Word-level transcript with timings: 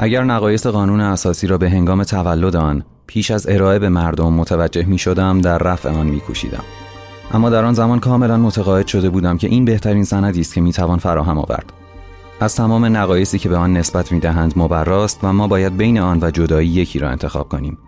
اگر 0.00 0.24
نقایص 0.24 0.66
قانون 0.66 1.00
اساسی 1.00 1.46
را 1.46 1.58
به 1.58 1.70
هنگام 1.70 2.04
تولد 2.04 2.56
آن 2.56 2.84
پیش 3.06 3.30
از 3.30 3.48
ارائه 3.48 3.78
به 3.78 3.88
مردم 3.88 4.32
متوجه 4.32 4.84
می 4.84 4.98
شدم 4.98 5.40
در 5.40 5.58
رفع 5.58 5.90
آن 5.90 6.06
می 6.06 6.20
کوشیدم. 6.20 6.62
اما 7.32 7.50
در 7.50 7.64
آن 7.64 7.74
زمان 7.74 8.00
کاملا 8.00 8.36
متقاعد 8.36 8.86
شده 8.86 9.10
بودم 9.10 9.38
که 9.38 9.48
این 9.48 9.64
بهترین 9.64 10.04
سندی 10.04 10.40
است 10.40 10.54
که 10.54 10.60
می 10.60 10.72
توان 10.72 10.98
فراهم 10.98 11.38
آورد. 11.38 11.72
از 12.40 12.56
تمام 12.56 12.96
نقایصی 12.96 13.38
که 13.38 13.48
به 13.48 13.56
آن 13.56 13.76
نسبت 13.76 14.12
می 14.12 14.20
دهند 14.20 14.52
مبراست 14.56 15.18
و 15.22 15.32
ما 15.32 15.48
باید 15.48 15.76
بین 15.76 15.98
آن 15.98 16.18
و 16.22 16.30
جدایی 16.30 16.68
یکی 16.68 16.98
را 16.98 17.10
انتخاب 17.10 17.48
کنیم. 17.48 17.78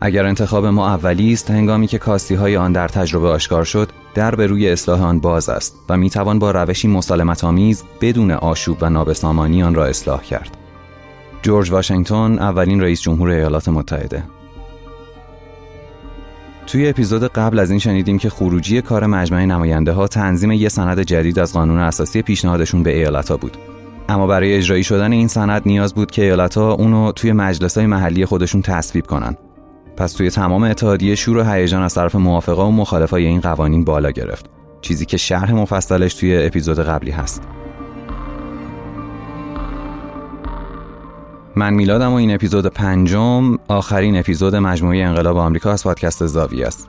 اگر 0.00 0.26
انتخاب 0.26 0.66
ما 0.66 0.88
اولی 0.88 1.32
است 1.32 1.50
هنگامی 1.50 1.86
که 1.86 1.98
کاستی 1.98 2.34
های 2.34 2.56
آن 2.56 2.72
در 2.72 2.88
تجربه 2.88 3.28
آشکار 3.28 3.64
شد 3.64 3.88
در 4.14 4.34
به 4.34 4.46
روی 4.46 4.70
اصلاح 4.70 5.02
آن 5.02 5.20
باز 5.20 5.48
است 5.48 5.76
و 5.88 5.96
می 5.96 6.10
توان 6.10 6.38
با 6.38 6.50
روشی 6.50 6.88
مسالمت 6.88 7.44
آمیز 7.44 7.84
بدون 8.00 8.30
آشوب 8.30 8.78
و 8.80 8.90
نابسامانی 8.90 9.62
آن 9.62 9.74
را 9.74 9.86
اصلاح 9.86 10.22
کرد 10.22 10.61
جورج 11.42 11.70
واشنگتن 11.70 12.38
اولین 12.38 12.80
رئیس 12.80 13.00
جمهور 13.00 13.28
ایالات 13.28 13.68
متحده. 13.68 14.22
توی 16.66 16.88
اپیزود 16.88 17.24
قبل 17.24 17.58
از 17.58 17.70
این 17.70 17.78
شنیدیم 17.78 18.18
که 18.18 18.30
خروجی 18.30 18.82
کار 18.82 19.06
مجمع 19.06 19.44
نماینده 19.44 19.92
ها 19.92 20.06
تنظیم 20.06 20.52
یه 20.52 20.68
سند 20.68 21.00
جدید 21.00 21.38
از 21.38 21.52
قانون 21.52 21.78
اساسی 21.78 22.22
پیشنهادشون 22.22 22.82
به 22.82 22.96
ایالت 22.96 23.30
ها 23.30 23.36
بود. 23.36 23.56
اما 24.08 24.26
برای 24.26 24.56
اجرایی 24.56 24.84
شدن 24.84 25.12
این 25.12 25.28
سند 25.28 25.62
نیاز 25.66 25.94
بود 25.94 26.10
که 26.10 26.22
ایالت 26.22 26.58
ها 26.58 26.72
اونو 26.72 27.12
توی 27.12 27.32
مجلس 27.32 27.78
های 27.78 27.86
محلی 27.86 28.26
خودشون 28.26 28.62
تصویب 28.62 29.06
کنن. 29.06 29.36
پس 29.96 30.12
توی 30.12 30.30
تمام 30.30 30.62
اتحادیه 30.62 31.14
شور 31.14 31.36
و 31.36 31.44
هیجان 31.44 31.82
از 31.82 31.94
طرف 31.94 32.14
موافقا 32.14 32.68
و 32.68 32.72
مخالفای 32.72 33.26
این 33.26 33.40
قوانین 33.40 33.84
بالا 33.84 34.10
گرفت. 34.10 34.46
چیزی 34.80 35.06
که 35.06 35.16
شرح 35.16 35.52
مفصلش 35.52 36.14
توی 36.14 36.46
اپیزود 36.46 36.80
قبلی 36.80 37.10
هست. 37.10 37.42
من 41.56 41.74
میلادم 41.74 42.12
و 42.12 42.14
این 42.14 42.34
اپیزود 42.34 42.66
پنجم 42.66 43.58
آخرین 43.68 44.18
اپیزود 44.18 44.56
مجموعه 44.56 44.98
انقلاب 45.04 45.36
آمریکا 45.36 45.72
از 45.72 45.84
پادکست 45.84 46.26
زاویه 46.26 46.66
است. 46.66 46.88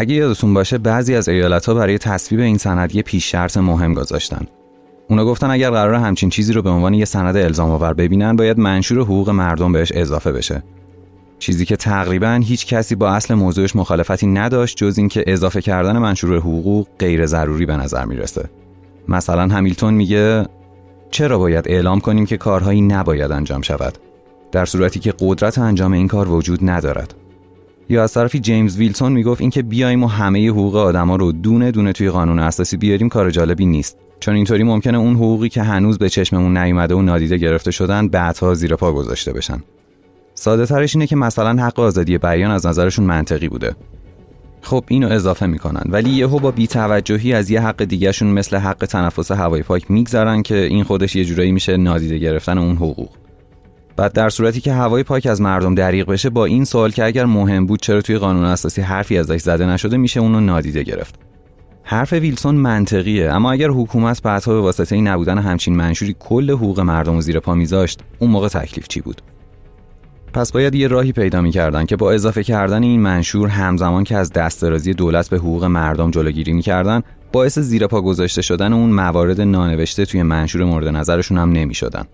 اگه 0.00 0.14
یادتون 0.14 0.54
باشه 0.54 0.78
بعضی 0.78 1.14
از 1.14 1.28
ایالت 1.28 1.66
ها 1.66 1.74
برای 1.74 1.98
تصویب 1.98 2.40
این 2.40 2.58
سند 2.58 2.94
یه 2.94 3.02
پیش 3.02 3.30
شرط 3.30 3.56
مهم 3.56 3.94
گذاشتن. 3.94 4.46
اونا 5.08 5.24
گفتن 5.24 5.50
اگر 5.50 5.70
قرار 5.70 5.94
همچین 5.94 6.30
چیزی 6.30 6.52
رو 6.52 6.62
به 6.62 6.70
عنوان 6.70 6.94
یه 6.94 7.04
سند 7.04 7.36
الزام 7.36 7.70
آور 7.70 7.94
ببینن 7.94 8.36
باید 8.36 8.58
منشور 8.58 8.98
حقوق 9.00 9.30
مردم 9.30 9.72
بهش 9.72 9.92
اضافه 9.94 10.32
بشه. 10.32 10.62
چیزی 11.38 11.64
که 11.64 11.76
تقریبا 11.76 12.40
هیچ 12.44 12.66
کسی 12.66 12.94
با 12.94 13.10
اصل 13.10 13.34
موضوعش 13.34 13.76
مخالفتی 13.76 14.26
نداشت 14.26 14.76
جز 14.76 14.98
اینکه 14.98 15.24
اضافه 15.26 15.60
کردن 15.60 15.98
منشور 15.98 16.36
حقوق 16.36 16.86
غیر 16.98 17.26
ضروری 17.26 17.66
به 17.66 17.76
نظر 17.76 18.04
می‌رسه. 18.04 18.50
مثلا 19.08 19.54
همیلتون 19.54 19.94
میگه 19.94 20.46
چرا 21.10 21.38
باید 21.38 21.68
اعلام 21.68 22.00
کنیم 22.00 22.26
که 22.26 22.36
کارهایی 22.36 22.80
نباید 22.80 23.32
انجام 23.32 23.62
شود 23.62 23.98
در 24.52 24.64
صورتی 24.64 25.00
که 25.00 25.14
قدرت 25.20 25.58
انجام 25.58 25.92
این 25.92 26.08
کار 26.08 26.28
وجود 26.28 26.70
ندارد 26.70 27.14
یا 27.90 28.02
از 28.02 28.12
طرفی 28.12 28.40
جیمز 28.40 28.76
ویلسون 28.76 29.12
می‌گفت 29.12 29.40
اینکه 29.40 29.62
بیایم 29.62 30.04
و 30.04 30.06
همه 30.06 30.48
حقوق 30.48 30.76
آدما 30.76 31.16
رو 31.16 31.32
دونه 31.32 31.70
دونه 31.70 31.92
توی 31.92 32.10
قانون 32.10 32.38
اساسی 32.38 32.76
بیاریم 32.76 33.08
کار 33.08 33.30
جالبی 33.30 33.66
نیست. 33.66 33.98
چون 34.20 34.34
اینطوری 34.34 34.64
ممکنه 34.64 34.98
اون 34.98 35.14
حقوقی 35.14 35.48
که 35.48 35.62
هنوز 35.62 35.98
به 35.98 36.08
چشممون 36.08 36.56
نیومده 36.56 36.94
و 36.94 37.02
نادیده 37.02 37.36
گرفته 37.36 37.70
شدن 37.70 38.08
بعدها 38.08 38.54
زیر 38.54 38.76
پا 38.76 38.92
گذاشته 38.92 39.32
بشن. 39.32 39.62
ساده 40.34 40.66
ترش 40.66 40.94
اینه 40.94 41.06
که 41.06 41.16
مثلا 41.16 41.62
حق 41.62 41.80
آزادی 41.80 42.18
بیان 42.18 42.50
از 42.50 42.66
نظرشون 42.66 43.04
منطقی 43.04 43.48
بوده. 43.48 43.74
خب 44.62 44.84
اینو 44.88 45.08
اضافه 45.08 45.46
می‌کنن. 45.46 45.82
ولی 45.86 46.10
یهو 46.10 46.38
با 46.38 46.50
بیتوجهی 46.50 47.32
از 47.32 47.50
یه 47.50 47.60
حق 47.60 47.84
دیگهشون 47.84 48.28
مثل 48.28 48.56
حق 48.56 48.86
تنفس 48.86 49.30
هوای 49.30 49.62
پاک 49.62 49.90
میگذرن 49.90 50.42
که 50.42 50.56
این 50.56 50.84
خودش 50.84 51.16
یه 51.16 51.24
جورایی 51.24 51.52
میشه 51.52 51.76
نادیده 51.76 52.18
گرفتن 52.18 52.58
اون 52.58 52.76
حقوق. 52.76 53.10
بعد 54.00 54.12
در 54.12 54.28
صورتی 54.28 54.60
که 54.60 54.72
هوای 54.72 55.02
پاک 55.02 55.26
از 55.26 55.40
مردم 55.40 55.74
دریغ 55.74 56.06
بشه 56.06 56.30
با 56.30 56.44
این 56.44 56.64
سوال 56.64 56.90
که 56.90 57.04
اگر 57.04 57.24
مهم 57.24 57.66
بود 57.66 57.80
چرا 57.82 58.00
توی 58.00 58.18
قانون 58.18 58.44
اساسی 58.44 58.82
حرفی 58.82 59.18
ازش 59.18 59.40
زده 59.40 59.66
نشده 59.66 59.96
میشه 59.96 60.20
اونو 60.20 60.40
نادیده 60.40 60.82
گرفت. 60.82 61.14
حرف 61.82 62.12
ویلسون 62.12 62.54
منطقیه 62.54 63.30
اما 63.30 63.52
اگر 63.52 63.68
حکومت 63.68 64.22
بعدها 64.22 64.52
به 64.52 64.60
واسطه 64.60 64.94
این 64.94 65.08
نبودن 65.08 65.38
همچین 65.38 65.76
منشوری 65.76 66.16
کل 66.18 66.50
حقوق 66.50 66.80
مردم 66.80 67.16
و 67.16 67.20
زیر 67.20 67.40
پا 67.40 67.54
میذاشت 67.54 68.00
اون 68.18 68.30
موقع 68.30 68.48
تکلیف 68.48 68.88
چی 68.88 69.00
بود؟ 69.00 69.22
پس 70.32 70.52
باید 70.52 70.74
یه 70.74 70.88
راهی 70.88 71.12
پیدا 71.12 71.40
می‌کردن 71.40 71.86
که 71.86 71.96
با 71.96 72.12
اضافه 72.12 72.42
کردن 72.44 72.82
این 72.82 73.00
منشور 73.00 73.48
همزمان 73.48 74.04
که 74.04 74.16
از 74.16 74.32
دسترازی 74.32 74.94
دولت 74.94 75.28
به 75.28 75.36
حقوق 75.36 75.64
مردم 75.64 76.10
جلوگیری 76.10 76.52
می‌کردن 76.52 77.02
باعث 77.32 77.58
زیر 77.58 77.86
پا 77.86 78.00
گذاشته 78.00 78.42
شدن 78.42 78.72
اون 78.72 78.90
موارد 78.90 79.40
نانوشته 79.40 80.04
توی 80.04 80.22
منشور 80.22 80.64
مورد 80.64 80.88
نظرشون 80.88 81.38
هم 81.38 81.52
نمی‌شدن. 81.52 82.04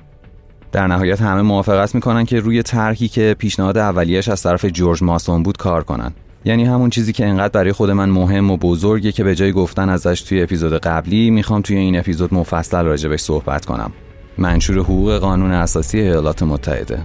در 0.76 0.86
نهایت 0.86 1.20
همه 1.20 1.42
موافقت 1.42 1.94
می‌کنن 1.94 2.24
که 2.24 2.40
روی 2.40 2.62
طرحی 2.62 3.08
که 3.08 3.36
پیشنهاد 3.38 3.78
اولیش 3.78 4.28
از 4.28 4.42
طرف 4.42 4.64
جورج 4.64 5.02
ماسون 5.02 5.42
بود 5.42 5.56
کار 5.56 5.84
کنن. 5.84 6.12
یعنی 6.44 6.64
همون 6.64 6.90
چیزی 6.90 7.12
که 7.12 7.26
انقدر 7.26 7.48
برای 7.48 7.72
خود 7.72 7.90
من 7.90 8.08
مهم 8.08 8.50
و 8.50 8.56
بزرگه 8.56 9.12
که 9.12 9.24
به 9.24 9.34
جای 9.34 9.52
گفتن 9.52 9.88
ازش 9.88 10.20
توی 10.20 10.42
اپیزود 10.42 10.72
قبلی 10.72 11.30
می‌خوام 11.30 11.62
توی 11.62 11.76
این 11.76 11.98
اپیزود 11.98 12.34
مفصل 12.34 12.84
راجبش 12.84 13.20
صحبت 13.20 13.64
کنم. 13.64 13.92
منشور 14.38 14.78
حقوق 14.78 15.18
قانون 15.18 15.52
اساسی 15.52 16.00
ایالات 16.00 16.42
متحده. 16.42 16.98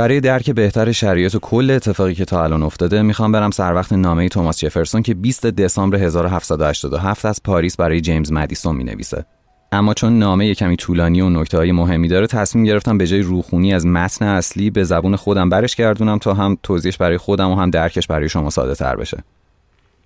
برای 0.00 0.20
درک 0.20 0.50
بهتر 0.50 0.92
شرایط 0.92 1.36
کل 1.36 1.70
اتفاقی 1.70 2.14
که 2.14 2.24
تا 2.24 2.44
الان 2.44 2.62
افتاده 2.62 3.02
می‌خوام 3.02 3.32
برم 3.32 3.50
سر 3.50 3.74
وقت 3.74 3.92
نامه 3.92 4.28
توماس 4.28 4.58
جفرسون 4.58 5.02
که 5.02 5.14
20 5.14 5.46
دسامبر 5.46 5.98
1787 5.98 7.24
از 7.24 7.42
پاریس 7.42 7.76
برای 7.76 8.00
جیمز 8.00 8.32
مدیسون 8.32 8.76
می‌نویسه. 8.76 9.24
اما 9.72 9.94
چون 9.94 10.18
نامه 10.18 10.46
یه 10.46 10.54
کمی 10.54 10.76
طولانی 10.76 11.20
و 11.20 11.28
نکته 11.28 11.58
های 11.58 11.72
مهمی 11.72 12.08
داره 12.08 12.26
تصمیم 12.26 12.64
گرفتم 12.64 12.98
به 12.98 13.06
جای 13.06 13.22
روخونی 13.22 13.74
از 13.74 13.86
متن 13.86 14.24
اصلی 14.24 14.70
به 14.70 14.84
زبون 14.84 15.16
خودم 15.16 15.48
برش 15.48 15.76
گردونم 15.76 16.18
تا 16.18 16.34
هم 16.34 16.56
توضیحش 16.62 16.96
برای 16.96 17.18
خودم 17.18 17.50
و 17.50 17.54
هم 17.54 17.70
درکش 17.70 18.06
برای 18.06 18.28
شما 18.28 18.50
ساده 18.50 18.74
تر 18.74 18.96
بشه. 18.96 19.24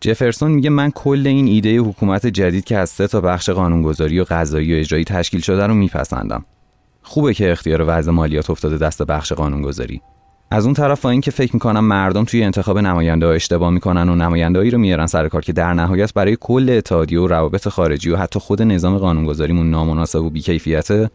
جفرسون 0.00 0.50
میگه 0.50 0.70
من 0.70 0.90
کل 0.90 1.26
این 1.26 1.46
ایده 1.46 1.76
حکومت 1.78 2.26
جدید 2.26 2.64
که 2.64 2.78
از 2.78 2.90
سه 2.90 3.06
تا 3.06 3.20
بخش 3.20 3.50
قانونگذاری 3.50 4.20
و 4.20 4.24
قضایی 4.30 4.74
و 4.74 4.78
اجرایی 4.78 5.04
تشکیل 5.04 5.40
شده 5.40 5.66
رو 5.66 5.74
میپسندم. 5.74 6.44
خوبه 7.06 7.34
که 7.34 7.52
اختیار 7.52 7.84
وضع 7.86 8.10
مالیات 8.10 8.50
افتاده 8.50 8.78
دست 8.78 9.02
بخش 9.02 9.32
قانونگذاری. 9.32 10.00
از 10.50 10.64
اون 10.64 10.74
طرف 10.74 11.00
با 11.00 11.10
اینکه 11.10 11.30
فکر 11.30 11.50
می‌کنم 11.54 11.84
مردم 11.84 12.24
توی 12.24 12.42
انتخاب 12.42 12.78
نماینده 12.78 13.26
ها 13.26 13.32
اشتباه 13.32 13.70
می‌کنن 13.70 14.08
و 14.08 14.14
نمایندهایی 14.14 14.70
رو 14.70 14.78
میارن 14.78 15.06
سر 15.06 15.28
کار 15.28 15.42
که 15.42 15.52
در 15.52 15.74
نهایت 15.74 16.14
برای 16.14 16.36
کل 16.40 16.70
اتحادیه 16.70 17.20
و 17.20 17.26
روابط 17.26 17.68
خارجی 17.68 18.10
و 18.10 18.16
حتی 18.16 18.40
خود 18.40 18.62
نظام 18.62 18.98
قانونگذاریمون 18.98 19.70
نامناسب 19.70 20.22
و 20.22 20.30
بیکیفیته 20.30 21.10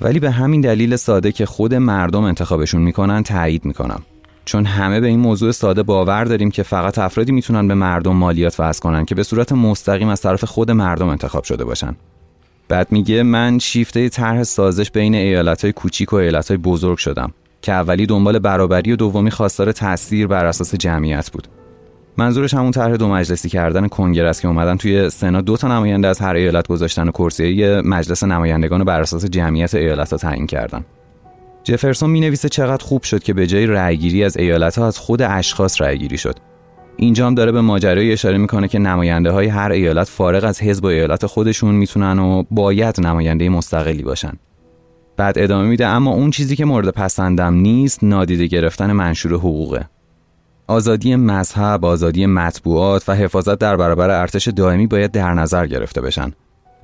ولی 0.00 0.20
به 0.20 0.30
همین 0.30 0.60
دلیل 0.60 0.96
ساده 0.96 1.32
که 1.32 1.46
خود 1.46 1.74
مردم 1.74 2.24
انتخابشون 2.24 2.82
می‌کنن 2.82 3.22
تایید 3.22 3.64
می‌کنم. 3.64 4.02
چون 4.44 4.64
همه 4.64 5.00
به 5.00 5.06
این 5.06 5.20
موضوع 5.20 5.52
ساده 5.52 5.82
باور 5.82 6.24
داریم 6.24 6.50
که 6.50 6.62
فقط 6.62 6.98
افرادی 6.98 7.32
می‌تونن 7.32 7.68
به 7.68 7.74
مردم 7.74 8.16
مالیات 8.16 8.60
وضع 8.60 8.80
کنن 8.80 9.04
که 9.04 9.14
به 9.14 9.22
صورت 9.22 9.52
مستقیم 9.52 10.08
از 10.08 10.20
طرف 10.20 10.44
خود 10.44 10.70
مردم 10.70 11.08
انتخاب 11.08 11.44
شده 11.44 11.64
باشن. 11.64 11.96
بعد 12.68 12.92
میگه 12.92 13.22
من 13.22 13.58
شیفته 13.58 14.08
طرح 14.08 14.42
سازش 14.42 14.90
بین 14.90 15.14
ایالتهای 15.14 15.72
کوچیک 15.72 16.12
و 16.12 16.16
ایالتهای 16.16 16.56
بزرگ 16.56 16.98
شدم 16.98 17.32
که 17.62 17.72
اولی 17.72 18.06
دنبال 18.06 18.38
برابری 18.38 18.92
و 18.92 18.96
دومی 18.96 19.30
خواستار 19.30 19.72
تاثیر 19.72 20.26
بر 20.26 20.44
اساس 20.44 20.74
جمعیت 20.74 21.30
بود. 21.30 21.48
منظورش 22.16 22.54
همون 22.54 22.70
طرح 22.70 22.96
دو 22.96 23.08
مجلسی 23.08 23.48
کردن 23.48 23.88
کنگره 23.88 24.32
که 24.34 24.48
اومدن 24.48 24.76
توی 24.76 25.10
سنا 25.10 25.40
دو 25.40 25.56
تا 25.56 25.68
نماینده 25.68 26.08
از 26.08 26.20
هر 26.20 26.34
ایالت 26.34 26.68
گذاشتن 26.68 27.08
و 27.08 27.10
کرسی 27.10 27.80
مجلس 27.80 28.24
نمایندگان 28.24 28.84
بر 28.84 29.00
اساس 29.00 29.24
جمعیت 29.24 29.74
ایالت 29.74 30.10
ها 30.10 30.16
تعیین 30.16 30.46
کردن. 30.46 30.84
جفرسون 31.64 32.10
می 32.10 32.20
نویسه 32.20 32.48
چقدر 32.48 32.84
خوب 32.84 33.02
شد 33.02 33.22
که 33.22 33.34
به 33.34 33.46
جای 33.46 33.66
رأیگیری 33.66 34.24
از 34.24 34.36
ایالت 34.36 34.78
ها 34.78 34.86
از 34.86 34.98
خود 34.98 35.22
اشخاص 35.22 35.80
رأیگیری 35.80 36.18
شد. 36.18 36.36
اینجا 36.96 37.26
هم 37.26 37.34
داره 37.34 37.52
به 37.52 37.60
ماجرای 37.60 38.12
اشاره 38.12 38.38
می‌کنه 38.38 38.68
که 38.68 38.78
نماینده 38.78 39.30
های 39.30 39.46
هر 39.46 39.70
ایالت 39.70 40.08
فارغ 40.08 40.44
از 40.44 40.62
حزب 40.62 40.84
و 40.84 40.86
ایالت 40.86 41.26
خودشون 41.26 41.74
می‌تونن 41.74 42.18
و 42.18 42.42
باید 42.50 43.00
نماینده 43.00 43.48
مستقلی 43.48 44.02
باشن 44.02 44.32
بعد 45.16 45.38
ادامه 45.38 45.68
میده 45.68 45.86
اما 45.86 46.10
اون 46.10 46.30
چیزی 46.30 46.56
که 46.56 46.64
مورد 46.64 46.88
پسندم 46.88 47.54
نیست 47.54 48.04
نادیده 48.04 48.46
گرفتن 48.46 48.92
منشور 48.92 49.32
حقوقه 49.32 49.88
آزادی 50.66 51.16
مذهب، 51.16 51.84
آزادی 51.84 52.26
مطبوعات 52.26 53.08
و 53.08 53.12
حفاظت 53.12 53.58
در 53.58 53.76
برابر 53.76 54.10
ارتش 54.10 54.48
دائمی 54.48 54.86
باید 54.86 55.10
در 55.10 55.34
نظر 55.34 55.66
گرفته 55.66 56.00
بشن. 56.00 56.32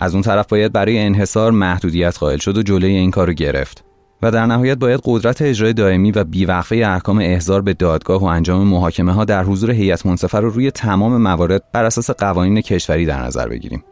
از 0.00 0.14
اون 0.14 0.22
طرف 0.22 0.46
باید 0.46 0.72
برای 0.72 0.98
انحصار 0.98 1.52
محدودیت 1.52 2.18
قائل 2.18 2.38
شد 2.38 2.58
و 2.58 2.62
جلوی 2.62 2.92
این 2.92 3.10
کارو 3.10 3.32
گرفت. 3.32 3.84
و 4.22 4.30
در 4.30 4.46
نهایت 4.46 4.78
باید 4.78 5.00
قدرت 5.04 5.42
اجرای 5.42 5.72
دائمی 5.72 6.10
و 6.10 6.24
بیوقفه 6.24 6.76
احکام 6.76 7.18
احضار 7.18 7.62
به 7.62 7.74
دادگاه 7.74 8.20
و 8.20 8.24
انجام 8.24 8.66
محاکمه 8.66 9.12
ها 9.12 9.24
در 9.24 9.44
حضور 9.44 9.70
هیئت 9.70 10.06
منصفه 10.06 10.40
رو 10.40 10.50
روی 10.50 10.70
تمام 10.70 11.16
موارد 11.16 11.62
بر 11.72 11.84
اساس 11.84 12.10
قوانین 12.10 12.60
کشوری 12.60 13.06
در 13.06 13.22
نظر 13.22 13.48
بگیریم. 13.48 13.84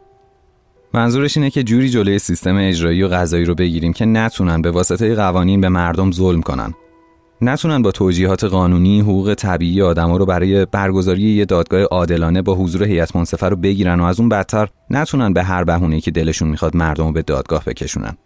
منظورش 0.93 1.37
اینه 1.37 1.49
که 1.49 1.63
جوری 1.63 1.89
جلوی 1.89 2.19
سیستم 2.19 2.55
اجرایی 2.57 3.03
و 3.03 3.07
قضایی 3.07 3.45
رو 3.45 3.55
بگیریم 3.55 3.93
که 3.93 4.05
نتونن 4.05 4.61
به 4.61 4.71
واسطه 4.71 5.15
قوانین 5.15 5.61
به 5.61 5.69
مردم 5.69 6.11
ظلم 6.11 6.41
کنن 6.41 6.73
نتونن 7.41 7.81
با 7.81 7.91
توجیهات 7.91 8.43
قانونی 8.43 9.01
حقوق 9.01 9.33
طبیعی 9.33 9.81
آدما 9.81 10.17
رو 10.17 10.25
برای 10.25 10.65
برگزاری 10.65 11.21
یه 11.21 11.45
دادگاه 11.45 11.81
عادلانه 11.81 12.41
با 12.41 12.55
حضور 12.55 12.83
هیئت 12.83 13.15
منصفه 13.15 13.49
رو 13.49 13.55
بگیرن 13.55 13.99
و 13.99 14.03
از 14.03 14.19
اون 14.19 14.29
بدتر 14.29 14.67
نتونن 14.89 15.33
به 15.33 15.43
هر 15.43 15.63
بهونه‌ای 15.63 16.01
که 16.01 16.11
دلشون 16.11 16.47
می‌خواد 16.47 16.75
مردم 16.75 17.05
رو 17.05 17.11
به 17.11 17.21
دادگاه 17.21 17.63
بکشونن. 17.65 18.17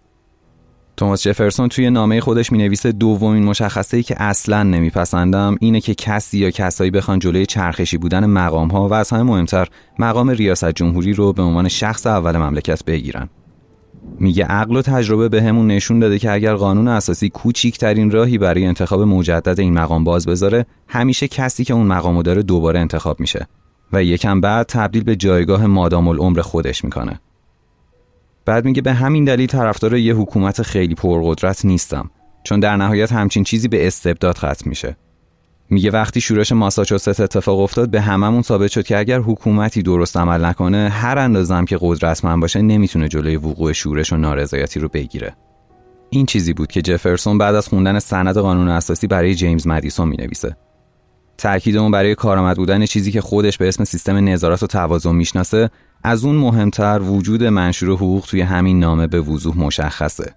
توماس 0.97 1.23
جفرسون 1.23 1.69
توی 1.69 1.89
نامه 1.89 2.21
خودش 2.21 2.51
می 2.51 2.57
نویسه 2.57 2.91
دومین 2.91 3.43
مشخصه 3.43 3.97
ای 3.97 4.03
که 4.03 4.21
اصلا 4.21 4.63
نمیپسندم 4.63 5.55
اینه 5.59 5.81
که 5.81 5.95
کسی 5.95 6.37
یا 6.37 6.51
کسایی 6.51 6.91
بخوان 6.91 7.19
جلوی 7.19 7.45
چرخشی 7.45 7.97
بودن 7.97 8.25
مقام 8.25 8.67
ها 8.67 8.87
و 8.87 8.93
از 8.93 9.09
همه 9.09 9.23
مهمتر 9.23 9.67
مقام 9.99 10.29
ریاست 10.29 10.71
جمهوری 10.71 11.13
رو 11.13 11.33
به 11.33 11.41
عنوان 11.41 11.67
شخص 11.67 12.07
اول 12.07 12.37
مملکت 12.37 12.85
بگیرن. 12.85 13.29
میگه 14.19 14.45
عقل 14.45 14.75
و 14.75 14.81
تجربه 14.81 15.29
به 15.29 15.41
همون 15.41 15.67
نشون 15.67 15.99
داده 15.99 16.19
که 16.19 16.31
اگر 16.31 16.55
قانون 16.55 16.87
اساسی 16.87 17.29
کوچیکترین 17.29 18.11
راهی 18.11 18.37
برای 18.37 18.65
انتخاب 18.65 19.01
مجدد 19.01 19.59
این 19.59 19.73
مقام 19.73 20.03
باز 20.03 20.27
بذاره 20.27 20.65
همیشه 20.87 21.27
کسی 21.27 21.63
که 21.63 21.73
اون 21.73 21.87
مقامو 21.87 22.23
داره 22.23 22.41
دوباره 22.41 22.79
انتخاب 22.79 23.19
میشه 23.19 23.47
و 23.93 24.03
یکم 24.03 24.41
بعد 24.41 24.65
تبدیل 24.65 25.03
به 25.03 25.15
جایگاه 25.15 25.65
مادام 25.65 26.07
العمر 26.07 26.41
خودش 26.41 26.83
می‌کنه 26.83 27.19
بعد 28.45 28.65
میگه 28.65 28.81
به 28.81 28.93
همین 28.93 29.25
دلیل 29.25 29.47
طرفدار 29.47 29.97
یه 29.97 30.15
حکومت 30.15 30.61
خیلی 30.61 30.95
پرقدرت 30.95 31.65
نیستم 31.65 32.09
چون 32.43 32.59
در 32.59 32.75
نهایت 32.75 33.11
همچین 33.11 33.43
چیزی 33.43 33.67
به 33.67 33.87
استبداد 33.87 34.37
ختم 34.37 34.69
میشه. 34.69 34.97
میگه 35.69 35.91
وقتی 35.91 36.21
شورش 36.21 36.51
ماساچوست 36.51 37.19
اتفاق 37.19 37.59
افتاد 37.59 37.89
به 37.89 38.01
هممون 38.01 38.41
ثابت 38.41 38.71
شد 38.71 38.85
که 38.85 38.97
اگر 38.97 39.19
حکومتی 39.19 39.81
درست 39.81 40.17
عمل 40.17 40.45
نکنه 40.45 40.89
هر 40.89 41.17
اندازم 41.17 41.65
که 41.65 41.77
قدرتمند 41.81 42.41
باشه 42.41 42.61
نمی‌تونه 42.61 43.07
جلوی 43.07 43.35
وقوع 43.35 43.73
شورش 43.73 44.13
و 44.13 44.17
نارضایتی 44.17 44.79
رو 44.79 44.89
بگیره. 44.89 45.35
این 46.09 46.25
چیزی 46.25 46.53
بود 46.53 46.67
که 46.67 46.81
جفرسون 46.81 47.37
بعد 47.37 47.55
از 47.55 47.67
خوندن 47.67 47.99
سند 47.99 48.37
قانون 48.37 48.67
اساسی 48.67 49.07
برای 49.07 49.35
جیمز 49.35 49.67
مدیسون 49.67 50.07
می‌نویسه. 50.07 50.55
تاکید 51.37 51.77
اون 51.77 51.91
برای 51.91 52.15
کارآمد 52.15 52.57
بودن 52.57 52.85
چیزی 52.85 53.11
که 53.11 53.21
خودش 53.21 53.57
به 53.57 53.67
اسم 53.67 53.83
سیستم 53.83 54.29
نظارت 54.29 54.63
و 54.63 54.67
توازن 54.67 55.15
می‌شناسه 55.15 55.69
از 56.03 56.25
اون 56.25 56.35
مهمتر 56.35 57.01
وجود 57.01 57.43
منشور 57.43 57.89
حقوق 57.89 58.25
توی 58.25 58.41
همین 58.41 58.79
نامه 58.79 59.07
به 59.07 59.21
وضوح 59.21 59.57
مشخصه. 59.57 60.33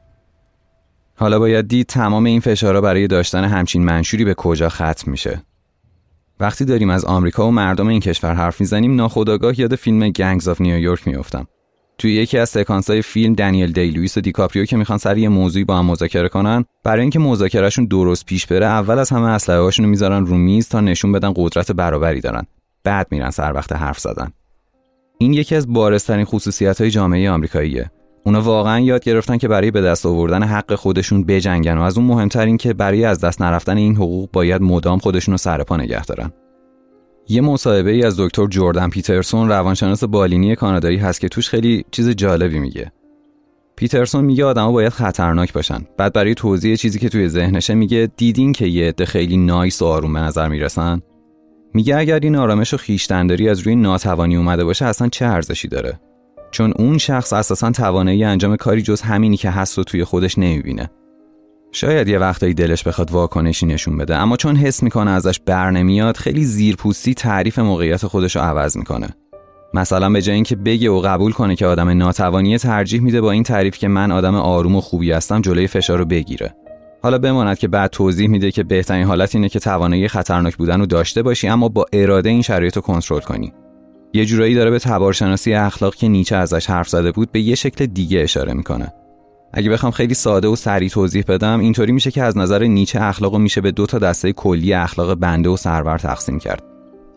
حالا 1.16 1.38
باید 1.38 1.68
دید 1.68 1.86
تمام 1.86 2.24
این 2.24 2.40
فشارها 2.40 2.80
برای 2.80 3.06
داشتن 3.06 3.44
همچین 3.44 3.84
منشوری 3.84 4.24
به 4.24 4.34
کجا 4.34 4.68
ختم 4.68 5.10
میشه. 5.10 5.42
وقتی 6.40 6.64
داریم 6.64 6.90
از 6.90 7.04
آمریکا 7.04 7.48
و 7.48 7.50
مردم 7.50 7.86
این 7.86 8.00
کشور 8.00 8.34
حرف 8.34 8.60
می‌زنیم 8.60 8.96
ناخودآگاه 8.96 9.60
یاد 9.60 9.74
فیلم 9.74 10.08
Gangs 10.08 10.48
of 10.48 10.60
New 10.60 10.81
York 10.81 11.08
میافتم. 11.08 11.46
توی 11.98 12.12
یکی 12.12 12.38
از 12.38 12.48
سکانس 12.48 12.90
های 12.90 13.02
فیلم 13.02 13.34
دنیل 13.34 13.72
دی 13.72 13.90
لوئیس 13.90 14.16
و 14.16 14.20
دیکاپریو 14.20 14.64
که 14.64 14.76
می‌خوان 14.76 14.98
سر 14.98 15.19
یه 15.19 15.28
موضوعی 15.28 15.64
با 15.64 15.78
هم 15.78 15.86
مذاکره 15.86 16.28
کنن 16.28 16.64
برای 16.84 17.00
اینکه 17.00 17.19
مذاکرهشون 17.19 17.86
درست 17.86 18.26
پیش 18.26 18.46
بره 18.46 18.66
اول 18.66 18.98
از 18.98 19.10
همه 19.10 19.28
اسلحه 19.28 19.70
رو 19.78 19.86
می‌ذارن 19.86 20.26
رو 20.26 20.36
میز 20.36 20.69
تا 20.69 20.80
نشون 20.80 21.12
بدن 21.12 21.32
قدرت 21.36 21.72
برابری 21.72 22.20
دارن. 22.20 22.42
بعد 22.84 23.06
میرن 23.10 23.30
سر 23.30 23.52
وقت 23.52 23.72
حرف 23.72 23.98
زدن. 23.98 24.32
این 25.18 25.32
یکی 25.32 25.54
از 25.54 25.72
بارزترین 25.72 26.24
خصوصیت 26.24 26.80
های 26.80 26.90
جامعه 26.90 27.30
آمریکاییه 27.30 27.90
اونا 28.24 28.40
واقعا 28.40 28.80
یاد 28.80 29.04
گرفتن 29.04 29.36
که 29.36 29.48
برای 29.48 29.70
به 29.70 29.80
دست 29.82 30.06
آوردن 30.06 30.42
حق 30.42 30.74
خودشون 30.74 31.24
بجنگن 31.24 31.78
و 31.78 31.82
از 31.82 31.98
اون 31.98 32.06
مهمتر 32.06 32.46
این 32.46 32.56
که 32.56 32.74
برای 32.74 33.04
از 33.04 33.20
دست 33.20 33.42
نرفتن 33.42 33.76
این 33.76 33.96
حقوق 33.96 34.30
باید 34.32 34.62
مدام 34.62 34.98
خودشون 34.98 35.32
رو 35.32 35.38
سر 35.38 35.62
پا 35.62 35.76
نگه 35.76 36.04
دارن. 36.04 36.32
یه 37.28 37.40
مصاحبه 37.40 37.90
ای 37.90 38.02
از 38.02 38.20
دکتر 38.20 38.46
جردن 38.46 38.88
پیترسون 38.88 39.48
روانشناس 39.48 40.04
بالینی 40.04 40.56
کانادایی 40.56 40.96
هست 40.96 41.20
که 41.20 41.28
توش 41.28 41.48
خیلی 41.48 41.84
چیز 41.90 42.08
جالبی 42.08 42.58
میگه. 42.58 42.92
پیترسون 43.76 44.24
میگه 44.24 44.44
آدما 44.44 44.72
باید 44.72 44.92
خطرناک 44.92 45.52
باشن. 45.52 45.86
بعد 45.96 46.12
برای 46.12 46.34
توضیح 46.34 46.76
چیزی 46.76 46.98
که 46.98 47.08
توی 47.08 47.28
ذهنشه 47.28 47.74
میگه 47.74 48.08
دیدین 48.16 48.52
که 48.52 48.66
یه 48.66 48.88
عده 48.88 49.04
خیلی 49.04 49.36
نایس 49.36 49.82
و 49.82 49.86
آروم 49.86 50.12
به 50.12 50.20
نظر 50.20 50.48
می‌رسن. 50.48 51.02
میگه 51.74 51.96
اگر 51.96 52.18
این 52.22 52.36
آرامش 52.36 52.74
و 52.74 52.76
خیشتنداری 52.76 53.48
از 53.48 53.60
روی 53.60 53.76
ناتوانی 53.76 54.36
اومده 54.36 54.64
باشه 54.64 54.84
اصلا 54.84 55.08
چه 55.08 55.26
ارزشی 55.26 55.68
داره؟ 55.68 56.00
چون 56.50 56.72
اون 56.78 56.98
شخص 56.98 57.32
اساسا 57.32 57.70
توانایی 57.70 58.24
انجام 58.24 58.56
کاری 58.56 58.82
جز 58.82 59.00
همینی 59.00 59.36
که 59.36 59.50
هست 59.50 59.78
و 59.78 59.84
توی 59.84 60.04
خودش 60.04 60.38
نمی‌بینه. 60.38 60.90
شاید 61.72 62.08
یه 62.08 62.18
وقتایی 62.18 62.54
دلش 62.54 62.82
بخواد 62.82 63.10
واکنشی 63.10 63.66
نشون 63.66 63.98
بده 63.98 64.16
اما 64.16 64.36
چون 64.36 64.56
حس 64.56 64.82
می‌کنه 64.82 65.10
ازش 65.10 65.40
بر 65.46 65.70
نمیاد 65.70 66.16
خیلی 66.16 66.44
زیرپوستی 66.44 67.14
تعریف 67.14 67.58
موقعیت 67.58 68.06
خودش 68.06 68.36
رو 68.36 68.42
عوض 68.42 68.76
می‌کنه. 68.76 69.08
مثلا 69.74 70.10
به 70.10 70.22
جای 70.22 70.34
اینکه 70.34 70.56
بگه 70.56 70.90
و 70.90 71.00
قبول 71.00 71.32
کنه 71.32 71.56
که 71.56 71.66
آدم 71.66 71.88
ناتوانی 71.88 72.58
ترجیح 72.58 73.00
میده 73.00 73.20
با 73.20 73.30
این 73.30 73.42
تعریف 73.42 73.78
که 73.78 73.88
من 73.88 74.12
آدم 74.12 74.34
آروم 74.34 74.76
و 74.76 74.80
خوبی 74.80 75.12
هستم 75.12 75.40
جلوی 75.40 75.66
فشار 75.66 75.98
رو 75.98 76.04
بگیره. 76.04 76.54
حالا 77.06 77.19
بماند 77.19 77.58
که 77.58 77.69
بعد 77.69 77.91
توضیح 77.91 78.29
میده 78.29 78.50
که 78.50 78.62
بهترین 78.62 79.06
حالت 79.06 79.35
اینه 79.35 79.49
که 79.49 79.58
توانایی 79.58 80.08
خطرناک 80.08 80.56
بودن 80.56 80.81
رو 80.81 80.87
داشته 80.87 81.23
باشی 81.23 81.49
اما 81.49 81.69
با 81.69 81.87
اراده 81.93 82.29
این 82.29 82.43
شرایط 82.43 82.76
رو 82.76 82.82
کنترل 82.82 83.20
کنی. 83.20 83.53
یه 84.14 84.25
جورایی 84.25 84.55
داره 84.55 84.70
به 84.70 84.79
تبارشناسی 84.79 85.55
اخلاق 85.55 85.94
که 85.94 86.08
نیچه 86.08 86.37
ازش 86.37 86.70
حرف 86.70 86.88
زده 86.88 87.12
بود 87.12 87.32
به 87.32 87.41
یه 87.41 87.55
شکل 87.55 87.87
دیگه 87.87 88.20
اشاره 88.20 88.55
می‌کنه. 88.55 88.93
اگه 89.53 89.70
بخوام 89.70 89.93
خیلی 89.93 90.14
ساده 90.14 90.49
و 90.49 90.56
سریع 90.56 90.88
توضیح 90.88 91.25
بدم 91.29 91.61
اینطوری 91.61 91.93
میشه 91.93 92.10
که 92.10 92.22
از 92.22 92.39
نظر 92.39 92.65
نیچه 92.65 93.03
اخلاق 93.03 93.36
میشه 93.36 93.60
به 93.60 93.72
دو 93.72 93.86
تا 93.86 93.98
دسته 93.98 94.32
کلی 94.32 94.72
اخلاق 94.72 95.15
بنده 95.15 95.48
و 95.48 95.56
سرور 95.56 95.98
تقسیم 95.98 96.39
کرد. 96.39 96.63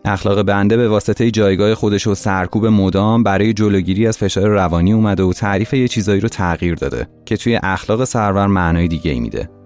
اخلاق 0.04 0.42
بنده 0.42 0.76
به 0.76 0.88
واسطه 0.88 1.30
جایگاه 1.30 1.74
خودش 1.74 2.06
و 2.06 2.14
سرکوب 2.14 2.66
مدام 2.66 3.22
برای 3.22 3.52
جلوگیری 3.52 4.06
از 4.06 4.18
فشار 4.18 4.48
روانی 4.48 4.92
اومده 4.92 5.22
و 5.22 5.32
تعریف 5.32 5.74
یه 5.74 5.88
چیزایی 5.88 6.20
رو 6.20 6.28
تغییر 6.28 6.74
داده 6.74 7.08
که 7.24 7.36
توی 7.36 7.60
اخلاق 7.62 8.04
سرور 8.04 8.46
معنای 8.46 8.88
دیگه 8.88 9.10
ای 9.10 9.20
میده. 9.20 9.59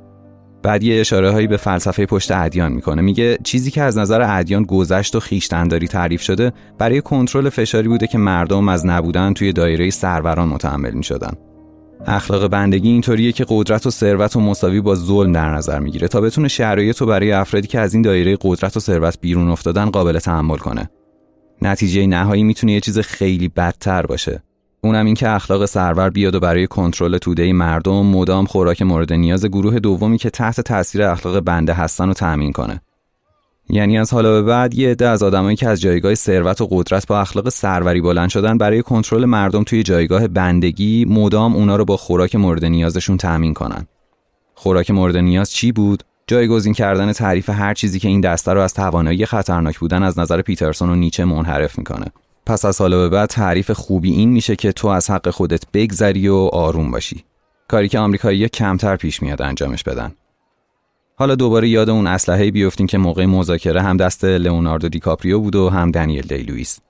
بعد 0.64 0.82
یه 0.82 1.00
اشاره 1.00 1.30
هایی 1.30 1.46
به 1.46 1.56
فلسفه 1.56 2.06
پشت 2.06 2.30
ادیان 2.30 2.72
می‌کنه. 2.72 3.02
میگه 3.02 3.38
چیزی 3.44 3.70
که 3.70 3.82
از 3.82 3.98
نظر 3.98 4.38
ادیان 4.38 4.62
گذشت 4.62 5.16
و 5.16 5.20
خیشتنداری 5.20 5.88
تعریف 5.88 6.22
شده 6.22 6.52
برای 6.78 7.00
کنترل 7.00 7.48
فشاری 7.48 7.88
بوده 7.88 8.06
که 8.06 8.18
مردم 8.18 8.68
از 8.68 8.86
نبودن 8.86 9.32
توی 9.32 9.52
دایره 9.52 9.90
سروران 9.90 10.48
متحمل 10.48 10.92
می‌شدن. 10.92 11.32
اخلاق 12.06 12.48
بندگی 12.48 12.88
اینطوریه 12.88 13.32
که 13.32 13.46
قدرت 13.48 13.86
و 13.86 13.90
ثروت 13.90 14.36
و 14.36 14.40
مساوی 14.40 14.80
با 14.80 14.94
ظلم 14.94 15.32
در 15.32 15.54
نظر 15.54 15.78
می‌گیره 15.78 16.08
تا 16.08 16.20
بتونه 16.20 16.48
شرایط 16.48 16.96
رو 16.98 17.06
برای 17.06 17.32
افرادی 17.32 17.68
که 17.68 17.80
از 17.80 17.94
این 17.94 18.02
دایره 18.02 18.38
قدرت 18.40 18.76
و 18.76 18.80
ثروت 18.80 19.18
بیرون 19.20 19.48
افتادن 19.48 19.90
قابل 19.90 20.18
تحمل 20.18 20.56
کنه. 20.56 20.90
نتیجه 21.62 22.06
نهایی 22.06 22.42
می‌تونه 22.42 22.72
یه 22.72 22.80
چیز 22.80 22.98
خیلی 22.98 23.48
بدتر 23.48 24.02
باشه. 24.02 24.42
اونم 24.84 25.06
این 25.06 25.14
که 25.14 25.28
اخلاق 25.28 25.64
سرور 25.64 26.10
بیاد 26.10 26.34
و 26.34 26.40
برای 26.40 26.66
کنترل 26.66 27.18
توده 27.18 27.52
مردم 27.52 28.06
مدام 28.06 28.46
خوراک 28.46 28.82
مورد 28.82 29.12
نیاز 29.12 29.46
گروه 29.46 29.78
دومی 29.78 30.18
که 30.18 30.30
تحت 30.30 30.60
تاثیر 30.60 31.02
اخلاق 31.02 31.40
بنده 31.40 31.72
هستن 31.72 32.06
رو 32.06 32.14
تأمین 32.14 32.52
کنه. 32.52 32.80
یعنی 33.70 33.98
از 33.98 34.12
حالا 34.12 34.32
به 34.32 34.42
بعد 34.42 34.74
یه 34.74 34.90
عده 34.90 35.08
از 35.08 35.22
آدمایی 35.22 35.56
که 35.56 35.68
از 35.68 35.80
جایگاه 35.80 36.14
ثروت 36.14 36.60
و 36.60 36.68
قدرت 36.70 37.06
با 37.06 37.20
اخلاق 37.20 37.48
سروری 37.48 38.00
بلند 38.00 38.28
شدن 38.28 38.58
برای 38.58 38.82
کنترل 38.82 39.24
مردم 39.24 39.64
توی 39.64 39.82
جایگاه 39.82 40.28
بندگی 40.28 41.04
مدام 41.04 41.56
اونا 41.56 41.76
رو 41.76 41.84
با 41.84 41.96
خوراک 41.96 42.36
مورد 42.36 42.64
نیازشون 42.64 43.16
تأمین 43.16 43.54
کنن. 43.54 43.86
خوراک 44.54 44.90
مورد 44.90 45.16
نیاز 45.16 45.50
چی 45.50 45.72
بود؟ 45.72 46.02
جایگزین 46.26 46.72
کردن 46.72 47.12
تعریف 47.12 47.50
هر 47.50 47.74
چیزی 47.74 47.98
که 47.98 48.08
این 48.08 48.20
دسته 48.20 48.52
رو 48.52 48.60
از 48.60 48.74
توانایی 48.74 49.26
خطرناک 49.26 49.78
بودن 49.78 50.02
از 50.02 50.18
نظر 50.18 50.42
پیترسون 50.42 50.90
و 50.90 50.94
نیچه 50.94 51.24
منحرف 51.24 51.78
می‌کنه. 51.78 52.06
پس 52.46 52.64
از 52.64 52.80
حالا 52.80 52.98
به 52.98 53.08
بعد 53.08 53.28
تعریف 53.28 53.70
خوبی 53.70 54.10
این 54.10 54.30
میشه 54.30 54.56
که 54.56 54.72
تو 54.72 54.88
از 54.88 55.10
حق 55.10 55.30
خودت 55.30 55.64
بگذری 55.72 56.28
و 56.28 56.34
آروم 56.34 56.90
باشی. 56.90 57.24
کاری 57.68 57.88
که 57.88 57.98
آمریکایی 57.98 58.48
کمتر 58.48 58.96
پیش 58.96 59.22
میاد 59.22 59.42
انجامش 59.42 59.82
بدن. 59.82 60.14
حالا 61.16 61.34
دوباره 61.34 61.68
یاد 61.68 61.90
اون 61.90 62.06
اسلحه 62.06 62.50
بیفتیم 62.50 62.86
که 62.86 62.98
موقع 62.98 63.26
مذاکره 63.26 63.82
هم 63.82 63.96
دست 63.96 64.24
لئوناردو 64.24 64.88
دیکاپریو 64.88 65.40
بود 65.40 65.56
و 65.56 65.70
هم 65.70 65.90
دنیل 65.90 66.26
دی 66.26 66.42
لوئیس 66.42 66.80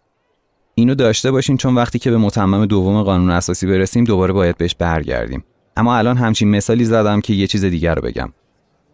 اینو 0.74 0.94
داشته 0.94 1.30
باشین 1.30 1.56
چون 1.56 1.74
وقتی 1.74 1.98
که 1.98 2.10
به 2.10 2.16
متمم 2.16 2.66
دوم 2.66 3.02
قانون 3.02 3.30
اساسی 3.30 3.66
برسیم 3.66 4.04
دوباره 4.04 4.32
باید 4.32 4.58
بهش 4.58 4.74
برگردیم. 4.74 5.44
اما 5.76 5.96
الان 5.96 6.16
همچین 6.16 6.50
مثالی 6.50 6.84
زدم 6.84 7.20
که 7.20 7.32
یه 7.34 7.46
چیز 7.46 7.64
دیگر 7.64 7.94
رو 7.94 8.02
بگم. 8.02 8.32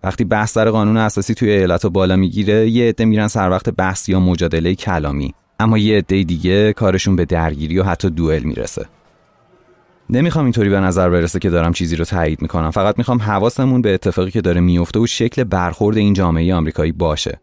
وقتی 0.04 0.24
بحث 0.24 0.52
سر 0.52 0.70
قانون 0.70 0.96
اساسی 0.96 1.34
توی 1.34 1.50
ایالت 1.50 1.86
بالا 1.86 2.16
می‌گیره 2.16 2.70
یه 2.70 2.88
عده 2.88 3.04
میرن 3.04 3.28
سر 3.28 3.50
وقت 3.50 3.70
بحث 3.70 4.08
یا 4.08 4.20
مجادله 4.20 4.74
کلامی. 4.74 5.34
اما 5.60 5.78
یه 5.78 5.98
عده 5.98 6.22
دیگه 6.22 6.72
کارشون 6.72 7.16
به 7.16 7.24
درگیری 7.24 7.78
و 7.78 7.82
حتی 7.82 8.10
دوئل 8.10 8.42
می‌رسه. 8.42 8.86
نمی‌خوام 10.10 10.44
اینطوری 10.44 10.68
به 10.68 10.80
نظر 10.80 11.10
برسه 11.10 11.38
که 11.38 11.50
دارم 11.50 11.72
چیزی 11.72 11.96
رو 11.96 12.04
تایید 12.04 12.42
می‌کنم. 12.42 12.70
فقط 12.70 12.98
می‌خوام 12.98 13.18
حواسمون 13.18 13.82
به 13.82 13.94
اتفاقی 13.94 14.30
که 14.30 14.40
داره 14.40 14.60
میفته 14.60 14.98
و 14.98 15.06
شکل 15.06 15.44
برخورد 15.44 15.96
این 15.96 16.12
جامعه 16.12 16.54
آمریکایی 16.54 16.92
باشه. 16.92 17.40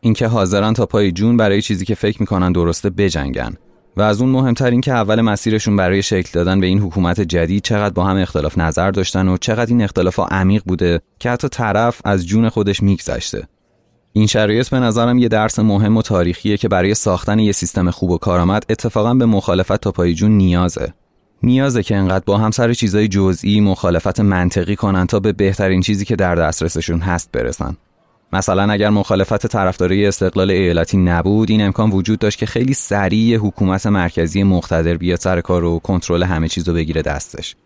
اینکه 0.00 0.26
حاضرن 0.26 0.72
تا 0.72 0.86
پای 0.86 1.12
جون 1.12 1.36
برای 1.36 1.62
چیزی 1.62 1.84
که 1.84 1.94
فکر 1.94 2.16
می‌کنن 2.20 2.52
درسته 2.52 2.90
بجنگن. 2.90 3.54
و 3.96 4.02
از 4.02 4.20
اون 4.20 4.30
مهمتر 4.30 4.70
این 4.70 4.80
که 4.80 4.92
اول 4.92 5.20
مسیرشون 5.20 5.76
برای 5.76 6.02
شکل 6.02 6.30
دادن 6.32 6.60
به 6.60 6.66
این 6.66 6.78
حکومت 6.78 7.20
جدید 7.20 7.62
چقدر 7.62 7.94
با 7.94 8.04
هم 8.04 8.16
اختلاف 8.16 8.58
نظر 8.58 8.90
داشتن 8.90 9.28
و 9.28 9.36
چقدر 9.36 9.70
این 9.70 9.82
اختلاف 9.82 10.20
عمیق 10.30 10.62
بوده 10.66 11.00
که 11.18 11.30
حتی 11.30 11.48
طرف 11.48 12.00
از 12.04 12.26
جون 12.26 12.48
خودش 12.48 12.82
میگذشته. 12.82 13.48
این 14.12 14.26
شرایط 14.26 14.68
به 14.68 14.78
نظرم 14.78 15.18
یه 15.18 15.28
درس 15.28 15.58
مهم 15.58 15.96
و 15.96 16.02
تاریخیه 16.02 16.56
که 16.56 16.68
برای 16.68 16.94
ساختن 16.94 17.38
یه 17.38 17.52
سیستم 17.52 17.90
خوب 17.90 18.10
و 18.10 18.18
کارآمد 18.18 18.64
اتفاقا 18.68 19.14
به 19.14 19.26
مخالفت 19.26 19.76
تا 19.76 19.92
پای 19.92 20.14
جون 20.14 20.30
نیازه. 20.30 20.94
نیازه 21.42 21.82
که 21.82 21.96
انقدر 21.96 22.24
با 22.26 22.38
هم 22.38 22.50
سر 22.50 22.72
چیزای 22.72 23.08
جزئی 23.08 23.60
مخالفت 23.60 24.20
منطقی 24.20 24.76
کنن 24.76 25.06
تا 25.06 25.20
به 25.20 25.32
بهترین 25.32 25.80
چیزی 25.80 26.04
که 26.04 26.16
در 26.16 26.34
دسترسشون 26.34 27.00
هست 27.00 27.32
برسن. 27.32 27.76
مثلا 28.32 28.72
اگر 28.72 28.90
مخالفت 28.90 29.46
طرفداری 29.46 30.06
استقلال 30.06 30.50
ایالتی 30.50 30.96
نبود 30.96 31.50
این 31.50 31.62
امکان 31.62 31.90
وجود 31.90 32.18
داشت 32.18 32.38
که 32.38 32.46
خیلی 32.46 32.74
سریع 32.74 33.36
حکومت 33.36 33.86
مرکزی 33.86 34.42
مقتدر 34.42 34.96
بیاد 34.96 35.18
سر 35.18 35.40
کار 35.40 35.64
و 35.64 35.78
کنترل 35.78 36.22
همه 36.22 36.48
چیز 36.48 36.68
رو 36.68 36.74
بگیره 36.74 37.02
دستش. 37.02 37.56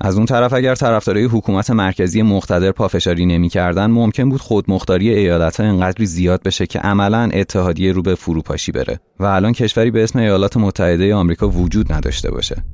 از 0.00 0.16
اون 0.16 0.26
طرف 0.26 0.52
اگر 0.52 0.74
طرفدارای 0.74 1.24
حکومت 1.24 1.70
مرکزی 1.70 2.22
مقتدر 2.22 2.72
پافشاری 2.72 3.26
نمی‌کردن 3.26 3.86
ممکن 3.86 4.28
بود 4.28 4.40
خودمختاری 4.40 5.10
ایالت 5.10 5.60
ها 5.60 5.66
انقدری 5.66 6.06
زیاد 6.06 6.42
بشه 6.42 6.66
که 6.66 6.78
عملا 6.78 7.30
اتحادیه 7.32 7.92
رو 7.92 8.02
به 8.02 8.14
فروپاشی 8.14 8.72
بره 8.72 9.00
و 9.20 9.24
الان 9.24 9.52
کشوری 9.52 9.90
به 9.90 10.04
اسم 10.04 10.18
ایالات 10.18 10.56
متحده 10.56 11.14
آمریکا 11.14 11.48
وجود 11.48 11.92
نداشته 11.92 12.30
باشه. 12.30 12.64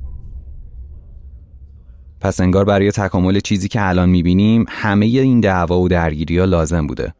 پس 2.21 2.41
انگار 2.41 2.65
برای 2.65 2.91
تکامل 2.91 3.39
چیزی 3.39 3.67
که 3.67 3.87
الان 3.87 4.09
می‌بینیم 4.09 4.65
همه 4.69 5.05
این 5.05 5.39
دعوا 5.39 5.79
و 5.79 5.87
درگیری 5.87 6.39
ها 6.39 6.45
لازم 6.45 6.87
بوده. 6.87 7.13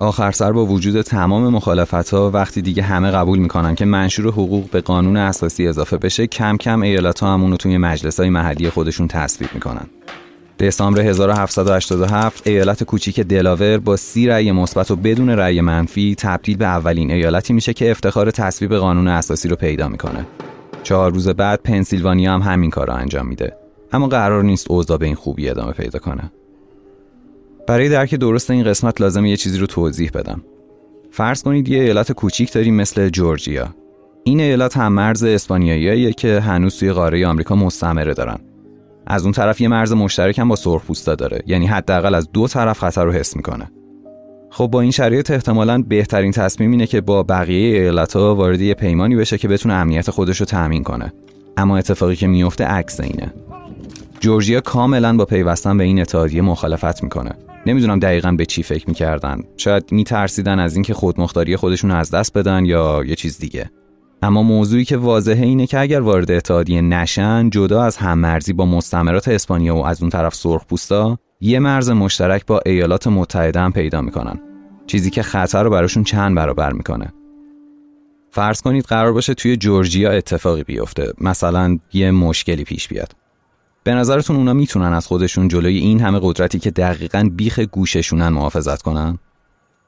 آخر 0.00 0.30
سر 0.30 0.52
با 0.52 0.66
وجود 0.66 1.02
تمام 1.02 1.48
مخالفت 1.48 2.10
ها 2.10 2.30
وقتی 2.30 2.62
دیگه 2.62 2.82
همه 2.82 3.10
قبول 3.10 3.38
می‌کنن 3.38 3.74
که 3.74 3.84
منشور 3.84 4.26
حقوق 4.26 4.70
به 4.70 4.80
قانون 4.80 5.16
اساسی 5.16 5.68
اضافه 5.68 5.96
بشه 5.96 6.26
کم 6.26 6.56
کم 6.56 6.82
ایالت 6.82 7.20
ها 7.20 7.34
همونو 7.34 7.56
توی 7.56 7.78
مجلس 7.78 8.20
های 8.20 8.30
محلی 8.30 8.70
خودشون 8.70 9.08
تصویب 9.08 9.50
می‌کنن 9.54 9.86
دسامبر 10.58 11.00
1787 11.00 12.46
ایالت 12.46 12.84
کوچیک 12.84 13.20
دلاور 13.20 13.78
با 13.78 13.96
سی 13.96 14.26
رأی 14.26 14.52
مثبت 14.52 14.90
و 14.90 14.96
بدون 14.96 15.30
رأی 15.30 15.60
منفی 15.60 16.14
تبدیل 16.18 16.56
به 16.56 16.66
اولین 16.66 17.10
ایالتی 17.10 17.52
میشه 17.52 17.72
که 17.72 17.90
افتخار 17.90 18.30
تصویب 18.30 18.74
قانون 18.74 19.08
اساسی 19.08 19.48
رو 19.48 19.56
پیدا 19.56 19.88
می‌کنه. 19.88 20.26
چهار 20.82 21.12
روز 21.12 21.28
بعد 21.28 21.62
پنسیلوانیا 21.62 22.34
هم 22.34 22.42
همین 22.42 22.70
کار 22.70 22.86
رو 22.86 22.94
انجام 22.94 23.26
میده. 23.26 23.56
اما 23.92 24.08
قرار 24.08 24.44
نیست 24.44 24.70
اوضاع 24.70 24.98
به 24.98 25.06
این 25.06 25.14
خوبی 25.14 25.48
ادامه 25.48 25.72
پیدا 25.72 25.98
کنه. 25.98 26.32
برای 27.66 27.88
درک 27.88 28.14
درست 28.14 28.50
این 28.50 28.64
قسمت 28.64 29.00
لازم 29.00 29.26
یه 29.26 29.36
چیزی 29.36 29.58
رو 29.58 29.66
توضیح 29.66 30.10
بدم. 30.14 30.42
فرض 31.10 31.42
کنید 31.42 31.68
یه 31.68 31.82
ایالت 31.82 32.12
کوچیک 32.12 32.52
داریم 32.52 32.74
مثل 32.74 33.08
جورجیا. 33.08 33.68
این 34.24 34.40
ایالت 34.40 34.76
هم 34.76 34.92
مرز 34.92 35.24
اسپانیاییه 35.24 36.12
که 36.12 36.40
هنوز 36.40 36.76
توی 36.76 36.92
قاره 36.92 37.26
آمریکا 37.26 37.54
مستعمره 37.54 38.14
دارن. 38.14 38.38
از 39.06 39.22
اون 39.22 39.32
طرف 39.32 39.60
یه 39.60 39.68
مرز 39.68 39.92
مشترک 39.92 40.38
هم 40.38 40.48
با 40.48 40.56
سرخپوستا 40.56 41.14
داره 41.14 41.42
یعنی 41.46 41.66
حداقل 41.66 42.14
از 42.14 42.32
دو 42.32 42.48
طرف 42.48 42.78
خطر 42.78 43.04
رو 43.04 43.12
حس 43.12 43.36
می‌کنه 43.36 43.70
خب 44.50 44.66
با 44.66 44.80
این 44.80 44.90
شرایط 44.90 45.30
احتمالا 45.30 45.82
بهترین 45.88 46.32
تصمیم 46.32 46.70
اینه 46.70 46.86
که 46.86 47.00
با 47.00 47.22
بقیه 47.22 47.80
ایالت‌ها 47.80 48.34
وارد 48.34 48.60
یه 48.60 48.74
پیمانی 48.74 49.16
بشه 49.16 49.38
که 49.38 49.48
بتونه 49.48 49.74
امنیت 49.74 50.10
خودش 50.10 50.40
رو 50.40 50.46
تأمین 50.46 50.82
کنه 50.82 51.12
اما 51.56 51.76
اتفاقی 51.78 52.16
که 52.16 52.26
میفته 52.26 52.64
عکس 52.64 53.00
اینه 53.00 53.32
جورجیا 54.20 54.60
کاملا 54.60 55.16
با 55.16 55.24
پیوستن 55.24 55.78
به 55.78 55.84
این 55.84 56.00
اتحادیه 56.00 56.42
مخالفت 56.42 57.02
می‌کنه 57.02 57.30
نمی‌دونم 57.66 57.98
دقیقا 57.98 58.32
به 58.32 58.46
چی 58.46 58.62
فکر 58.62 58.88
می‌کردن. 58.88 59.42
شاید 59.56 59.92
میترسیدن 59.92 60.58
از 60.58 60.74
اینکه 60.74 60.94
خودمختاری 60.94 61.56
خودشون 61.56 61.90
از 61.90 62.10
دست 62.10 62.38
بدن 62.38 62.64
یا 62.64 63.04
یه 63.06 63.14
چیز 63.14 63.38
دیگه. 63.38 63.70
اما 64.22 64.42
موضوعی 64.42 64.84
که 64.84 64.96
واضحه 64.96 65.46
اینه 65.46 65.66
که 65.66 65.78
اگر 65.78 66.00
وارد 66.00 66.30
اتحادیه 66.30 66.80
نشن 66.80 67.50
جدا 67.50 67.82
از 67.82 67.96
هممرزی 67.96 68.52
با 68.52 68.66
مستعمرات 68.66 69.28
اسپانیا 69.28 69.76
و 69.76 69.86
از 69.86 70.02
اون 70.02 70.10
طرف 70.10 70.34
سرخپوستا 70.34 71.18
یه 71.40 71.58
مرز 71.58 71.90
مشترک 71.90 72.46
با 72.46 72.60
ایالات 72.66 73.06
متحده 73.06 73.60
هم 73.60 73.72
پیدا 73.72 74.00
می‌کنن. 74.00 74.40
چیزی 74.86 75.10
که 75.10 75.22
خطر 75.22 75.62
رو 75.62 75.70
براشون 75.70 76.04
چند 76.04 76.36
برابر 76.36 76.72
می‌کنه. 76.72 77.12
فرض 78.30 78.60
کنید 78.62 78.84
قرار 78.84 79.12
باشه 79.12 79.34
توی 79.34 79.56
جورجیا 79.56 80.10
اتفاقی 80.10 80.64
بیفته. 80.64 81.12
مثلا 81.20 81.78
یه 81.92 82.10
مشکلی 82.10 82.64
پیش 82.64 82.88
بیاد. 82.88 83.12
به 83.84 83.94
نظرتون 83.94 84.36
اونا 84.36 84.52
می‌تونن 84.52 84.92
از 84.92 85.06
خودشون 85.06 85.48
جلوی 85.48 85.78
این 85.78 86.00
همه 86.00 86.18
قدرتی 86.22 86.58
که 86.58 86.70
دقیقا 86.70 87.30
بیخ 87.32 87.58
گوششونن 87.58 88.28
محافظت 88.28 88.82
کنن؟ 88.82 89.18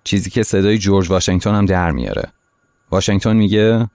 چیزی 0.04 0.30
که 0.30 0.42
صدای 0.42 0.78
جورج 0.78 1.10
واشنگتن 1.10 1.54
هم 1.54 1.66
در 1.66 1.90
میاره. 1.90 2.32
واشنگتن 2.90 3.36
میگه 3.36 3.88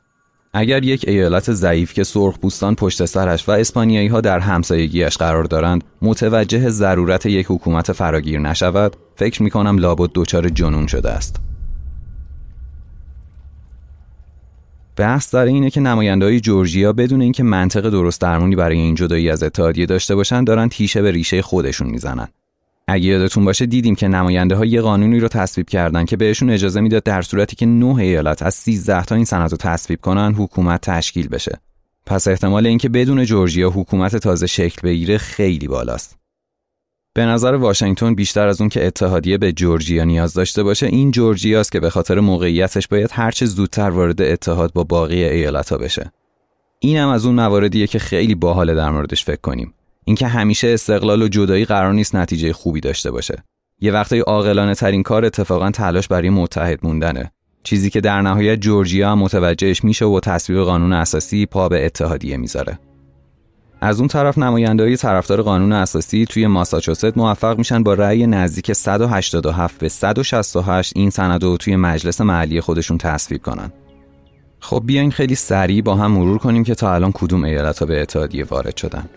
اگر 0.54 0.84
یک 0.84 1.06
ایالت 1.08 1.52
ضعیف 1.52 1.94
که 1.94 2.04
سرخپوستان 2.04 2.76
پشت 2.76 3.06
سرش 3.06 3.50
و 3.50 3.52
اسپانیایی 3.52 4.08
ها 4.08 4.22
در 4.22 4.40
همسایگیش 4.40 5.18
قرار 5.18 5.44
دارند 5.44 5.84
متوجه 6.02 6.70
ضرورت 6.70 7.26
یک 7.26 7.46
حکومت 7.50 7.92
فراگیر 7.92 8.40
نشود 8.40 8.96
فکر 9.16 9.44
می 9.44 9.50
کنم 9.50 9.78
لابد 9.78 10.10
دچار 10.16 10.50
جنون 10.50 10.88
شده 10.88 11.10
است. 11.10 11.40
بحث 14.98 15.36
در 15.36 15.46
اینه 15.46 15.70
که 15.70 15.82
های 15.82 16.40
جورجیا 16.40 16.94
بدون 16.94 17.22
اینکه 17.22 17.44
منطق 17.44 17.90
درست 17.90 18.22
درمونی 18.22 18.56
برای 18.56 18.78
این 18.78 18.96
جدایی 18.96 19.30
از 19.30 19.44
اتحادیه 19.44 19.86
داشته 19.86 20.16
باشند 20.16 20.48
دارن 20.48 20.70
تیشه 20.70 21.02
به 21.02 21.12
ریشه 21.12 21.42
خودشون 21.42 21.88
می‌زنن. 21.88 22.28
اگه 22.88 23.06
یادتون 23.06 23.46
باشه 23.46 23.66
دیدیم 23.66 23.96
که 23.96 24.08
نماینده 24.08 24.56
ها 24.56 24.66
یه 24.66 24.82
قانونی 24.82 25.20
رو 25.20 25.28
تصویب 25.28 25.70
کردن 25.70 26.06
که 26.06 26.18
بهشون 26.18 26.50
اجازه 26.50 26.82
می‌داد 26.82 27.04
در 27.04 27.22
صورتی 27.22 27.56
که 27.56 27.66
نه 27.66 27.96
ایالت 27.96 28.44
از 28.44 28.56
13 28.56 29.04
تا 29.04 29.16
این 29.16 29.26
سند 29.26 29.52
رو 29.52 29.58
تصویب 29.58 30.02
کنن 30.02 30.34
حکومت 30.34 30.82
تشکیل 30.82 31.28
بشه. 31.28 31.60
پس 32.06 32.28
احتمال 32.28 32.68
اینکه 32.68 32.90
بدون 32.90 33.26
جورجیا 33.26 33.70
حکومت 33.70 34.16
تازه 34.16 34.48
شکل 34.48 34.82
بگیره 34.84 35.18
خیلی 35.18 35.68
بالاست. 35.68 36.17
به 37.18 37.26
نظر 37.26 37.54
واشنگتن 37.54 38.16
بیشتر 38.16 38.48
از 38.48 38.62
اون 38.62 38.70
که 38.70 38.88
اتحادیه 38.88 39.38
به 39.38 39.52
جورجیا 39.52 40.04
نیاز 40.04 40.34
داشته 40.34 40.64
باشه 40.64 40.86
این 40.86 41.12
جورجیاست 41.12 41.72
که 41.72 41.80
به 41.80 41.90
خاطر 41.90 42.20
موقعیتش 42.20 42.88
باید 42.88 43.10
هرچه 43.14 43.46
زودتر 43.46 43.90
وارد 43.90 44.22
اتحاد 44.22 44.74
با 44.74 44.84
باقی 44.84 45.24
ایالت 45.24 45.70
ها 45.70 45.78
بشه. 45.78 46.12
این 46.80 46.98
هم 46.98 47.10
از 47.10 47.26
اون 47.26 47.36
مواردیه 47.36 47.88
که 47.88 48.00
خیلی 48.00 48.36
باحال 48.36 48.76
در 48.76 48.90
موردش 48.90 49.26
فکر 49.26 49.42
کنیم. 49.42 49.74
اینکه 50.06 50.28
همیشه 50.28 50.68
استقلال 50.68 51.22
و 51.22 51.28
جدایی 51.28 51.66
قرار 51.66 51.94
نیست 51.94 52.16
نتیجه 52.16 52.54
خوبی 52.54 52.80
داشته 52.80 53.12
باشه. 53.12 53.44
یه 53.82 53.92
وقتای 53.92 54.20
عاقلانه 54.20 54.76
ترین 54.76 55.04
کار 55.04 55.26
اتفاقا 55.26 55.72
تلاش 55.72 56.08
برای 56.08 56.30
متحد 56.30 56.80
موندنه. 56.84 57.32
چیزی 57.64 57.90
که 57.90 58.02
در 58.02 58.22
نهایت 58.22 58.60
جورجیا 58.60 59.16
متوجهش 59.16 59.84
میشه 59.84 60.06
و 60.06 60.20
تصویب 60.20 60.60
قانون 60.60 60.94
اساسی 60.94 61.46
پا 61.46 61.70
به 61.70 61.86
اتحادیه 61.86 62.38
می‌ذاره. 62.38 62.80
از 63.82 64.00
اون 64.00 64.08
طرف 64.08 64.38
نماینده‌های 64.38 64.98
طرفدار 64.98 65.42
قانون 65.42 65.72
اساسی 65.74 66.26
توی 66.26 66.48
ماساچوست 66.48 67.18
موفق 67.18 67.58
میشن 67.58 67.84
با 67.84 67.94
رأی 67.94 68.28
نزدیک 68.28 68.74
187 68.74 69.80
به 69.80 69.90
168 69.90 70.94
این 70.96 71.10
سند 71.10 71.44
رو 71.44 71.58
توی 71.58 71.76
مجلس 71.76 72.22
محلی 72.22 72.62
خودشون 72.62 72.98
تصویب 72.98 73.42
کنن. 73.42 73.72
خب 74.60 74.84
بیاین 74.86 75.12
خیلی 75.12 75.36
سریع 75.36 75.82
با 75.82 75.96
هم 75.96 76.12
مرور 76.12 76.38
کنیم 76.38 76.64
که 76.64 76.76
تا 76.76 76.94
الان 76.94 77.12
کدوم 77.12 77.44
ایالت 77.44 77.80
ها 77.80 77.86
به 77.86 78.02
اتحادیه 78.02 78.46
وارد 78.46 78.78
شدن. 78.78 79.10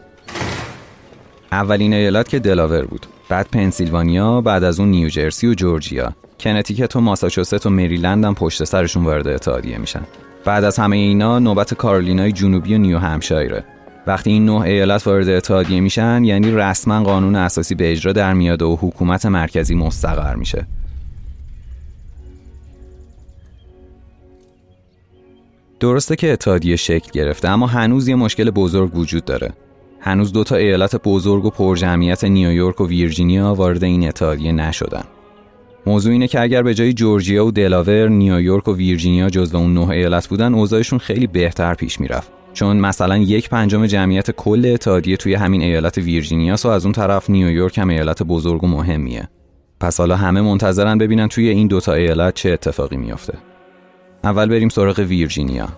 اولین 1.53 1.93
ایالت 1.93 2.29
که 2.29 2.39
دلاور 2.39 2.85
بود 2.85 3.07
بعد 3.29 3.49
پنسیلوانیا 3.53 4.41
بعد 4.41 4.65
از 4.65 4.81
اون 4.81 4.89
نیوجرسی 4.89 5.47
و 5.47 5.55
جورجیا 5.55 6.13
کنتیکت 6.41 6.97
و 6.97 7.01
ماساچوست 7.01 7.67
و 7.67 7.71
مریلند 7.71 8.25
هم 8.25 8.35
پشت 8.35 8.65
سرشون 8.65 9.05
وارد 9.05 9.29
اتحادیه 9.29 9.79
میشن 9.79 10.03
بعد 10.45 10.65
از 10.65 10.79
همه 10.79 10.97
اینا 10.97 11.39
نوبت 11.39 11.75
کارولینای 11.75 12.33
جنوبی 12.33 12.75
و 12.75 12.79
نیو 12.79 12.99
همشایره 12.99 13.65
وقتی 14.07 14.31
این 14.31 14.45
نه 14.45 14.61
ایالت 14.61 15.07
وارد 15.07 15.29
اتحادیه 15.29 15.81
میشن 15.81 16.25
یعنی 16.25 16.51
رسما 16.51 17.03
قانون 17.03 17.37
اساسی 17.37 17.75
به 17.75 17.93
اجرا 17.93 18.13
در 18.13 18.35
میاد 18.35 18.63
و 18.63 18.77
حکومت 18.77 19.27
مرکزی 19.27 19.75
مستقر 19.75 20.35
میشه. 20.35 20.67
درسته 25.81 26.17
که 26.17 26.33
اتحادیه 26.33 26.77
شکل 26.77 27.11
گرفته 27.13 27.49
اما 27.49 27.67
هنوز 27.67 28.09
یه 28.09 28.15
مشکل 28.15 28.51
بزرگ 28.51 28.97
وجود 28.97 29.25
داره. 29.25 29.53
هنوز 30.01 30.33
دو 30.33 30.45
تا 30.45 30.57
ایالت 30.57 30.97
بزرگ 30.97 31.45
و 31.45 31.51
پرجمعیت 31.51 32.25
نیویورک 32.25 32.81
و 32.81 32.87
ویرجینیا 32.87 33.55
وارد 33.55 33.85
این 33.85 34.09
اتحادیه 34.09 34.53
نشدن. 34.53 35.05
موضوع 35.87 36.13
اینه 36.13 36.29
که 36.29 36.41
اگر 36.41 36.63
به 36.63 36.75
جای 36.75 36.93
جورجیا 36.93 37.47
و 37.47 37.51
دلاور 37.51 38.09
نیویورک 38.09 38.69
و 38.69 38.75
ویرجینیا 38.75 39.31
جزو 39.31 39.57
اون 39.57 39.75
نه 39.75 39.89
ایالت 39.89 40.29
بودن 40.29 40.55
اوضاعشون 40.55 40.99
خیلی 40.99 41.27
بهتر 41.27 41.75
پیش 41.75 42.01
می‌رفت. 42.01 42.40
چون 42.53 42.77
مثلا 42.77 43.17
یک 43.17 43.49
پنجم 43.49 43.87
جمعیت 43.87 44.31
کل 44.31 44.71
اتحادیه 44.75 45.17
توی 45.17 45.35
همین 45.35 45.63
ایالت 45.63 45.99
ویرجینیا 45.99 46.57
و 46.65 46.69
از 46.69 46.85
اون 46.85 46.93
طرف 46.93 47.31
نیویورک 47.31 47.79
هم 47.79 47.89
ایالت 47.89 48.23
بزرگ 48.23 48.65
و 48.65 48.67
مهمیه. 48.67 49.29
پس 49.81 49.99
حالا 49.99 50.17
همه 50.17 50.41
منتظرن 50.41 50.99
ببینن 50.99 51.29
توی 51.29 51.49
این 51.49 51.67
دوتا 51.67 51.93
ایالت 51.93 52.35
چه 52.35 52.51
اتفاقی 52.51 52.97
میافته. 52.97 53.39
اول 54.25 54.49
بریم 54.49 54.69
سراغ 54.69 54.99
ویرجینیا. 54.99 55.69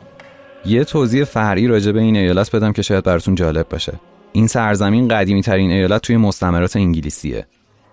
یه 0.67 0.85
توضیح 0.85 1.25
فرعی 1.25 1.67
راجع 1.67 1.93
به 1.93 2.01
این 2.01 2.17
ایالت 2.17 2.57
بدم 2.57 2.73
که 2.73 2.83
شاید 2.83 3.05
براتون 3.05 3.35
جالب 3.35 3.69
باشه. 3.69 3.93
این 4.33 4.47
سرزمین 4.47 5.09
قدیمی 5.09 5.43
ترین 5.43 5.71
ایالت 5.71 6.03
توی 6.03 6.17
مستعمرات 6.17 6.77
انگلیسیه. 6.77 7.47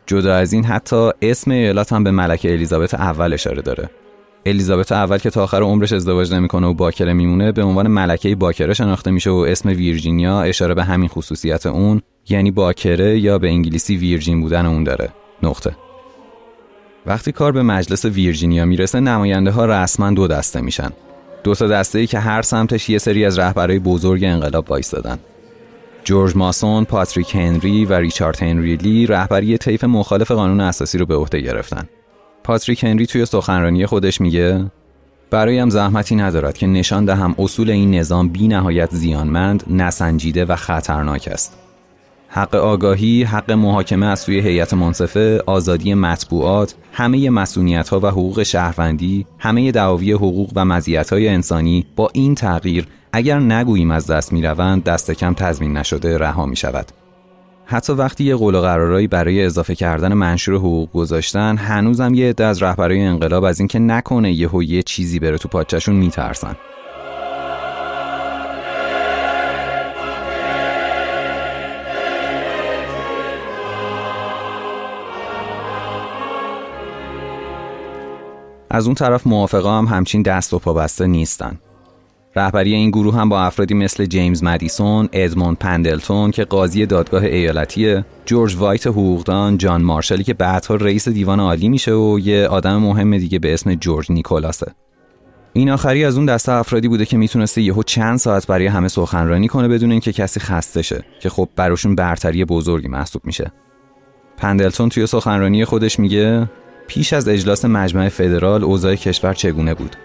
جدا 0.06 0.36
از 0.36 0.54
این 0.54 0.66
حتی 0.66 1.10
اسم 1.22 1.52
ایالت 1.52 1.94
هم 1.94 2.04
به 2.04 2.12
ملکه 2.12 2.54
الیزابت 2.54 2.94
اول 2.94 3.34
اشاره 3.34 3.62
داره. 3.62 3.90
الیزابت 4.50 4.92
اول 4.92 5.18
که 5.18 5.30
تا 5.30 5.44
آخر 5.44 5.62
عمرش 5.62 5.94
ازدواج 5.94 6.34
نمی‌کنه 6.34 6.68
و 6.68 6.74
باکره 6.74 7.14
میمونه 7.14 7.52
به 7.52 7.64
عنوان 7.64 7.88
ملکه 7.88 8.36
باکره 8.36 8.74
شناخته 8.74 9.12
میشه 9.12 9.30
و 9.30 9.46
اسم 9.48 9.70
ویرجینیا 9.70 10.42
اشاره 10.42 10.74
به 10.74 10.84
همین 10.84 11.10
خصوصیت 11.10 11.66
اون 11.66 12.02
یعنی 12.30 12.52
باکره 12.52 13.20
یا 13.20 13.38
به 13.38 13.48
انگلیسی 13.48 13.98
ویرجین 13.98 14.42
بودن 14.42 14.66
اون 14.66 14.84
داره. 14.84 15.10
نقطه. 15.44 15.76
وقتی 17.06 17.32
کار 17.32 17.52
به 17.52 17.64
مجلس 17.64 18.06
ویرجینیا 18.06 18.66
می‌رسه 18.66 19.00
نماینده 19.00 19.52
ها 19.52 19.66
رسما 19.66 20.12
دو 20.12 20.28
دسته 20.28 20.62
میشن. 20.62 20.90
دو 21.44 21.56
تا 21.56 21.68
دسته 21.68 22.00
ای 22.00 22.08
که 22.08 22.20
هر 22.20 22.42
سمتش 22.42 22.90
یه 22.90 22.98
سری 22.98 23.26
از 23.26 23.40
رهبرای 23.40 23.80
بزرگ 23.80 24.24
انقلاب 24.24 24.72
وایستادن. 24.72 25.20
جورج 26.04 26.36
ماسون، 26.36 26.86
پاتریک 26.86 27.36
هنری 27.36 27.86
و 27.86 27.94
ریچارد 27.94 28.44
هنری 28.44 28.76
لی 28.76 29.06
رهبری 29.06 29.58
طیف 29.58 29.84
مخالف 29.84 30.32
قانون 30.32 30.62
اساسی 30.62 30.98
رو 30.98 31.06
به 31.06 31.16
عهده 31.16 31.42
گرفتن. 31.42 31.84
پاتریک 32.50 32.84
هنری 32.84 33.06
توی 33.06 33.26
سخنرانی 33.26 33.86
خودش 33.86 34.22
میگه 34.22 34.66
برایم 35.30 35.70
زحمتی 35.70 36.16
ندارد 36.16 36.58
که 36.58 36.68
نشان 36.68 37.06
دهم 37.06 37.36
اصول 37.40 37.70
این 37.70 37.96
نظام 37.96 38.30
بی 38.30 38.48
نهایت 38.48 38.90
زیانمند، 38.92 39.64
نسنجیده 39.68 40.46
و 40.46 40.56
خطرناک 40.56 41.30
است. 41.32 41.58
حق 42.28 42.56
آگاهی، 42.56 43.24
حق 43.24 43.52
محاکمه 43.52 44.06
از 44.06 44.20
سوی 44.20 44.40
هیئت 44.40 44.74
منصفه، 44.74 45.44
آزادی 45.46 45.94
مطبوعات، 45.94 46.76
همه 46.94 47.30
مسئولیت 47.30 47.90
ها 47.90 48.00
و 48.00 48.08
حقوق 48.08 48.44
شهروندی، 48.44 49.26
همه 49.40 49.72
دعاوی 49.72 50.12
حقوق 50.12 50.52
و 50.56 50.66
مزیت 50.66 51.14
های 51.14 51.28
انسانی 51.28 51.86
با 51.96 52.10
این 52.14 52.36
تغییر 52.36 52.88
اگر 53.14 53.40
نگوییم 53.40 53.92
از 53.92 54.08
دست 54.08 54.34
می 54.34 54.42
روند 54.42 54.84
دست 54.84 55.12
کم 55.12 55.34
تضمین 55.34 55.78
نشده 55.78 56.18
رها 56.18 56.46
می 56.46 56.56
شود. 56.56 56.86
حتی 57.72 57.94
وقتی 57.94 58.24
یه 58.24 58.36
قول 58.36 58.56
و 58.56 58.62
قرارایی 58.62 59.08
برای 59.08 59.46
اضافه 59.46 59.76
کردن 59.76 60.14
منشور 60.14 60.56
حقوق 60.56 60.92
گذاشتن 60.92 61.58
هنوزم 61.58 62.14
یه 62.14 62.30
عده 62.30 62.46
از 62.46 62.64
رهبرای 62.64 63.02
انقلاب 63.02 63.44
از 63.44 63.60
اینکه 63.60 63.80
نکنه 63.80 64.32
یهو 64.32 64.64
یه 64.64 64.84
چیزی 64.84 65.20
بره 65.20 65.38
تو 65.38 65.50
پاچشون 65.50 65.96
میترسن. 65.96 66.56
از 78.70 78.86
اون 78.86 78.96
طرف 78.96 79.28
موافقا 79.28 79.78
هم 79.78 79.86
همچین 79.86 80.22
دست 80.22 80.54
و 80.54 80.60
پابسته 80.60 81.08
نیستن. 81.08 81.60
رهبری 82.36 82.74
این 82.74 82.90
گروه 82.90 83.16
هم 83.16 83.30
با 83.30 83.42
افرادی 83.42 83.74
مثل 83.74 84.06
جیمز 84.06 84.44
مدیسون، 84.44 85.10
ادموند 85.14 85.58
پندلتون 85.58 86.32
که 86.32 86.44
قاضی 86.44 86.86
دادگاه 86.86 87.24
ایالتیه، 87.24 88.06
جورج 88.26 88.56
وایت 88.56 88.88
حقوقدان، 88.88 89.58
جان 89.58 89.82
مارشالی 89.82 90.24
که 90.24 90.34
بعدها 90.34 90.76
رئیس 90.76 91.10
دیوان 91.10 91.40
عالی 91.40 91.70
میشه 91.70 91.94
و 91.94 92.20
یه 92.20 92.48
آدم 92.48 92.78
مهم 92.78 93.18
دیگه 93.18 93.40
به 93.40 93.54
اسم 93.54 93.76
جورج 93.76 94.12
نیکولاسه. 94.12 94.72
این 95.54 95.70
آخری 95.70 96.06
از 96.06 96.18
اون 96.18 96.26
دسته 96.26 96.52
افرادی 96.52 96.88
بوده 96.88 97.06
که 97.06 97.18
می‌تونسته 97.18 97.62
یهو 97.62 97.84
چند 97.84 98.18
ساعت 98.18 98.48
برای 98.48 98.68
همه 98.68 98.88
سخنرانی 98.88 99.48
کنه 99.48 99.68
بدون 99.68 99.92
اینکه 99.92 100.12
کسی 100.12 100.40
خسته 100.40 100.82
شه 100.82 101.04
که 101.22 101.30
خب 101.30 101.50
براشون 101.56 101.96
برتری 101.96 102.46
بزرگی 102.46 102.88
محسوب 102.88 103.22
میشه. 103.26 103.52
پندلتون 104.38 104.90
توی 104.90 105.08
سخنرانی 105.08 105.66
خودش 105.66 106.00
میگه 106.00 106.50
پیش 106.88 107.14
از 107.14 107.28
اجلاس 107.28 107.66
مجمع 107.66 108.10
فدرال 108.10 108.64
اوضاع 108.64 108.96
کشور 108.96 109.34
چگونه 109.34 109.74
بود 109.74 109.96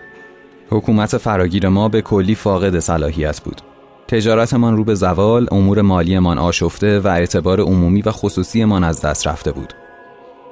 حکومت 0.70 1.16
فراگیر 1.16 1.68
ما 1.68 1.88
به 1.88 2.02
کلی 2.02 2.34
فاقد 2.34 2.78
صلاحیت 2.78 3.40
بود. 3.40 3.60
تجارتمان 4.08 4.76
رو 4.76 4.84
به 4.84 4.94
زوال، 4.94 5.48
امور 5.50 5.82
مالیمان 5.82 6.38
آشفته 6.38 7.00
و 7.00 7.08
اعتبار 7.08 7.60
عمومی 7.60 8.02
و 8.02 8.10
خصوصیمان 8.10 8.84
از 8.84 9.00
دست 9.00 9.26
رفته 9.26 9.52
بود. 9.52 9.74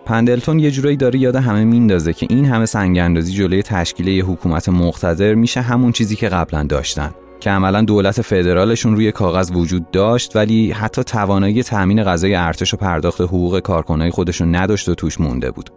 پندلتون 0.05 0.59
یه 0.59 0.70
جورایی 0.70 0.96
داره 0.96 1.18
یاد 1.18 1.37
همه 1.37 1.64
میندازه 1.64 2.12
که 2.12 2.27
این 2.31 2.44
همه 2.44 2.66
سنگاندازی 2.66 3.33
جلوی 3.33 3.62
تشکیل 3.62 4.09
یه 4.09 4.25
حکومت 4.25 4.68
مقتدر 4.68 5.35
میشه 5.35 5.61
همون 5.61 5.92
چیزی 5.92 6.16
که 6.16 6.29
قبلا 6.29 6.62
داشتن 6.62 7.11
که 7.40 7.51
عملا 7.51 7.83
دولت 7.83 8.22
فدرالشون 8.22 8.96
روی 8.96 9.12
کاغذ 9.12 9.51
وجود 9.55 9.90
داشت 9.90 10.37
ولی 10.37 10.72
حتی 10.72 11.05
توانایی 11.05 11.62
تأمین 11.62 12.05
غذای 12.05 12.35
ارتش 12.35 12.75
و 12.75 12.77
پرداخت 12.77 13.20
حقوق 13.20 13.61
کارکنای 13.61 14.11
خودشون 14.11 14.57
نداشت 14.57 14.88
و 14.88 14.94
توش 14.94 15.20
مونده 15.20 15.51
بود. 15.51 15.70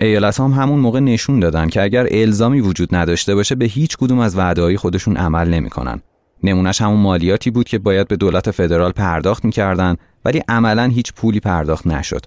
ایالت 0.00 0.40
هم 0.40 0.50
همون 0.50 0.78
موقع 0.80 1.00
نشون 1.00 1.40
دادن 1.40 1.68
که 1.68 1.82
اگر 1.82 2.06
الزامی 2.10 2.60
وجود 2.60 2.94
نداشته 2.94 3.34
باشه 3.34 3.54
به 3.54 3.64
هیچ 3.64 3.96
کدوم 3.96 4.18
از 4.18 4.38
وعده‌های 4.38 4.76
خودشون 4.76 5.16
عمل 5.16 5.48
نمی‌کنن. 5.48 6.02
نمونهش 6.42 6.82
همون 6.82 7.00
مالیاتی 7.00 7.50
بود 7.50 7.68
که 7.68 7.78
باید 7.78 8.08
به 8.08 8.16
دولت 8.16 8.50
فدرال 8.50 8.92
پرداخت 8.92 9.44
می‌کردن 9.44 9.96
ولی 10.24 10.42
عملا 10.48 10.84
هیچ 10.84 11.12
پولی 11.12 11.40
پرداخت 11.40 11.86
نشد. 11.86 12.26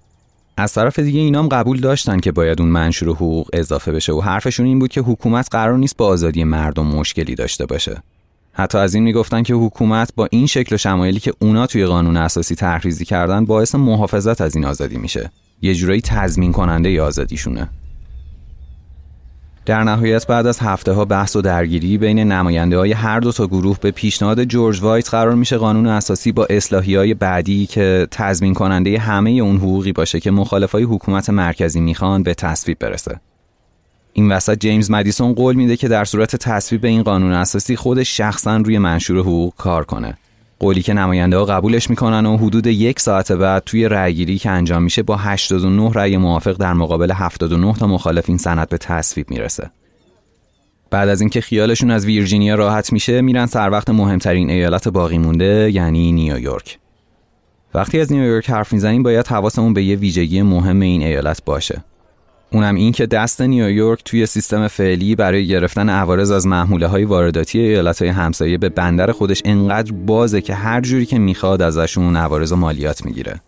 از 0.58 0.74
طرف 0.74 1.00
دیگه 1.00 1.20
اینام 1.20 1.48
قبول 1.48 1.80
داشتن 1.80 2.20
که 2.20 2.32
باید 2.32 2.62
اون 2.62 2.70
منشور 2.70 3.10
حقوق 3.10 3.50
اضافه 3.54 3.92
بشه 3.92 4.14
و 4.14 4.22
حرفشون 4.22 4.66
این 4.66 4.80
بود 4.80 4.92
که 4.92 5.02
حکومت 5.02 5.48
قرار 5.52 5.78
نیست 5.78 5.98
با 5.98 6.08
آزادی 6.08 6.44
مردم 6.44 6.86
مشکلی 6.86 7.36
داشته 7.36 7.66
باشه. 7.66 8.04
حتی 8.54 8.78
از 8.78 8.96
این 8.96 9.04
می‌گفتن 9.04 9.44
که 9.44 9.54
حکومت 9.54 10.12
با 10.16 10.28
این 10.32 10.48
شکل 10.48 10.76
و 10.76 10.78
شمایلی 10.78 11.20
که 11.20 11.34
اونا 11.40 11.68
توی 11.68 11.86
قانون 11.86 12.18
اساسی 12.18 12.56
تحریزی 12.56 13.06
کردن 13.06 13.46
باعث 13.46 13.76
محافظت 13.76 14.42
از 14.42 14.56
این 14.56 14.66
آزادی 14.66 14.98
میشه. 14.98 15.32
یه 15.64 15.76
جورایی 15.76 16.02
تضمین 16.02 16.52
کننده 16.52 16.92
ی 16.92 17.00
آزادیشونه 17.00 17.70
در 19.66 19.84
نهایت 19.84 20.28
بعد 20.28 20.48
از 20.48 20.60
هفته 20.60 20.92
ها 20.92 21.06
بحث 21.06 21.36
و 21.36 21.42
درگیری 21.42 21.98
بین 21.98 22.20
نماینده 22.20 22.78
های 22.78 22.92
هر 22.92 23.20
دو 23.20 23.32
تا 23.32 23.48
گروه 23.48 23.78
به 23.82 23.92
پیشنهاد 23.92 24.44
جورج 24.44 24.82
وایت 24.82 25.10
قرار 25.10 25.36
میشه 25.36 25.58
قانون 25.58 25.88
اساسی 25.88 26.32
با 26.32 26.46
اصلاحی 26.50 26.96
های 26.96 27.14
بعدی 27.14 27.66
که 27.66 28.08
تضمین 28.12 28.54
کننده 28.54 29.00
همه 29.00 29.30
اون 29.30 29.58
حقوقی 29.58 29.92
باشه 29.92 30.20
که 30.20 30.32
مخالفای 30.32 30.84
حکومت 30.84 31.30
مرکزی 31.30 31.80
می‌خوان 31.80 32.24
به 32.24 32.34
تصویب 32.34 32.80
برسه. 32.80 33.20
این 34.14 34.32
وسط 34.32 34.60
جیمز 34.60 34.92
مدیسون 34.92 35.34
قول 35.34 35.56
میده 35.56 35.78
که 35.78 35.88
در 35.88 36.06
صورت 36.06 36.36
تصویب 36.36 36.86
این 36.86 37.04
قانون 37.04 37.32
اساسی 37.32 37.76
خودش 37.76 38.18
شخصا 38.18 38.58
روی 38.58 38.78
منشور 38.78 39.20
حقوق 39.20 39.54
کار 39.58 39.84
کنه. 39.86 40.18
قولی 40.64 40.82
که 40.82 40.94
نماینده 40.94 41.38
ها 41.38 41.46
قبولش 41.46 41.90
می‌کنن 41.90 42.26
و 42.26 42.38
حدود 42.38 42.68
یک 42.68 43.00
ساعت 43.00 43.32
بعد 43.32 43.64
توی 43.66 43.88
رأیگیری 43.88 44.38
که 44.38 44.50
انجام 44.50 44.84
میشه 44.84 45.04
با 45.04 45.16
89 45.16 45.92
رأی 45.94 46.18
موافق 46.18 46.58
در 46.58 46.74
مقابل 46.74 47.12
79 47.12 47.74
تا 47.74 47.88
مخالف 47.88 48.26
این 48.28 48.38
سند 48.38 48.70
به 48.70 48.78
تصویب 48.78 49.32
می‌رسه. 49.32 49.72
بعد 50.90 51.10
از 51.10 51.22
اینکه 51.22 51.42
خیالشون 51.42 51.92
از 51.92 52.06
ویرجینیا 52.06 52.56
راحت 52.56 52.94
میشه 52.94 53.22
میرن 53.22 53.46
سر 53.46 53.70
وقت 53.70 53.90
مهمترین 53.90 54.50
ایالت 54.50 54.88
باقی 54.88 55.18
مونده 55.18 55.72
یعنی 55.74 56.12
نیویورک. 56.12 56.80
وقتی 57.74 58.00
از 58.00 58.12
نیویورک 58.12 58.50
حرف 58.50 58.74
می‌زنیم 58.74 59.04
باید 59.04 59.28
حواسمون 59.28 59.74
به 59.74 59.84
یه 59.84 59.96
ویژگی 59.96 60.42
مهم 60.42 60.80
این 60.80 61.02
ایالت 61.02 61.46
باشه. 61.46 61.84
اونم 62.54 62.76
این 62.76 62.92
که 62.92 63.06
دست 63.06 63.42
نیویورک 63.42 64.04
توی 64.06 64.26
سیستم 64.26 64.68
فعلی 64.68 65.16
برای 65.16 65.48
گرفتن 65.48 65.90
عوارض 65.90 66.32
از 66.32 66.48
محموله 66.48 66.88
های 66.88 67.06
وارداتی 67.06 67.60
ایالت 67.60 68.02
های 68.02 68.12
همسایه 68.12 68.58
به 68.58 68.70
بندر 68.70 69.12
خودش 69.12 69.42
انقدر 69.46 69.92
بازه 69.92 70.42
که 70.42 70.54
هر 70.54 70.82
جوری 70.82 71.06
که 71.06 71.20
می‌خواد 71.20 71.62
ازشون 71.62 72.16
عوارض 72.16 72.52
و 72.52 72.56
مالیات 72.56 73.06
می‌گیره. 73.06 73.42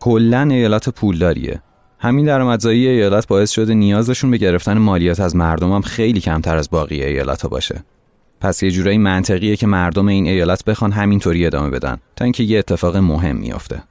کلا 0.00 0.42
ایالت 0.42 0.88
پولداریه. 0.88 1.62
همین 1.98 2.26
درآمدزایی 2.26 2.88
ایالت 2.88 3.26
باعث 3.26 3.50
شده 3.50 3.74
نیازشون 3.74 4.30
به 4.30 4.36
گرفتن 4.36 4.78
مالیات 4.78 5.20
از 5.20 5.36
مردم 5.36 5.72
هم 5.72 5.82
خیلی 5.82 6.20
کمتر 6.20 6.56
از 6.56 6.70
باقی 6.70 7.04
ایالت 7.04 7.42
ها 7.42 7.48
باشه. 7.48 7.84
پس 8.40 8.62
یه 8.62 8.70
جورایی 8.70 8.98
منطقیه 8.98 9.56
که 9.56 9.66
مردم 9.66 10.08
این 10.08 10.26
ایالت 10.26 10.64
بخوان 10.64 10.92
همینطوری 10.92 11.46
ادامه 11.46 11.70
بدن 11.70 11.96
تا 12.16 12.24
اینکه 12.24 12.42
یه 12.42 12.58
اتفاق 12.58 12.96
مهم 12.96 13.36
میافته. 13.36 13.82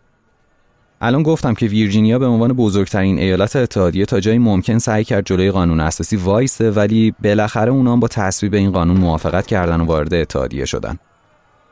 الان 1.01 1.23
گفتم 1.23 1.53
که 1.53 1.65
ویرجینیا 1.65 2.19
به 2.19 2.25
عنوان 2.25 2.53
بزرگترین 2.53 3.19
ایالت 3.19 3.55
اتحادیه 3.55 4.05
تا 4.05 4.19
جایی 4.19 4.37
ممکن 4.37 4.77
سعی 4.77 5.03
کرد 5.03 5.25
جلوی 5.25 5.51
قانون 5.51 5.79
اساسی 5.79 6.15
وایسه 6.15 6.71
ولی 6.71 7.13
بالاخره 7.23 7.71
اونام 7.71 7.99
با 7.99 8.07
تصویب 8.07 8.53
این 8.53 8.71
قانون 8.71 8.97
موافقت 8.97 9.47
کردن 9.47 9.81
و 9.81 9.85
وارد 9.85 10.13
اتحادیه 10.13 10.65
شدن. 10.65 10.97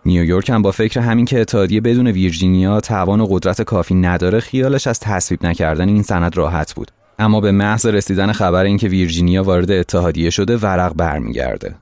نیویورک 0.05 0.49
هم 0.49 0.61
با 0.61 0.71
فکر 0.71 0.99
همین 0.99 1.25
که 1.25 1.41
اتحادیه 1.41 1.81
بدون 1.81 2.07
ویرجینیا 2.07 2.79
توان 2.79 3.21
و 3.21 3.25
قدرت 3.25 3.61
کافی 3.61 3.95
نداره 3.95 4.39
خیالش 4.39 4.87
از 4.87 4.99
تصویب 4.99 5.45
نکردن 5.45 5.87
این 5.87 6.03
سند 6.03 6.37
راحت 6.37 6.73
بود. 6.73 6.91
اما 7.19 7.41
به 7.41 7.51
محض 7.51 7.85
رسیدن 7.85 8.31
خبر 8.31 8.63
اینکه 8.63 8.87
ویرجینیا 8.87 9.43
وارد 9.43 9.71
اتحادیه 9.71 10.29
شده 10.29 10.57
ورق 10.57 10.93
برمیگرده. 10.93 11.75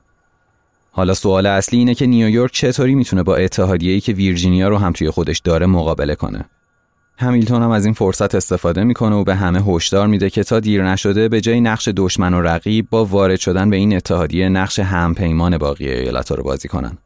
حالا 0.92 1.14
سوال 1.14 1.46
اصلی 1.46 1.78
اینه 1.78 1.94
که 1.94 2.06
نیویورک 2.06 2.52
چطوری 2.52 2.94
می‌تونه 2.94 3.22
با 3.22 3.36
اتحادیه‌ای 3.36 4.00
که 4.00 4.12
ویرجینیا 4.12 4.68
رو 4.68 4.78
هم 4.78 4.92
توی 4.92 5.10
خودش 5.10 5.38
داره 5.38 5.66
مقابله 5.66 6.14
کنه. 6.14 6.44
همیلتون 7.22 7.62
هم 7.62 7.70
از 7.70 7.84
این 7.84 7.94
فرصت 7.94 8.34
استفاده 8.34 8.84
می‌کنه 8.84 9.16
و 9.16 9.24
به 9.24 9.34
همه 9.34 9.62
هشدار 9.62 10.06
میده 10.06 10.30
که 10.30 10.44
تا 10.44 10.60
دیر 10.60 10.84
نشده 10.84 11.28
به 11.28 11.40
جای 11.40 11.60
نقش 11.60 11.88
دشمن 11.96 12.34
و 12.34 12.40
رقیب 12.40 12.86
با 12.90 13.04
وارد 13.04 13.38
شدن 13.38 13.70
به 13.70 13.76
این 13.76 13.96
اتحادیه 13.96 14.48
نقش 14.48 14.78
همپیمان 14.78 15.58
باقی 15.58 15.88
ایالت‌ها 15.88 16.34
رو 16.34 16.42
بازی 16.42 16.68
کنن. 16.68 16.98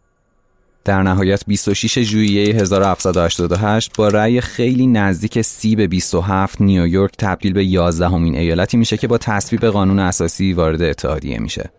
در 0.84 1.02
نهایت 1.02 1.44
26 1.46 1.98
ژوئیه 1.98 2.54
1788 2.54 3.96
با 3.96 4.08
رأی 4.08 4.40
خیلی 4.40 4.86
نزدیک 4.86 5.40
30 5.42 5.76
به 5.76 5.86
27 5.86 6.60
نیویورک 6.60 7.12
تبدیل 7.18 7.52
به 7.52 7.64
11 7.64 8.08
همین 8.08 8.36
ایالتی 8.36 8.76
میشه 8.76 8.96
که 8.96 9.08
با 9.08 9.18
تصویب 9.18 9.64
قانون 9.64 9.98
اساسی 9.98 10.52
وارد 10.52 10.82
اتحادیه 10.82 11.38
میشه. 11.38 11.70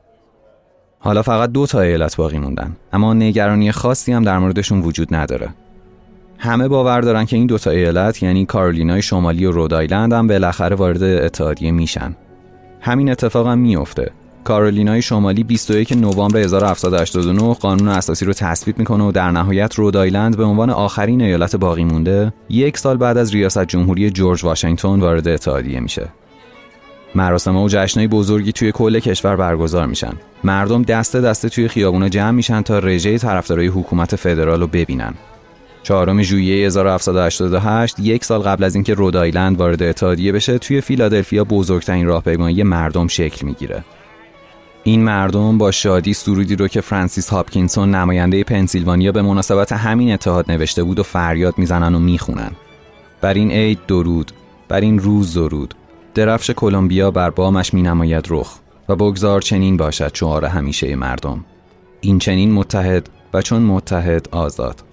حالا 1.00 1.21
فقط 1.21 1.52
دو 1.52 1.65
تا 1.65 1.82
ایالت 1.82 2.15
باقی 2.15 2.39
موندن 2.39 2.76
اما 2.93 3.13
نگرانی 3.13 3.71
خاصی 3.71 4.13
هم 4.13 4.23
در 4.23 4.39
موردشون 4.39 4.82
وجود 4.82 5.15
نداره. 5.15 5.50
همه 6.38 6.67
باور 6.67 7.02
دارن 7.02 7.26
که 7.26 7.36
این 7.36 7.45
دوتا 7.45 7.71
ایالت 7.71 8.23
یعنی 8.23 8.45
کارولینای 8.45 9.02
شمالی 9.02 9.45
و 9.45 9.52
رودایلند 9.52 10.13
هم 10.13 10.28
بالاخره 10.28 10.76
وارد 10.76 11.04
اتحادیه 11.04 11.71
میشن. 11.71 12.15
همین 12.82 13.12
اتفاق 13.12 13.47
هم 13.47 13.60
میفته 13.60 14.12
کارولینای 14.43 15.02
شمالی 15.02 15.43
21 15.43 15.91
نوامبر 15.91 16.39
1789 16.39 17.54
قانون 17.54 17.88
اساسی 17.88 18.26
رو 18.26 18.34
تصویب 18.34 18.80
می‌کنه 18.80 19.04
و 19.04 19.12
در 19.12 19.32
نهایت 19.32 19.76
رودایلند 19.76 20.38
به 20.38 20.43
عنوان 20.43 20.69
آخرین 20.69 21.21
ایالت 21.21 21.56
باقی 21.56 21.84
مونده 21.84 22.34
یک 22.50 22.78
سال 22.78 22.97
بعد 22.97 23.17
از 23.17 23.34
ریاست 23.34 23.65
جمهوری 23.65 24.10
جورج 24.10 24.45
واشنگتن 24.45 25.00
وارد 25.00 25.28
اتحادیه 25.28 25.80
میشه. 25.80 26.08
مراسم 27.15 27.56
و 27.56 27.67
جشنهای 27.69 28.08
بزرگی 28.08 28.52
توی 28.52 28.71
کل 28.71 29.00
کشور 29.00 29.36
برگزار 29.36 29.86
میشن. 29.86 30.13
مردم 30.43 30.82
دسته 30.82 31.21
دسته 31.21 31.50
توی 31.50 31.67
خیابونا 31.67 32.10
جمع 32.10 32.32
میشن 32.32 32.62
تا 32.62 32.80
رژه 32.80 33.17
طرفدارای 33.17 33.67
حکومت 33.67 34.15
فدرال 34.15 34.62
رو 34.62 34.67
ببینن. 34.67 35.13
چهارم 35.88 36.21
ژوئیه 36.21 36.65
1788 36.65 38.00
یک 38.00 38.26
سال 38.26 38.41
قبل 38.41 38.63
از 38.63 38.76
اینکه 38.76 38.93
رودایلند 38.93 39.60
وارد 39.60 39.84
اتحادیه 39.84 40.32
بشه 40.32 40.58
توی 40.58 40.82
فیلادلفیا 40.82 41.43
بزرگترین 41.43 42.06
راهپیمایی 42.06 42.63
مردم 42.63 43.08
شکل 43.08 43.45
می‌گیره. 43.45 43.84
این 44.84 45.04
مردم 45.04 45.58
با 45.58 45.71
شادی 45.71 46.13
سرودی 46.13 46.56
رو 46.56 46.67
که 46.67 46.82
فرانسیس 46.82 47.30
هاپکینسون 47.30 47.95
نماینده 47.95 48.43
پنسیلوانیا 48.43 49.12
به 49.12 49.21
مناسبت 49.21 49.71
همین 49.71 50.13
اتحاد 50.13 50.52
نوشته 50.52 50.84
بود 50.84 51.00
و 51.00 51.04
فریاد 51.04 51.58
می‌زنن 51.58 51.95
و 51.95 52.00
می‌خونن. 52.00 52.52
بر 53.21 53.34
این 53.34 53.52
عید 53.52 53.80
درود 53.88 54.32
بر 54.67 54.82
این 54.82 55.00
روز 55.00 55.34
درود. 55.34 55.73
درفش 56.13 56.52
کلمبیا 56.52 57.12
بر 57.12 57.30
بامش 57.30 57.73
مینماید 57.73 58.26
رخ 58.30 58.60
و 58.89 58.95
بگذار 58.95 59.41
چنین 59.41 59.78
باشد 59.78 60.15
شعار 60.15 60.45
همیشه 60.45 60.95
مردم. 60.95 61.45
این 62.02 62.19
چنین 62.19 62.52
متحد 62.52 63.10
و 63.34 63.41
چون 63.41 63.62
متحد 63.62 64.30
آزاد. 64.32 64.87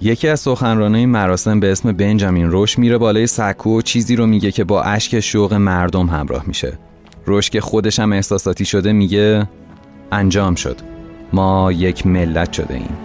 یکی 0.00 0.28
از 0.28 0.40
سخنرانای 0.40 1.06
مراسم 1.06 1.60
به 1.60 1.72
اسم 1.72 1.92
بنجامین 1.92 2.50
روش 2.50 2.78
میره 2.78 2.98
بالای 2.98 3.26
سکو 3.26 3.78
و 3.78 3.82
چیزی 3.82 4.16
رو 4.16 4.26
میگه 4.26 4.52
که 4.52 4.64
با 4.64 4.82
اشک 4.82 5.20
شوق 5.20 5.54
مردم 5.54 6.06
همراه 6.06 6.44
میشه. 6.46 6.78
روش 7.26 7.50
که 7.50 7.60
خودش 7.60 8.00
هم 8.00 8.12
احساساتی 8.12 8.64
شده 8.64 8.92
میگه 8.92 9.48
انجام 10.12 10.54
شد. 10.54 10.76
ما 11.32 11.72
یک 11.72 12.06
ملت 12.06 12.52
شده 12.52 12.74
ایم. 12.74 12.96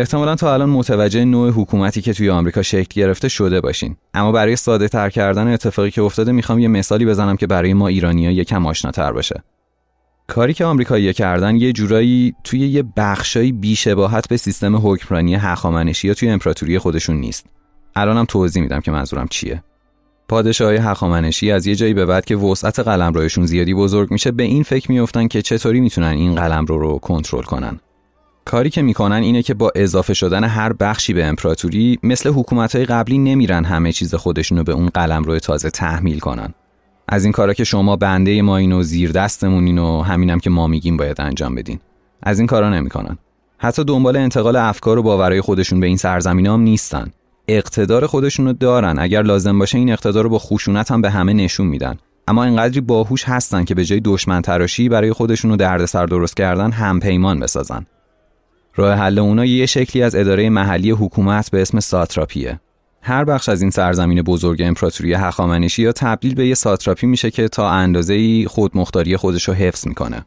احتمالا 0.00 0.34
تا 0.34 0.54
الان 0.54 0.70
متوجه 0.70 1.24
نوع 1.24 1.50
حکومتی 1.50 2.02
که 2.02 2.12
توی 2.12 2.30
آمریکا 2.30 2.62
شکل 2.62 3.00
گرفته 3.00 3.28
شده 3.28 3.60
باشین. 3.60 3.96
اما 4.14 4.32
برای 4.32 4.56
ساده 4.56 4.88
تر 4.88 5.10
کردن 5.10 5.48
اتفاقی 5.48 5.90
که 5.90 6.02
افتاده 6.02 6.32
می‌خوام 6.32 6.58
یه 6.58 6.68
مثالی 6.68 7.06
بزنم 7.06 7.36
که 7.36 7.46
برای 7.46 7.74
ما 7.74 7.88
ایرانیا 7.88 8.30
یکم 8.30 8.66
آشناتر 8.66 9.12
باشه. 9.12 9.42
کاری 10.26 10.54
که 10.54 10.64
آمریکایی‌ها 10.64 11.12
کردن 11.12 11.56
یه 11.56 11.72
جورایی 11.72 12.34
توی 12.44 12.60
یه 12.60 12.84
بخشایی 12.96 13.52
بیشباهت 13.52 14.28
به 14.28 14.36
سیستم 14.36 14.76
حکمرانی 14.76 15.34
هخامنشی 15.34 16.08
یا 16.08 16.14
توی 16.14 16.28
امپراتوری 16.28 16.78
خودشون 16.78 17.16
نیست. 17.16 17.46
الانم 17.96 18.24
توضیح 18.24 18.62
میدم 18.62 18.80
که 18.80 18.90
منظورم 18.90 19.28
چیه. 19.28 19.62
پادشاهی 20.28 20.76
هخامنشی 20.76 21.50
از 21.50 21.66
یه 21.66 21.74
جایی 21.74 21.94
به 21.94 22.06
بعد 22.06 22.24
که 22.24 22.36
وسعت 22.36 22.78
قلمروشون 22.78 23.46
زیادی 23.46 23.74
بزرگ 23.74 24.10
میشه 24.10 24.30
به 24.30 24.42
این 24.42 24.62
فکر 24.62 24.92
میافتن 24.92 25.28
که 25.28 25.42
چطوری 25.42 25.80
می‌تونن 25.80 26.06
این 26.06 26.34
قلمرو 26.34 26.78
رو 26.78 26.98
کنترل 26.98 27.42
کنن. 27.42 27.80
کاری 28.50 28.70
که 28.70 28.82
می‌کنن 28.82 29.16
اینه 29.16 29.42
که 29.42 29.54
با 29.54 29.72
اضافه 29.74 30.14
شدن 30.14 30.44
هر 30.44 30.72
بخشی 30.72 31.12
به 31.12 31.24
امپراتوری 31.24 31.98
مثل 32.02 32.30
حکومتهای 32.30 32.84
قبلی 32.84 33.18
نمیرن 33.18 33.64
همه 33.64 33.92
چیز 33.92 34.14
خودشونو 34.14 34.62
به 34.64 34.72
اون 34.72 34.88
قلم 34.88 35.22
روی 35.22 35.40
تازه 35.40 35.70
تحمیل 35.70 36.18
کنن. 36.18 36.54
از 37.08 37.24
این 37.24 37.32
کارا 37.32 37.54
که 37.54 37.64
شما 37.64 37.96
بنده 37.96 38.42
ما 38.42 38.56
اینو 38.56 38.82
زیر 38.82 39.12
دستمونین 39.12 39.78
و 39.78 40.02
همینم 40.02 40.38
که 40.38 40.50
ما 40.50 40.66
میگیم 40.66 40.96
باید 40.96 41.20
انجام 41.20 41.54
بدین. 41.54 41.78
از 42.22 42.38
این 42.38 42.46
کارا 42.46 42.70
نمی‌کنن. 42.70 43.18
حتی 43.58 43.84
دنبال 43.84 44.16
انتقال 44.16 44.56
افکار 44.56 44.98
و 44.98 45.02
باورهای 45.02 45.40
خودشون 45.40 45.80
به 45.80 45.86
این 45.86 45.96
سرزمین 45.96 46.46
هم 46.46 46.60
نیستن. 46.60 47.10
اقتدار 47.48 48.06
خودشونو 48.06 48.52
دارن. 48.52 48.98
اگر 48.98 49.22
لازم 49.22 49.58
باشه 49.58 49.78
این 49.78 49.92
اقتدار 49.92 50.24
رو 50.24 50.30
با 50.30 50.38
خشونت 50.38 50.90
هم 50.90 51.00
به 51.00 51.10
همه 51.10 51.32
نشون 51.32 51.66
میدن. 51.66 51.96
اما 52.28 52.44
اینقدری 52.44 52.80
باهوش 52.80 53.24
هستن 53.24 53.64
که 53.64 53.74
به 53.74 53.84
جای 53.84 54.00
دشمن 54.04 54.42
تراشی 54.42 54.88
برای 54.88 55.12
خودشونو 55.12 55.56
دردسر 55.56 56.06
درست 56.06 56.36
کردن 56.36 56.70
هم 56.70 57.00
پیمان 57.00 57.40
بسازن. 57.40 57.86
راه 58.74 58.94
حل 58.94 59.18
اونا 59.18 59.44
یه 59.44 59.66
شکلی 59.66 60.02
از 60.02 60.14
اداره 60.14 60.50
محلی 60.50 60.90
حکومت 60.90 61.50
به 61.50 61.62
اسم 61.62 61.80
ساتراپیه. 61.80 62.60
هر 63.02 63.24
بخش 63.24 63.48
از 63.48 63.62
این 63.62 63.70
سرزمین 63.70 64.22
بزرگ 64.22 64.62
امپراتوری 64.62 65.14
هخامنشی 65.14 65.82
یا 65.82 65.92
تبدیل 65.92 66.34
به 66.34 66.46
یه 66.46 66.54
ساتراپی 66.54 67.06
میشه 67.06 67.30
که 67.30 67.48
تا 67.48 67.70
اندازه 67.70 68.44
خودمختاری 68.48 69.16
خودش 69.16 69.48
رو 69.48 69.54
حفظ 69.54 69.86
می‌کنه. 69.86 70.24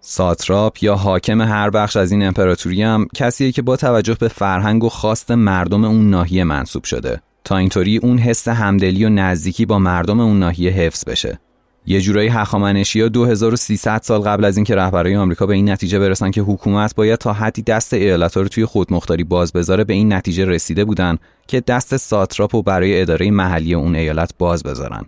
ساتراپ 0.00 0.82
یا 0.82 0.94
حاکم 0.94 1.40
هر 1.40 1.70
بخش 1.70 1.96
از 1.96 2.12
این 2.12 2.26
امپراتوری 2.26 2.82
هم 2.82 3.06
کسیه 3.14 3.52
که 3.52 3.62
با 3.62 3.76
توجه 3.76 4.16
به 4.20 4.28
فرهنگ 4.28 4.84
و 4.84 4.88
خواست 4.88 5.30
مردم 5.30 5.84
اون 5.84 6.10
ناحیه 6.10 6.44
منصوب 6.44 6.84
شده 6.84 7.20
تا 7.44 7.56
اینطوری 7.56 7.96
اون 7.96 8.18
حس 8.18 8.48
همدلی 8.48 9.04
و 9.04 9.08
نزدیکی 9.08 9.66
با 9.66 9.78
مردم 9.78 10.20
اون 10.20 10.38
ناحیه 10.38 10.70
حفظ 10.70 11.04
بشه. 11.04 11.38
یه 11.86 12.00
جورایی 12.00 12.28
هخامنشی 12.28 13.00
ها 13.00 13.08
2300 13.08 14.00
سال 14.02 14.20
قبل 14.20 14.44
از 14.44 14.56
اینکه 14.56 14.74
رهبرای 14.74 15.16
آمریکا 15.16 15.46
به 15.46 15.54
این 15.54 15.70
نتیجه 15.70 15.98
برسن 15.98 16.30
که 16.30 16.40
حکومت 16.40 16.94
باید 16.94 17.18
تا 17.18 17.32
حدی 17.32 17.62
دست 17.62 17.94
ایالت‌ها 17.94 18.42
رو 18.42 18.48
توی 18.48 18.64
خودمختاری 18.64 19.24
باز 19.24 19.52
بذاره 19.52 19.84
به 19.84 19.94
این 19.94 20.12
نتیجه 20.12 20.44
رسیده 20.44 20.84
بودن 20.84 21.18
که 21.46 21.60
دست 21.60 21.96
ساتراپ 21.96 22.56
رو 22.56 22.62
برای 22.62 23.00
اداره 23.00 23.30
محلی 23.30 23.74
اون 23.74 23.96
ایالت 23.96 24.30
باز 24.38 24.62
بذارن. 24.62 25.04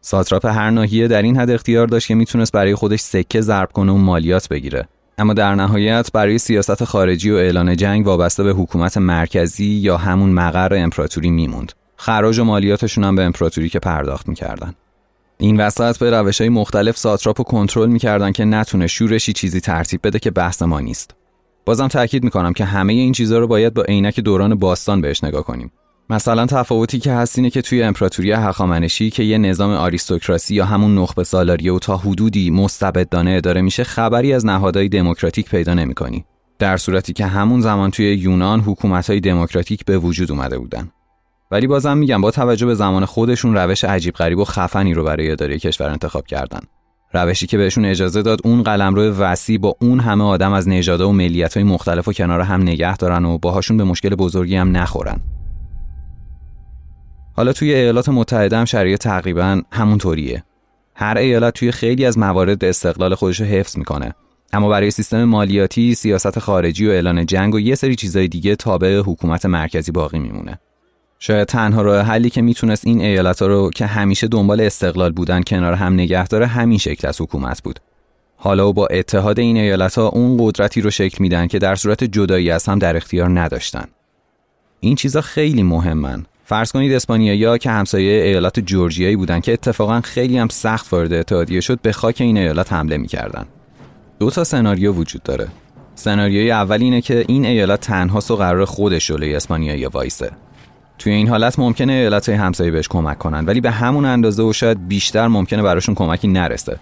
ساتراپ 0.00 0.46
هر 0.46 0.70
ناحیه 0.70 1.08
در 1.08 1.22
این 1.22 1.36
حد 1.36 1.50
اختیار 1.50 1.86
داشت 1.86 2.08
که 2.08 2.14
می‌تونست 2.14 2.52
برای 2.52 2.74
خودش 2.74 3.00
سکه 3.00 3.40
ضرب 3.40 3.72
کنه 3.72 3.92
و 3.92 3.96
مالیات 3.96 4.48
بگیره. 4.48 4.88
اما 5.18 5.34
در 5.34 5.54
نهایت 5.54 6.12
برای 6.12 6.38
سیاست 6.38 6.84
خارجی 6.84 7.30
و 7.30 7.34
اعلان 7.34 7.76
جنگ 7.76 8.06
وابسته 8.06 8.42
به 8.42 8.52
حکومت 8.52 8.98
مرکزی 8.98 9.66
یا 9.66 9.96
همون 9.96 10.30
مقر 10.30 10.74
امپراتوری 10.74 11.30
میموند. 11.30 11.72
خراج 11.96 12.38
و 12.38 12.44
مالیاتشون 12.44 13.04
هم 13.04 13.16
به 13.16 13.22
امپراتوری 13.22 13.68
که 13.68 13.78
پرداخت 13.78 14.28
می‌کردن. 14.28 14.74
این 15.38 15.60
وسط 15.60 15.98
به 15.98 16.10
روش 16.10 16.40
های 16.40 16.50
مختلف 16.50 16.96
ساتراپ 16.96 17.40
رو 17.40 17.44
کنترل 17.44 17.88
می‌کردن 17.88 18.32
که 18.32 18.44
نتونه 18.44 18.86
شورشی 18.86 19.32
چیزی 19.32 19.60
ترتیب 19.60 20.00
بده 20.04 20.18
که 20.18 20.30
بحث 20.30 20.62
ما 20.62 20.80
نیست. 20.80 21.14
بازم 21.64 21.88
تاکید 21.88 22.24
می‌کنم 22.24 22.52
که 22.52 22.64
همه 22.64 22.92
این 22.92 23.12
چیزها 23.12 23.38
رو 23.38 23.46
باید 23.46 23.74
با 23.74 23.82
عینک 23.82 24.20
دوران 24.20 24.54
باستان 24.54 25.00
بهش 25.00 25.24
نگاه 25.24 25.44
کنیم. 25.44 25.72
مثلا 26.10 26.46
تفاوتی 26.46 26.98
که 26.98 27.12
هست 27.12 27.38
اینه 27.38 27.50
که 27.50 27.62
توی 27.62 27.82
امپراتوری 27.82 28.32
هخامنشی 28.32 29.10
که 29.10 29.22
یه 29.22 29.38
نظام 29.38 29.70
آریستوکراسی 29.70 30.54
یا 30.54 30.64
همون 30.64 30.98
نخبه 30.98 31.24
سالاریه 31.24 31.72
و 31.72 31.78
تا 31.78 31.96
حدودی 31.96 32.50
مستبدانه 32.50 33.30
اداره 33.30 33.60
میشه 33.60 33.84
خبری 33.84 34.32
از 34.32 34.46
نهادهای 34.46 34.88
دموکراتیک 34.88 35.50
پیدا 35.50 35.74
نمی‌کنی. 35.74 36.24
در 36.58 36.76
صورتی 36.76 37.12
که 37.12 37.26
همون 37.26 37.60
زمان 37.60 37.90
توی 37.90 38.14
یونان 38.14 38.60
حکومت‌های 38.60 39.20
دموکراتیک 39.20 39.84
به 39.84 39.98
وجود 39.98 40.30
اومده 40.30 40.58
بودن. 40.58 40.90
ولی 41.50 41.66
بازم 41.66 41.98
میگم 41.98 42.20
با 42.20 42.30
توجه 42.30 42.66
به 42.66 42.74
زمان 42.74 43.04
خودشون 43.04 43.54
روش 43.54 43.84
عجیب 43.84 44.14
غریب 44.14 44.38
و 44.38 44.44
خفنی 44.44 44.94
رو 44.94 45.04
برای 45.04 45.30
اداره 45.30 45.58
کشور 45.58 45.90
انتخاب 45.90 46.26
کردن. 46.26 46.60
روشی 47.12 47.46
که 47.46 47.58
بهشون 47.58 47.84
اجازه 47.84 48.22
داد 48.22 48.40
اون 48.44 48.62
قلمرو 48.62 49.02
وسیع 49.02 49.58
با 49.58 49.76
اون 49.80 50.00
همه 50.00 50.24
آدم 50.24 50.52
از 50.52 50.68
نژادها 50.68 51.08
و 51.08 51.12
ملیت‌های 51.12 51.64
مختلف 51.64 52.08
و 52.08 52.12
کنار 52.12 52.40
هم 52.40 52.62
نگه 52.62 52.96
دارن 52.96 53.24
و 53.24 53.38
باهاشون 53.38 53.76
به 53.76 53.84
مشکل 53.84 54.14
بزرگی 54.14 54.56
هم 54.56 54.76
نخورن. 54.76 55.20
حالا 57.36 57.52
توی 57.52 57.74
ایالات 57.74 58.08
متحده 58.08 58.56
هم 58.56 58.64
شرایط 58.64 59.00
تقریبا 59.00 59.62
همونطوریه. 59.72 60.44
هر 60.94 61.16
ایالت 61.16 61.54
توی 61.54 61.72
خیلی 61.72 62.04
از 62.04 62.18
موارد 62.18 62.64
استقلال 62.64 63.14
خودش 63.14 63.40
رو 63.40 63.46
حفظ 63.46 63.78
می‌کنه. 63.78 64.14
اما 64.52 64.68
برای 64.68 64.90
سیستم 64.90 65.24
مالیاتی، 65.24 65.94
سیاست 65.94 66.38
خارجی 66.38 66.86
و 66.86 66.90
اعلان 66.90 67.26
جنگ 67.26 67.54
و 67.54 67.60
یه 67.60 67.74
سری 67.74 67.96
چیزای 67.96 68.28
دیگه 68.28 68.56
تابع 68.56 68.98
حکومت 68.98 69.46
مرکزی 69.46 69.92
باقی 69.92 70.18
میمونه. 70.18 70.58
شاید 71.18 71.48
تنها 71.48 71.82
راه 71.82 72.00
حلی 72.00 72.30
که 72.30 72.42
می‌تونست 72.42 72.86
این 72.86 73.00
ایالت 73.00 73.42
ها 73.42 73.48
رو 73.48 73.70
که 73.70 73.86
همیشه 73.86 74.28
دنبال 74.28 74.60
استقلال 74.60 75.12
بودن 75.12 75.42
کنار 75.42 75.72
هم 75.72 75.94
نگه 75.94 76.26
داره 76.26 76.46
همین 76.46 76.78
شکل 76.78 77.08
از 77.08 77.20
حکومت 77.20 77.62
بود. 77.62 77.80
حالا 78.36 78.68
و 78.68 78.72
با 78.72 78.86
اتحاد 78.86 79.38
این 79.38 79.56
ایالت 79.56 79.98
ها 79.98 80.08
اون 80.08 80.36
قدرتی 80.40 80.80
رو 80.80 80.90
شکل 80.90 81.16
میدن 81.20 81.46
که 81.46 81.58
در 81.58 81.74
صورت 81.74 82.04
جدایی 82.04 82.50
از 82.50 82.66
هم 82.66 82.78
در 82.78 82.96
اختیار 82.96 83.40
نداشتن. 83.40 83.84
این 84.80 84.96
چیزا 84.96 85.20
خیلی 85.20 85.62
مهمن. 85.62 86.26
فرض 86.44 86.72
کنید 86.72 86.92
اسپانیایی 86.92 87.58
که 87.58 87.70
همسایه 87.70 88.24
ایالات 88.24 88.60
جورجیایی 88.60 89.16
بودن 89.16 89.40
که 89.40 89.52
اتفاقا 89.52 90.00
خیلی 90.00 90.38
هم 90.38 90.48
سخت 90.48 90.92
وارد 90.92 91.12
اتحادیه 91.12 91.60
شد 91.60 91.80
به 91.80 91.92
خاک 91.92 92.20
این 92.20 92.36
ایالات 92.36 92.72
حمله 92.72 92.96
می‌کردن 92.96 93.46
دو 94.18 94.30
تا 94.30 94.44
سناریو 94.44 94.92
وجود 94.92 95.22
داره 95.22 95.48
سناریوی 95.94 96.50
اول 96.50 96.82
اینه 96.82 97.00
که 97.00 97.24
این 97.28 97.46
ایالت 97.46 97.80
تنهاست 97.80 98.30
و 98.30 98.36
قرار 98.36 98.64
خودش 98.64 99.06
جلوی 99.06 99.34
اسپانیایی 99.34 99.86
وایسه 99.86 100.30
توی 100.98 101.12
این 101.12 101.28
حالت 101.28 101.58
ممکنه 101.58 101.92
ایالت 101.92 102.28
همسایه 102.28 102.70
بهش 102.70 102.88
کمک 102.88 103.18
کنن 103.18 103.44
ولی 103.44 103.60
به 103.60 103.70
همون 103.70 104.04
اندازه 104.04 104.42
و 104.42 104.52
شاید 104.52 104.88
بیشتر 104.88 105.28
ممکنه 105.28 105.62
براشون 105.62 105.94
کمکی 105.94 106.28
نرسه. 106.28 106.78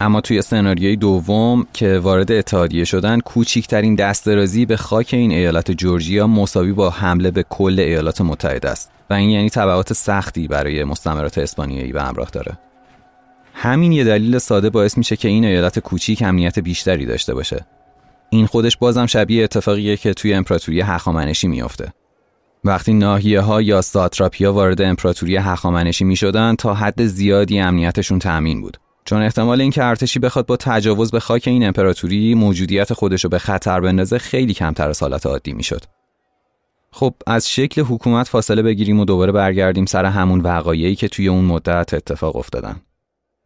اما 0.00 0.20
توی 0.20 0.42
سناریوی 0.42 0.96
دوم 0.96 1.66
که 1.72 1.98
وارد 1.98 2.32
اتحادیه 2.32 2.84
شدن 2.84 3.20
کوچیکترین 3.20 3.94
دسترازی 3.94 4.66
به 4.66 4.76
خاک 4.76 5.08
این 5.12 5.30
ایالت 5.30 5.70
جورجیا 5.70 6.26
مساوی 6.26 6.72
با 6.72 6.90
حمله 6.90 7.30
به 7.30 7.44
کل 7.50 7.80
ایالات 7.80 8.20
متحده 8.20 8.70
است 8.70 8.90
و 9.10 9.14
این 9.14 9.30
یعنی 9.30 9.50
تبعات 9.50 9.92
سختی 9.92 10.48
برای 10.48 10.84
مستعمرات 10.84 11.38
اسپانیایی 11.38 11.92
به 11.92 12.02
همراه 12.02 12.30
داره. 12.30 12.58
همین 13.54 13.92
یه 13.92 14.04
دلیل 14.04 14.38
ساده 14.38 14.70
باعث 14.70 14.98
میشه 14.98 15.16
که 15.16 15.28
این 15.28 15.44
ایالت 15.44 15.78
کوچیک 15.78 16.22
امنیت 16.22 16.58
بیشتری 16.58 17.06
داشته 17.06 17.34
باشه. 17.34 17.66
این 18.30 18.46
خودش 18.46 18.76
بازم 18.76 19.06
شبیه 19.06 19.44
اتفاقیه 19.44 19.96
که 19.96 20.14
توی 20.14 20.34
امپراتوری 20.34 20.80
هخامنشی 20.80 21.48
میافته. 21.48 21.92
وقتی 22.64 22.92
ناحیه 22.92 23.40
ها 23.40 23.62
یا 23.62 23.80
ساتراپیا 23.80 24.52
وارد 24.52 24.82
امپراتوری 24.82 25.36
هخامنشی 25.36 26.04
می 26.04 26.16
شدن 26.16 26.54
تا 26.54 26.74
حد 26.74 27.06
زیادی 27.06 27.58
امنیتشون 27.58 28.18
تأمین 28.18 28.60
بود 28.60 28.76
چون 29.04 29.22
احتمال 29.22 29.60
اینکه 29.60 29.84
ارتشی 29.84 30.18
بخواد 30.18 30.46
با 30.46 30.56
تجاوز 30.56 31.10
به 31.10 31.20
خاک 31.20 31.48
این 31.48 31.66
امپراتوری 31.66 32.34
موجودیت 32.34 32.92
خودش 32.92 33.24
رو 33.24 33.30
به 33.30 33.38
خطر 33.38 33.80
بندازه 33.80 34.18
خیلی 34.18 34.54
کمتر 34.54 34.88
از 34.88 35.00
حالت 35.00 35.26
عادی 35.26 35.52
می‌شد. 35.52 35.84
خب 36.92 37.14
از 37.26 37.48
شکل 37.48 37.82
حکومت 37.82 38.28
فاصله 38.28 38.62
بگیریم 38.62 39.00
و 39.00 39.04
دوباره 39.04 39.32
برگردیم 39.32 39.84
سر 39.84 40.04
همون 40.04 40.40
وقایعی 40.40 40.94
که 40.94 41.08
توی 41.08 41.28
اون 41.28 41.44
مدت 41.44 41.94
اتفاق 41.94 42.36
افتادن. 42.36 42.76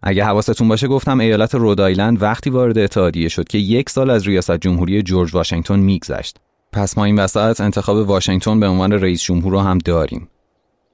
اگه 0.02 0.24
حواستون 0.24 0.68
باشه 0.68 0.88
گفتم 0.88 1.20
ایالت 1.20 1.54
رودایلند 1.54 2.22
وقتی 2.22 2.50
وارد 2.50 2.78
اتحادیه 2.78 3.28
شد 3.28 3.48
که 3.48 3.58
یک 3.58 3.90
سال 3.90 4.10
از 4.10 4.26
ریاست 4.26 4.56
جمهوری 4.56 5.02
جورج 5.02 5.34
واشنگتن 5.34 5.78
میگذشت. 5.78 6.38
پس 6.74 6.98
ما 6.98 7.04
این 7.04 7.18
وسط 7.18 7.60
انتخاب 7.60 7.96
واشنگتن 7.96 8.60
به 8.60 8.68
عنوان 8.68 8.92
رئیس 8.92 9.22
جمهور 9.22 9.52
رو 9.52 9.60
هم 9.60 9.78
داریم. 9.78 10.28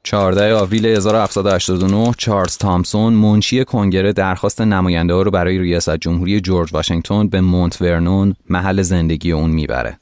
14 0.02 0.54
آوریل 0.54 0.86
1789 0.86 2.14
چارلز 2.18 2.56
تامسون 2.56 3.12
منشی 3.12 3.64
کنگره 3.64 4.12
درخواست 4.12 4.60
نماینده 4.60 5.14
ها 5.14 5.22
رو 5.22 5.30
برای 5.30 5.58
ریاست 5.58 5.96
جمهوری 5.96 6.40
جورج 6.40 6.74
واشنگتن 6.74 7.28
به 7.28 7.40
مونت 7.40 7.82
ورنون 7.82 8.34
محل 8.48 8.82
زندگی 8.82 9.32
اون 9.32 9.50
می‌بره. 9.50 9.98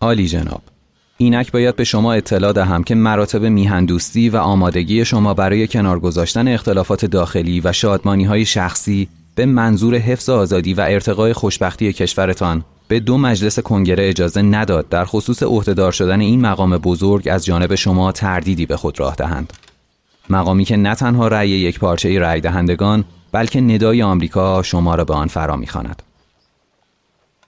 عالی 0.00 0.28
جناب 0.28 0.62
اینک 1.16 1.52
باید 1.52 1.76
به 1.76 1.84
شما 1.84 2.12
اطلاع 2.12 2.52
دهم 2.52 2.84
که 2.84 2.94
مراتب 2.94 3.44
میهندوستی 3.44 4.28
و 4.28 4.36
آمادگی 4.36 5.04
شما 5.04 5.34
برای 5.34 5.68
کنار 5.68 6.00
گذاشتن 6.00 6.48
اختلافات 6.48 7.04
داخلی 7.04 7.60
و 7.60 7.72
شادمانی 7.72 8.24
های 8.24 8.44
شخصی 8.44 9.08
به 9.36 9.46
منظور 9.46 9.94
حفظ 9.94 10.28
آزادی 10.28 10.74
و 10.74 10.80
ارتقای 10.80 11.32
خوشبختی 11.32 11.92
کشورتان 11.92 12.64
به 12.88 13.00
دو 13.00 13.18
مجلس 13.18 13.58
کنگره 13.58 14.08
اجازه 14.08 14.42
نداد 14.42 14.88
در 14.88 15.04
خصوص 15.04 15.42
عهدهدار 15.42 15.92
شدن 15.92 16.20
این 16.20 16.40
مقام 16.40 16.78
بزرگ 16.78 17.28
از 17.28 17.44
جانب 17.44 17.74
شما 17.74 18.12
تردیدی 18.12 18.66
به 18.66 18.76
خود 18.76 19.00
راه 19.00 19.14
دهند. 19.14 19.52
مقامی 20.30 20.64
که 20.64 20.76
نه 20.76 20.94
تنها 20.94 21.28
رأی 21.28 21.48
یک 21.48 21.78
پارچه 21.78 22.20
رأی 22.20 22.40
دهندگان 22.40 23.04
بلکه 23.32 23.60
ندای 23.60 24.02
آمریکا 24.02 24.62
شما 24.62 24.94
را 24.94 25.04
به 25.04 25.14
آن 25.14 25.28
فرا 25.28 25.56
می‌خواند. 25.56 26.02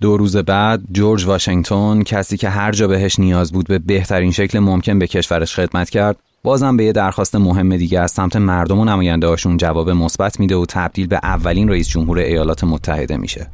دو 0.01 0.17
روز 0.17 0.37
بعد 0.37 0.81
جورج 0.93 1.27
واشنگتن 1.27 2.03
کسی 2.03 2.37
که 2.37 2.49
هر 2.49 2.73
جا 2.73 2.89
بهش 2.89 3.19
نیاز 3.19 3.53
بود 3.53 3.67
به 3.67 3.79
بهترین 3.79 4.33
شکل 4.33 4.59
ممکن 4.59 4.99
به 4.99 5.07
کشورش 5.07 5.55
خدمت 5.55 5.91
کرد 5.91 6.17
بازم 6.43 6.77
به 6.77 6.85
یه 6.85 6.93
درخواست 6.93 7.35
مهم 7.35 7.77
دیگه 7.77 8.01
از 8.01 8.11
سمت 8.11 8.37
مردم 8.37 8.79
و 8.79 8.85
نماینده 8.85 9.27
هاشون 9.27 9.57
جواب 9.57 9.91
مثبت 9.91 10.41
میده 10.41 10.57
و 10.57 10.67
تبدیل 10.69 11.07
به 11.07 11.21
اولین 11.23 11.69
رئیس 11.69 11.89
جمهور 11.89 12.19
ایالات 12.19 12.65
متحده 12.65 13.17
میشه. 13.17 13.47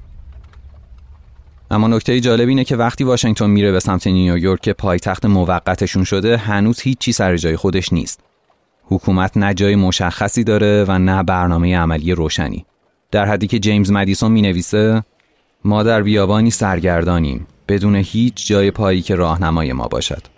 اما 1.71 1.89
نکته 1.89 2.21
جالب 2.21 2.49
اینه 2.49 2.65
که 2.65 2.77
وقتی 2.77 3.05
واشنگتن 3.05 3.51
میره 3.51 3.73
به 3.73 3.81
سمت 3.81 4.07
نیویورک 4.07 4.61
که 4.61 4.73
پایتخت 4.73 5.27
موقتشون 5.27 6.05
شده 6.05 6.37
هنوز 6.37 6.81
هیچی 6.81 7.13
سر 7.13 7.37
جای 7.37 7.57
خودش 7.57 7.93
نیست. 7.93 8.21
حکومت 8.85 9.37
نه 9.37 9.55
جای 9.55 9.77
مشخصی 9.77 10.45
داره 10.45 10.85
و 10.89 10.99
نه 10.99 11.23
برنامه 11.23 11.79
عملی 11.79 12.13
روشنی. 12.13 12.67
در 13.11 13.25
حدی 13.25 13.47
که 13.47 13.59
جیمز 13.59 13.91
مدیسون 13.91 14.33
می 14.33 14.43
نویسه 14.43 15.03
ما 15.65 15.83
در 15.83 16.03
بیابانی 16.03 16.51
سرگردانیم 16.51 17.47
بدون 17.69 17.97
هیچ 17.97 18.47
جای 18.47 18.71
پایی 18.71 19.03
که 19.03 19.15
راهنمای 19.15 19.73
ما 19.73 19.89
باشد. 19.89 20.34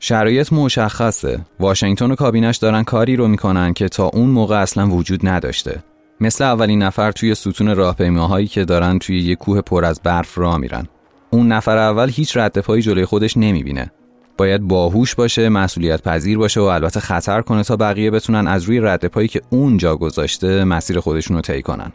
شرایط 0.00 0.52
مشخصه. 0.52 1.40
واشنگتن 1.60 2.10
و 2.10 2.14
کابینش 2.14 2.56
دارن 2.56 2.82
کاری 2.82 3.16
رو 3.16 3.28
می‌کنن 3.28 3.72
که 3.72 3.88
تا 3.88 4.06
اون 4.06 4.30
موقع 4.30 4.56
اصلا 4.56 4.86
وجود 4.86 5.28
نداشته. 5.28 5.82
مثل 6.20 6.44
اولین 6.44 6.82
نفر 6.82 7.12
توی 7.12 7.34
ستون 7.34 7.76
راهپیماهایی 7.76 8.46
که 8.46 8.64
دارن 8.64 8.98
توی 8.98 9.20
یه 9.20 9.34
کوه 9.34 9.60
پر 9.60 9.84
از 9.84 10.00
برف 10.04 10.38
راه 10.38 10.58
میرن. 10.58 10.86
اون 11.30 11.52
نفر 11.52 11.78
اول 11.78 12.10
هیچ 12.10 12.36
رد 12.36 12.58
پایی 12.58 12.82
جلوی 12.82 13.04
خودش 13.04 13.36
نمی‌بینه. 13.36 13.90
باید 14.38 14.60
باهوش 14.60 15.14
باشه، 15.14 15.48
مسئولیت 15.48 16.02
پذیر 16.02 16.38
باشه 16.38 16.60
و 16.60 16.64
البته 16.64 17.00
خطر 17.00 17.40
کنه 17.40 17.62
تا 17.62 17.76
بقیه 17.76 18.10
بتونن 18.10 18.46
از 18.46 18.64
روی 18.64 18.80
رد 18.80 19.04
پایی 19.04 19.28
که 19.28 19.42
اون 19.50 19.76
جا 19.76 19.96
گذاشته 19.96 20.64
مسیر 20.64 21.00
خودشون 21.00 21.36
رو 21.36 21.42
طی 21.42 21.62
کنن. 21.62 21.92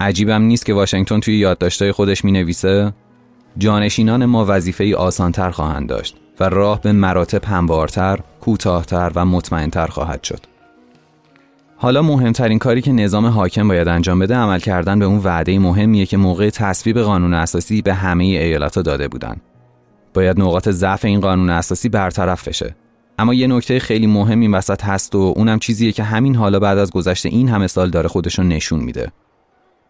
عجیبم 0.00 0.42
نیست 0.42 0.66
که 0.66 0.74
واشنگتن 0.74 1.20
توی 1.20 1.38
یادداشت‌های 1.38 1.92
خودش 1.92 2.24
می‌نویسه 2.24 2.92
جانشینان 3.58 4.24
ما 4.24 4.44
وظیفه 4.48 4.84
ای 4.84 4.94
آسانتر 4.94 5.50
خواهند 5.50 5.88
داشت 5.88 6.16
و 6.40 6.44
راه 6.44 6.80
به 6.80 6.92
مراتب 6.92 7.44
هموارتر، 7.44 8.18
کوتاهتر 8.40 9.12
و 9.14 9.24
مطمئنتر 9.24 9.86
خواهد 9.86 10.22
شد. 10.22 10.40
حالا 11.76 12.02
مهمترین 12.02 12.58
کاری 12.58 12.82
که 12.82 12.92
نظام 12.92 13.26
حاکم 13.26 13.68
باید 13.68 13.88
انجام 13.88 14.18
بده 14.18 14.36
عمل 14.36 14.58
کردن 14.58 14.98
به 14.98 15.04
اون 15.04 15.18
وعده 15.18 15.58
مهمیه 15.58 16.06
که 16.06 16.16
موقع 16.16 16.50
تصویب 16.50 16.98
قانون 16.98 17.34
اساسی 17.34 17.82
به 17.82 17.94
همه 17.94 18.24
ایالت 18.24 18.78
داده 18.78 19.08
بودن. 19.08 19.36
باید 20.14 20.40
نقاط 20.40 20.68
ضعف 20.68 21.04
این 21.04 21.20
قانون 21.20 21.50
اساسی 21.50 21.88
برطرف 21.88 22.48
بشه. 22.48 22.74
اما 23.18 23.34
یه 23.34 23.46
نکته 23.46 23.78
خیلی 23.78 24.06
مهم 24.06 24.40
این 24.40 24.54
وسط 24.54 24.84
هست 24.84 25.14
و 25.14 25.34
اونم 25.36 25.58
چیزیه 25.58 25.92
که 25.92 26.02
همین 26.02 26.36
حالا 26.36 26.58
بعد 26.58 26.78
از 26.78 26.90
گذشت 26.90 27.26
این 27.26 27.48
همه 27.48 27.66
سال 27.66 27.90
داره 27.90 28.08
خودشون 28.08 28.48
نشون 28.48 28.80
میده. 28.80 29.12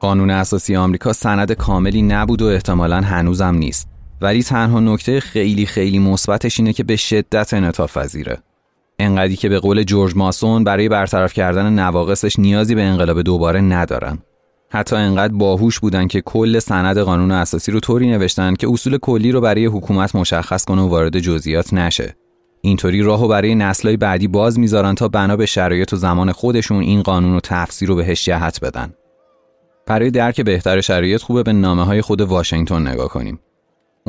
قانون 0.00 0.30
اساسی 0.30 0.76
آمریکا 0.76 1.12
سند 1.12 1.52
کاملی 1.52 2.02
نبود 2.02 2.42
و 2.42 2.46
احتمالا 2.46 3.00
هنوزم 3.00 3.54
نیست. 3.54 3.88
ولی 4.20 4.42
تنها 4.42 4.80
نکته 4.80 5.20
خیلی 5.20 5.66
خیلی 5.66 5.98
مثبتش 5.98 6.61
اینه 6.61 6.72
که 6.72 6.85
به 6.85 6.96
شدت 6.96 7.54
انعطاف 7.54 7.98
پذیره. 7.98 8.38
انقدری 8.98 9.37
که 9.37 9.48
به 9.48 9.59
قول 9.59 9.83
جورج 9.83 10.16
ماسون 10.16 10.64
برای 10.64 10.88
برطرف 10.88 11.33
کردن 11.33 11.72
نواقصش 11.72 12.38
نیازی 12.38 12.74
به 12.74 12.83
انقلاب 12.83 13.22
دوباره 13.22 13.61
ندارن. 13.61 14.18
حتی 14.70 14.96
انقدر 14.96 15.35
باهوش 15.35 15.80
بودن 15.80 16.06
که 16.06 16.20
کل 16.20 16.59
سند 16.59 16.98
قانون 16.98 17.30
اساسی 17.30 17.72
رو 17.72 17.80
طوری 17.80 18.11
نوشتن 18.11 18.54
که 18.54 18.68
اصول 18.70 18.98
کلی 18.98 19.33
رو 19.33 19.40
برای 19.40 19.66
حکومت 19.66 20.14
مشخص 20.14 20.64
کنه 20.64 20.83
و 20.83 20.88
وارد 20.88 21.18
جزئیات 21.18 21.74
نشه. 21.74 22.16
اینطوری 22.61 23.02
راهو 23.02 23.28
برای 23.28 23.54
نسلهای 23.54 23.96
بعدی 23.96 24.28
باز 24.28 24.59
می‌ذارن 24.59 24.94
تا 24.94 25.09
بنا 25.09 25.37
به 25.37 25.46
شرایط 25.46 25.92
و 25.92 25.96
زمان 25.96 26.33
خودشون 26.33 26.83
این 26.83 27.02
قانون 27.02 27.37
و 27.37 27.40
تفسیر 27.40 27.88
رو 27.88 27.96
بهش 27.96 28.24
جهت 28.24 28.64
بدن. 28.64 28.92
برای 29.87 30.11
درک 30.11 30.40
بهتر 30.40 30.80
شرایط 30.80 31.22
خوبه 31.22 31.42
به 31.42 31.52
نامه 31.52 31.85
های 31.85 32.00
خود 32.00 32.20
واشنگتن 32.20 32.87
نگاه 32.87 33.09
کنیم. 33.09 33.38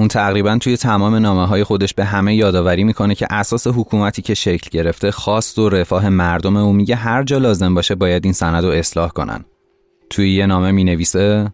اون 0.01 0.07
تقریبا 0.07 0.57
توی 0.57 0.77
تمام 0.77 1.15
نامه 1.15 1.47
های 1.47 1.63
خودش 1.63 1.93
به 1.93 2.05
همه 2.05 2.35
یادآوری 2.35 2.83
می‌کنه 2.83 3.15
که 3.15 3.27
اساس 3.29 3.67
حکومتی 3.67 4.21
که 4.21 4.33
شکل 4.33 4.69
گرفته 4.71 5.11
خواست 5.11 5.59
و 5.59 5.69
رفاه 5.69 6.09
مردم 6.09 6.57
و 6.57 6.73
میگه 6.73 6.95
هر 6.95 7.23
جا 7.23 7.37
لازم 7.37 7.73
باشه 7.75 7.95
باید 7.95 8.25
این 8.25 8.33
سند 8.33 8.65
رو 8.65 8.69
اصلاح 8.69 9.09
کنن. 9.09 9.45
توی 10.09 10.33
یه 10.33 10.45
نامه 10.45 10.71
می 10.71 10.83
نویسه 10.83 11.53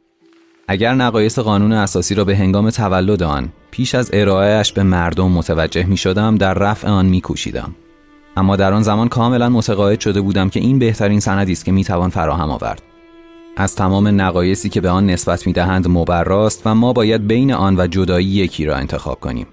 اگر 0.67 0.93
نقایص 0.93 1.39
قانون 1.39 1.73
اساسی 1.73 2.15
را 2.15 2.23
به 2.23 2.37
هنگام 2.37 2.69
تولد 2.69 3.23
آن 3.23 3.49
پیش 3.71 3.95
از 3.95 4.09
ارائهش 4.13 4.71
به 4.71 4.83
مردم 4.83 5.31
متوجه 5.31 5.83
می 5.83 5.97
شدم 5.97 6.35
در 6.35 6.53
رفع 6.53 6.87
آن 6.87 7.05
می 7.05 7.21
کوشیدم. 7.21 7.75
اما 8.37 8.55
در 8.55 8.73
آن 8.73 8.81
زمان 8.81 9.07
کاملا 9.07 9.49
متقاعد 9.49 9.99
شده 9.99 10.21
بودم 10.21 10.49
که 10.49 10.59
این 10.59 10.79
بهترین 10.79 11.19
سندی 11.19 11.51
است 11.51 11.65
که 11.65 11.71
می 11.71 11.83
توان 11.83 12.09
فراهم 12.09 12.49
آورد. 12.49 12.81
از 13.59 13.75
تمام 13.75 14.21
نقایصی 14.21 14.69
که 14.69 14.81
به 14.81 14.89
آن 14.89 15.05
نسبت 15.05 15.47
می 15.47 15.53
دهند 15.53 15.87
مبراست 15.87 16.61
و 16.65 16.75
ما 16.75 16.93
باید 16.93 17.27
بین 17.27 17.53
آن 17.53 17.79
و 17.79 17.87
جدایی 17.87 18.27
یکی 18.27 18.65
را 18.65 18.75
انتخاب 18.75 19.19
کنیم. 19.19 19.47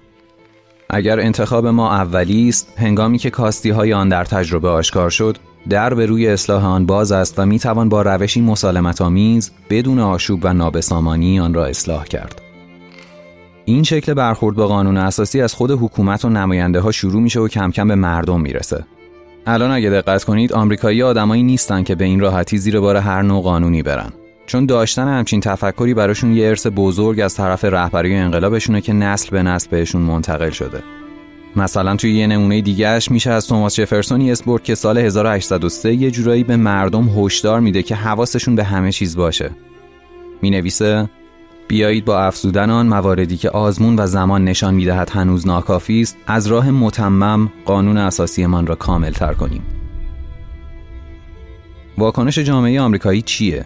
اگر 0.89 1.19
انتخاب 1.19 1.67
ما 1.67 1.93
اولی 1.93 2.49
است، 2.49 2.73
هنگامی 2.77 3.17
که 3.17 3.29
کاستی 3.29 3.69
های 3.69 3.93
آن 3.93 4.09
در 4.09 4.25
تجربه 4.25 4.69
آشکار 4.69 5.09
شد، 5.09 5.37
در 5.69 5.93
به 5.93 6.05
روی 6.05 6.27
اصلاح 6.27 6.65
آن 6.65 6.85
باز 6.85 7.11
است 7.11 7.39
و 7.39 7.45
می 7.45 7.59
توان 7.59 7.89
با 7.89 8.01
روشی 8.01 8.41
مسالمت 8.41 9.01
آمیز 9.01 9.51
بدون 9.69 9.99
آشوب 9.99 10.39
و 10.43 10.53
نابسامانی 10.53 11.39
آن 11.39 11.53
را 11.53 11.65
اصلاح 11.65 12.03
کرد. 12.03 12.41
این 13.65 13.83
شکل 13.83 14.13
برخورد 14.13 14.55
با 14.55 14.67
قانون 14.67 14.97
اساسی 14.97 15.41
از 15.41 15.53
خود 15.53 15.71
حکومت 15.71 16.25
و 16.25 16.29
نماینده 16.29 16.79
ها 16.79 16.91
شروع 16.91 17.21
میشه 17.21 17.39
و 17.39 17.47
کم 17.47 17.71
کم 17.71 17.87
به 17.87 17.95
مردم 17.95 18.41
می‌رسه. 18.41 18.85
الان 19.47 19.71
اگه 19.71 19.89
دقت 19.89 20.23
کنید 20.23 20.53
آمریکایی 20.53 21.03
آدمایی 21.03 21.43
نیستن 21.43 21.83
که 21.83 21.95
به 21.95 22.05
این 22.05 22.19
راحتی 22.19 22.57
زیر 22.57 22.79
بار 22.79 22.95
هر 22.95 23.21
نوع 23.21 23.41
قانونی 23.41 23.83
برن. 23.83 24.13
چون 24.45 24.65
داشتن 24.65 25.07
همچین 25.07 25.39
تفکری 25.39 25.93
براشون 25.93 26.33
یه 26.33 26.47
ارث 26.47 26.67
بزرگ 26.75 27.19
از 27.19 27.35
طرف 27.35 27.65
رهبری 27.65 28.15
انقلابشونه 28.15 28.81
که 28.81 28.93
نسل 28.93 29.29
به 29.29 29.43
نسل 29.43 29.69
بهشون 29.69 30.01
منتقل 30.01 30.49
شده. 30.49 30.83
مثلا 31.55 31.95
توی 31.95 32.13
یه 32.13 32.27
نمونه 32.27 32.61
دیگهش 32.61 33.11
میشه 33.11 33.31
از 33.31 33.47
توماس 33.47 33.75
جفرسون 33.75 34.21
اسپورت 34.21 34.63
که 34.63 34.75
سال 34.75 34.97
1803 34.97 35.93
یه 35.93 36.11
جورایی 36.11 36.43
به 36.43 36.55
مردم 36.55 37.09
هشدار 37.17 37.59
میده 37.59 37.83
که 37.83 37.95
حواسشون 37.95 38.55
به 38.55 38.63
همه 38.63 38.91
چیز 38.91 39.15
باشه. 39.15 39.51
می 40.41 40.49
نویسه 40.49 41.09
بیایید 41.67 42.05
با 42.05 42.19
افزودن 42.19 42.69
آن 42.69 42.87
مواردی 42.87 43.37
که 43.37 43.49
آزمون 43.49 43.99
و 43.99 44.07
زمان 44.07 44.43
نشان 44.43 44.73
می‌دهد 44.73 45.09
هنوز 45.09 45.47
ناکافی 45.47 46.01
است 46.01 46.17
از 46.27 46.47
راه 46.47 46.71
متمم 46.71 47.51
قانون 47.65 47.97
اساسیمان 47.97 48.67
را 48.67 48.75
کامل 48.75 49.11
تر 49.11 49.33
کنیم 49.33 49.61
واکنش 51.97 52.39
جامعه 52.39 52.81
آمریکایی 52.81 53.21
چیه 53.21 53.65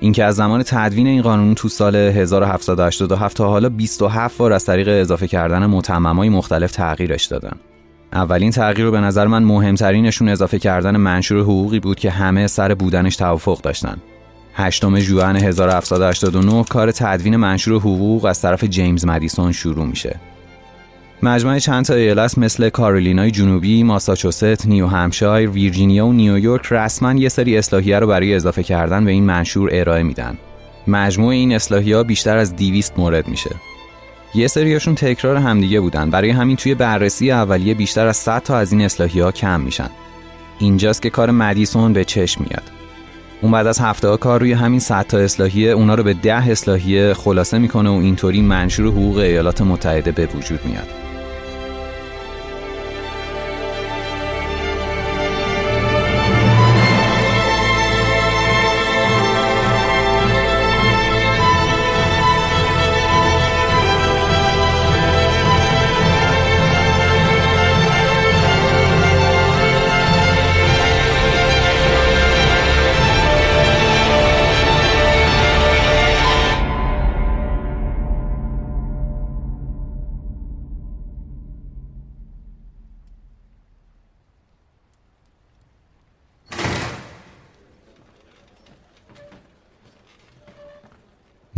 اینکه 0.00 0.24
از 0.24 0.36
زمان 0.36 0.62
تدوین 0.62 1.06
این 1.06 1.22
قانون 1.22 1.54
تو 1.54 1.68
سال 1.68 1.96
1787 1.96 3.36
تا 3.36 3.48
حالا 3.48 3.68
27 3.68 4.38
بار 4.38 4.52
از 4.52 4.64
طریق 4.64 4.88
اضافه 4.88 5.26
کردن 5.28 5.66
متممای 5.66 6.28
مختلف 6.28 6.72
تغییرش 6.72 7.24
دادن. 7.24 7.56
اولین 8.12 8.50
تغییر 8.50 8.86
رو 8.86 8.92
به 8.92 9.00
نظر 9.00 9.26
من 9.26 9.42
مهمترینشون 9.42 10.28
اضافه 10.28 10.58
کردن 10.58 10.96
منشور 10.96 11.40
حقوقی 11.40 11.80
بود 11.80 11.98
که 11.98 12.10
همه 12.10 12.46
سر 12.46 12.74
بودنش 12.74 13.16
توافق 13.16 13.60
داشتن. 13.60 13.96
هشتم 14.58 14.98
ژوئن 14.98 15.36
1789 15.36 16.64
کار 16.64 16.92
تدوین 16.92 17.36
منشور 17.36 17.80
حقوق 17.80 18.24
از 18.24 18.40
طرف 18.42 18.64
جیمز 18.64 19.06
مدیسون 19.06 19.52
شروع 19.52 19.86
میشه. 19.86 20.20
مجموعه 21.22 21.60
چند 21.60 21.84
تا 21.84 21.94
ایالت 21.94 22.38
مثل 22.38 22.68
کارولینای 22.68 23.30
جنوبی، 23.30 23.82
ماساچوست، 23.82 24.66
نیو 24.66 24.86
همشایر، 24.86 25.50
ویرجینیا 25.50 26.06
و 26.06 26.12
نیویورک 26.12 26.66
رسما 26.70 27.12
یه 27.12 27.28
سری 27.28 27.58
اصلاحیه 27.58 27.98
رو 27.98 28.06
برای 28.06 28.34
اضافه 28.34 28.62
کردن 28.62 29.04
به 29.04 29.10
این 29.10 29.24
منشور 29.24 29.70
ارائه 29.72 30.02
میدن. 30.02 30.38
مجموع 30.86 31.30
این 31.30 31.52
اصلاحیه 31.52 32.02
بیشتر 32.02 32.36
از 32.36 32.56
200 32.56 32.98
مورد 32.98 33.28
میشه. 33.28 33.50
یه 34.34 34.46
سریاشون 34.46 34.94
تکرار 34.94 35.36
همدیگه 35.36 35.80
بودن. 35.80 36.10
برای 36.10 36.30
همین 36.30 36.56
توی 36.56 36.74
بررسی 36.74 37.30
اولیه 37.30 37.74
بیشتر 37.74 38.06
از 38.06 38.16
100 38.16 38.42
تا 38.42 38.56
از 38.56 38.72
این 38.72 38.80
اصلاحیه 38.80 39.32
کم 39.32 39.60
میشن. 39.60 39.90
اینجاست 40.58 41.02
که 41.02 41.10
کار 41.10 41.30
مدیسون 41.30 41.92
به 41.92 42.04
چشم 42.04 42.44
میاد. 42.44 42.77
اون 43.42 43.52
بعد 43.52 43.66
از 43.66 43.78
هفته 43.80 44.08
ها 44.08 44.16
کار 44.16 44.40
روی 44.40 44.52
همین 44.52 44.80
100 44.80 45.06
تا 45.06 45.18
اصلاحیه 45.18 45.70
اونا 45.70 45.94
رو 45.94 46.02
به 46.02 46.14
ده 46.14 46.50
اصلاحیه 46.50 47.14
خلاصه 47.14 47.58
می‌کنه 47.58 47.90
و 47.90 47.92
اینطوری 47.92 48.42
منشور 48.42 48.86
حقوق 48.86 49.16
ایالات 49.16 49.62
متحده 49.62 50.12
به 50.12 50.26
وجود 50.26 50.60
میاد. 50.66 51.07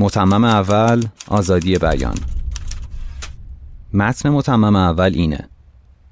متمم 0.00 0.44
اول 0.44 1.04
آزادی 1.28 1.78
بیان. 1.78 2.14
متن 3.92 4.28
متمم 4.28 4.76
اول 4.76 5.12
اینه. 5.14 5.48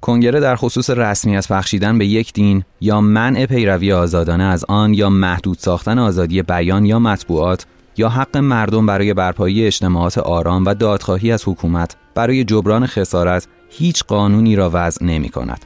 کنگره 0.01 0.39
در 0.39 0.55
خصوص 0.55 0.89
رسمیت 0.89 1.47
بخشیدن 1.47 1.97
به 1.97 2.05
یک 2.05 2.33
دین 2.33 2.63
یا 2.81 3.01
منع 3.01 3.45
پیروی 3.45 3.93
آزادانه 3.93 4.43
از 4.43 4.65
آن 4.67 4.93
یا 4.93 5.09
محدود 5.09 5.57
ساختن 5.57 5.99
آزادی 5.99 6.41
بیان 6.41 6.85
یا 6.85 6.99
مطبوعات 6.99 7.65
یا 7.97 8.09
حق 8.09 8.37
مردم 8.37 8.85
برای 8.85 9.13
برپایی 9.13 9.65
اجتماعات 9.65 10.17
آرام 10.17 10.65
و 10.65 10.73
دادخواهی 10.73 11.31
از 11.31 11.43
حکومت 11.47 11.95
برای 12.15 12.43
جبران 12.43 12.85
خسارت 12.85 13.47
هیچ 13.69 14.03
قانونی 14.03 14.55
را 14.55 14.69
وضع 14.73 15.05
نمی 15.05 15.29
کند. 15.29 15.65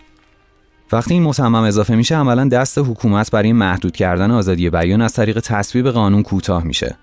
وقتی 0.92 1.14
این 1.14 1.24
متمم 1.24 1.56
اضافه 1.56 1.96
میشه 1.96 2.16
عملا 2.16 2.48
دست 2.48 2.78
حکومت 2.78 3.32
برای 3.32 3.54
محدود 3.54 3.96
کردن 3.96 4.32
آزادی 4.32 4.70
بیان 4.70 5.02
از 5.02 5.14
طریق 5.14 5.40
تصویب 5.40 5.90
قانون 5.90 6.24
کوتاه 6.24 6.64
میشه. 6.64 6.98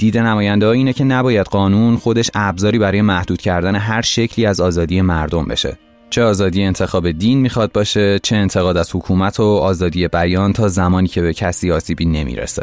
دید 0.00 0.18
نماینده 0.18 0.66
ها 0.66 0.72
اینه 0.72 0.92
که 0.92 1.04
نباید 1.04 1.46
قانون 1.46 1.96
خودش 1.96 2.30
ابزاری 2.34 2.78
برای 2.78 3.02
محدود 3.02 3.40
کردن 3.40 3.74
هر 3.74 4.02
شکلی 4.02 4.46
از 4.46 4.60
آزادی 4.60 5.00
مردم 5.00 5.44
بشه. 5.44 5.78
چه 6.10 6.22
آزادی 6.22 6.62
انتخاب 6.62 7.10
دین 7.10 7.38
می‌خواد 7.38 7.72
باشه 7.72 8.18
چه 8.18 8.36
انتقاد 8.36 8.76
از 8.76 8.90
حکومت 8.94 9.40
و 9.40 9.44
آزادی 9.44 10.08
بیان 10.08 10.52
تا 10.52 10.68
زمانی 10.68 11.08
که 11.08 11.22
به 11.22 11.32
کسی 11.32 11.72
آسیبی 11.72 12.04
نمی‌رسه. 12.04 12.62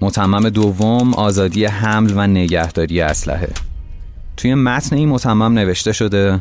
متمم 0.00 0.48
دوم 0.48 1.14
آزادی 1.14 1.64
حمل 1.64 2.12
و 2.16 2.26
نگهداری 2.26 3.00
اسلحه. 3.00 3.48
توی 4.36 4.54
متن 4.54 4.96
این 4.96 5.08
متمم 5.08 5.58
نوشته 5.58 5.92
شده 5.92 6.38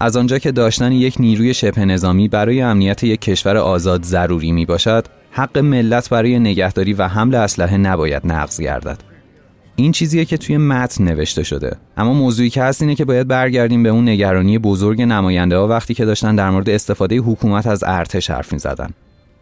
از 0.00 0.16
آنجا 0.16 0.38
که 0.38 0.52
داشتن 0.52 0.92
یک 0.92 1.14
نیروی 1.20 1.54
شبه 1.54 1.84
نظامی 1.84 2.28
برای 2.28 2.60
امنیت 2.60 3.04
یک 3.04 3.20
کشور 3.20 3.56
آزاد 3.56 4.02
ضروری 4.02 4.52
می 4.52 4.66
باشد 4.66 5.06
حق 5.30 5.58
ملت 5.58 6.08
برای 6.08 6.38
نگهداری 6.38 6.92
و 6.92 7.08
حمل 7.08 7.34
اسلحه 7.34 7.76
نباید 7.76 8.22
نقض 8.24 8.60
گردد. 8.60 9.07
این 9.80 9.92
چیزیه 9.92 10.24
که 10.24 10.36
توی 10.36 10.56
متن 10.56 11.04
نوشته 11.04 11.42
شده. 11.42 11.76
اما 11.96 12.12
موضوعی 12.12 12.50
که 12.50 12.62
هست 12.62 12.82
اینه 12.82 12.94
که 12.94 13.04
باید 13.04 13.28
برگردیم 13.28 13.82
به 13.82 13.88
اون 13.88 14.08
نگرانی 14.08 14.58
بزرگ 14.58 15.02
نماینده 15.02 15.56
ها 15.56 15.68
وقتی 15.68 15.94
که 15.94 16.04
داشتن 16.04 16.36
در 16.36 16.50
مورد 16.50 16.70
استفاده 16.70 17.16
حکومت 17.16 17.66
از 17.66 17.84
ارتش 17.86 18.30
حرف 18.30 18.58
زدن 18.58 18.90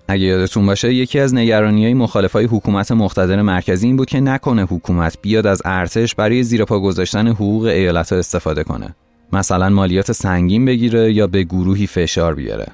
اگه 0.08 0.24
یادتون 0.24 0.66
باشه 0.66 0.94
یکی 0.94 1.18
از 1.18 1.34
نگرانی 1.34 1.84
های 1.84 1.94
مخالف 1.94 2.32
های 2.32 2.44
حکومت 2.44 2.92
مقتدر 2.92 3.42
مرکزی 3.42 3.86
این 3.86 3.96
بود 3.96 4.08
که 4.08 4.20
نکنه 4.20 4.62
حکومت 4.62 5.18
بیاد 5.22 5.46
از 5.46 5.62
ارتش 5.64 6.14
برای 6.14 6.42
زیر 6.42 6.64
پا 6.64 6.80
گذاشتن 6.80 7.28
حقوق 7.28 7.64
ایالت 7.64 8.12
استفاده 8.12 8.64
کنه. 8.64 8.94
مثلا 9.32 9.68
مالیات 9.68 10.12
سنگین 10.12 10.64
بگیره 10.64 11.12
یا 11.12 11.26
به 11.26 11.42
گروهی 11.42 11.86
فشار 11.86 12.34
بیاره. 12.34 12.66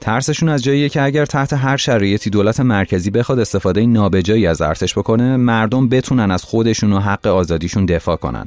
ترسشون 0.00 0.48
از 0.48 0.62
جاییه 0.62 0.88
که 0.88 1.02
اگر 1.02 1.26
تحت 1.26 1.52
هر 1.52 1.76
شرایطی 1.76 2.30
دولت 2.30 2.60
مرکزی 2.60 3.10
بخواد 3.10 3.38
استفاده 3.38 3.86
نابجایی 3.86 4.46
از 4.46 4.62
ارتش 4.62 4.98
بکنه 4.98 5.36
مردم 5.36 5.88
بتونن 5.88 6.30
از 6.30 6.44
خودشون 6.44 6.92
و 6.92 6.98
حق 6.98 7.26
آزادیشون 7.26 7.86
دفاع 7.86 8.16
کنن. 8.16 8.46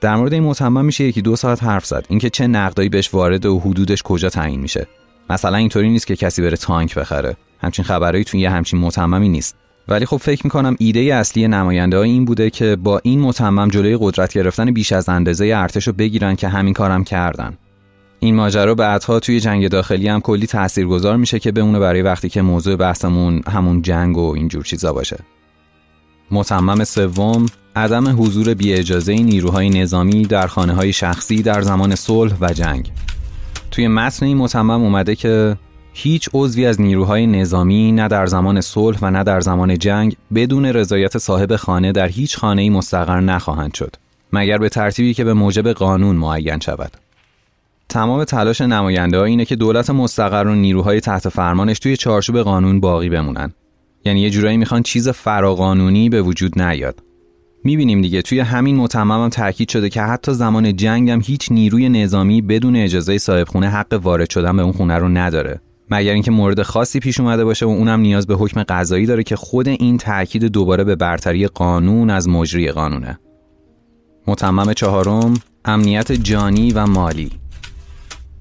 در 0.00 0.16
مورد 0.16 0.32
این 0.32 0.42
متمم 0.42 0.84
میشه 0.84 1.04
یکی 1.04 1.22
دو 1.22 1.36
ساعت 1.36 1.62
حرف 1.62 1.86
زد. 1.86 2.06
اینکه 2.08 2.30
چه 2.30 2.46
نقدایی 2.46 2.88
بهش 2.88 3.14
وارد 3.14 3.46
و 3.46 3.58
حدودش 3.58 4.02
کجا 4.02 4.28
تعیین 4.28 4.60
میشه. 4.60 4.86
مثلا 5.30 5.56
اینطوری 5.56 5.90
نیست 5.90 6.06
که 6.06 6.16
کسی 6.16 6.42
بره 6.42 6.56
تانک 6.56 6.94
بخره. 6.94 7.36
همچین 7.60 7.84
خبرایی 7.84 8.24
تو 8.24 8.36
یه 8.36 8.50
همچین 8.50 8.80
متممی 8.80 9.28
نیست. 9.28 9.56
ولی 9.88 10.06
خب 10.06 10.16
فکر 10.16 10.40
می‌کنم 10.44 10.76
ایده 10.78 11.00
اصلی 11.00 11.48
نماینده 11.48 11.96
ها 11.96 12.02
این 12.02 12.24
بوده 12.24 12.50
که 12.50 12.76
با 12.76 13.00
این 13.04 13.20
متمم 13.20 13.68
جلوی 13.68 13.98
قدرت 14.00 14.32
گرفتن 14.32 14.70
بیش 14.70 14.92
از 14.92 15.08
اندازه 15.08 15.52
ارتش 15.56 15.86
رو 15.86 15.92
بگیرن 15.92 16.36
که 16.36 16.48
همین 16.48 16.74
کارم 16.74 17.04
کردن. 17.04 17.58
این 18.22 18.34
ماجرا 18.34 18.74
بعدها 18.74 19.20
توی 19.20 19.40
جنگ 19.40 19.68
داخلی 19.68 20.08
هم 20.08 20.20
کلی 20.20 20.46
تاثیرگذار 20.46 21.16
میشه 21.16 21.38
که 21.38 21.52
بمونه 21.52 21.78
برای 21.78 22.02
وقتی 22.02 22.28
که 22.28 22.42
موضوع 22.42 22.76
بحثمون 22.76 23.42
همون 23.46 23.82
جنگ 23.82 24.18
و 24.18 24.32
اینجور 24.34 24.64
چیزا 24.64 24.92
باشه. 24.92 25.18
متمم 26.30 26.84
سوم 26.84 27.46
عدم 27.76 28.22
حضور 28.22 28.54
بی 28.54 28.72
اجازه 28.72 29.14
نیروهای 29.14 29.70
نظامی 29.70 30.22
در 30.22 30.46
خانه 30.46 30.72
های 30.72 30.92
شخصی 30.92 31.42
در 31.42 31.62
زمان 31.62 31.94
صلح 31.94 32.32
و 32.40 32.52
جنگ. 32.52 32.92
توی 33.70 33.88
متن 33.88 34.26
این 34.26 34.36
متمم 34.36 34.70
اومده 34.70 35.14
که 35.14 35.56
هیچ 35.92 36.28
عضوی 36.34 36.66
از 36.66 36.80
نیروهای 36.80 37.26
نظامی 37.26 37.92
نه 37.92 38.08
در 38.08 38.26
زمان 38.26 38.60
صلح 38.60 38.98
و 39.02 39.10
نه 39.10 39.24
در 39.24 39.40
زمان 39.40 39.78
جنگ 39.78 40.16
بدون 40.34 40.66
رضایت 40.66 41.18
صاحب 41.18 41.56
خانه 41.56 41.92
در 41.92 42.08
هیچ 42.08 42.38
خانه 42.38 42.70
مستقر 42.70 43.20
نخواهند 43.20 43.74
شد 43.74 43.96
مگر 44.32 44.58
به 44.58 44.68
ترتیبی 44.68 45.14
که 45.14 45.24
به 45.24 45.34
موجب 45.34 45.72
قانون 45.72 46.16
معین 46.16 46.60
شود. 46.60 46.92
تمام 47.90 48.24
تلاش 48.24 48.60
نماینده 48.60 49.18
ها 49.18 49.24
اینه 49.24 49.44
که 49.44 49.56
دولت 49.56 49.90
مستقر 49.90 50.46
و 50.46 50.54
نیروهای 50.54 51.00
تحت 51.00 51.28
فرمانش 51.28 51.78
توی 51.78 51.96
چارچوب 51.96 52.38
قانون 52.38 52.80
باقی 52.80 53.08
بمونن. 53.08 53.52
یعنی 54.04 54.20
یه 54.20 54.30
جورایی 54.30 54.56
می‌خوان 54.56 54.82
چیز 54.82 55.08
فراقانونی 55.08 56.08
به 56.08 56.22
وجود 56.22 56.62
نیاد. 56.62 57.02
می‌بینیم 57.64 58.00
دیگه 58.00 58.22
توی 58.22 58.40
همین 58.40 58.76
متمم 58.76 59.22
هم 59.22 59.28
تاکید 59.28 59.68
شده 59.68 59.88
که 59.88 60.02
حتی 60.02 60.34
زمان 60.34 60.76
جنگ 60.76 61.10
هم 61.10 61.20
هیچ 61.24 61.52
نیروی 61.52 61.88
نظامی 61.88 62.42
بدون 62.42 62.76
اجازه 62.76 63.18
صاحب 63.18 63.48
خونه 63.48 63.68
حق 63.68 64.00
وارد 64.02 64.30
شدن 64.30 64.56
به 64.56 64.62
اون 64.62 64.72
خونه 64.72 64.98
رو 64.98 65.08
نداره. 65.08 65.60
مگر 65.90 66.12
اینکه 66.12 66.30
مورد 66.30 66.62
خاصی 66.62 67.00
پیش 67.00 67.20
اومده 67.20 67.44
باشه 67.44 67.66
و 67.66 67.68
اونم 67.68 68.00
نیاز 68.00 68.26
به 68.26 68.34
حکم 68.34 68.62
قضایی 68.62 69.06
داره 69.06 69.22
که 69.22 69.36
خود 69.36 69.68
این 69.68 69.98
تاکید 69.98 70.44
دوباره 70.44 70.84
به 70.84 70.96
برتری 70.96 71.46
قانون 71.46 72.10
از 72.10 72.28
مجری 72.28 72.70
قانونه. 72.70 73.18
متمم 74.26 74.72
چهارم 74.72 75.34
امنیت 75.64 76.12
جانی 76.12 76.72
و 76.72 76.86
مالی. 76.86 77.30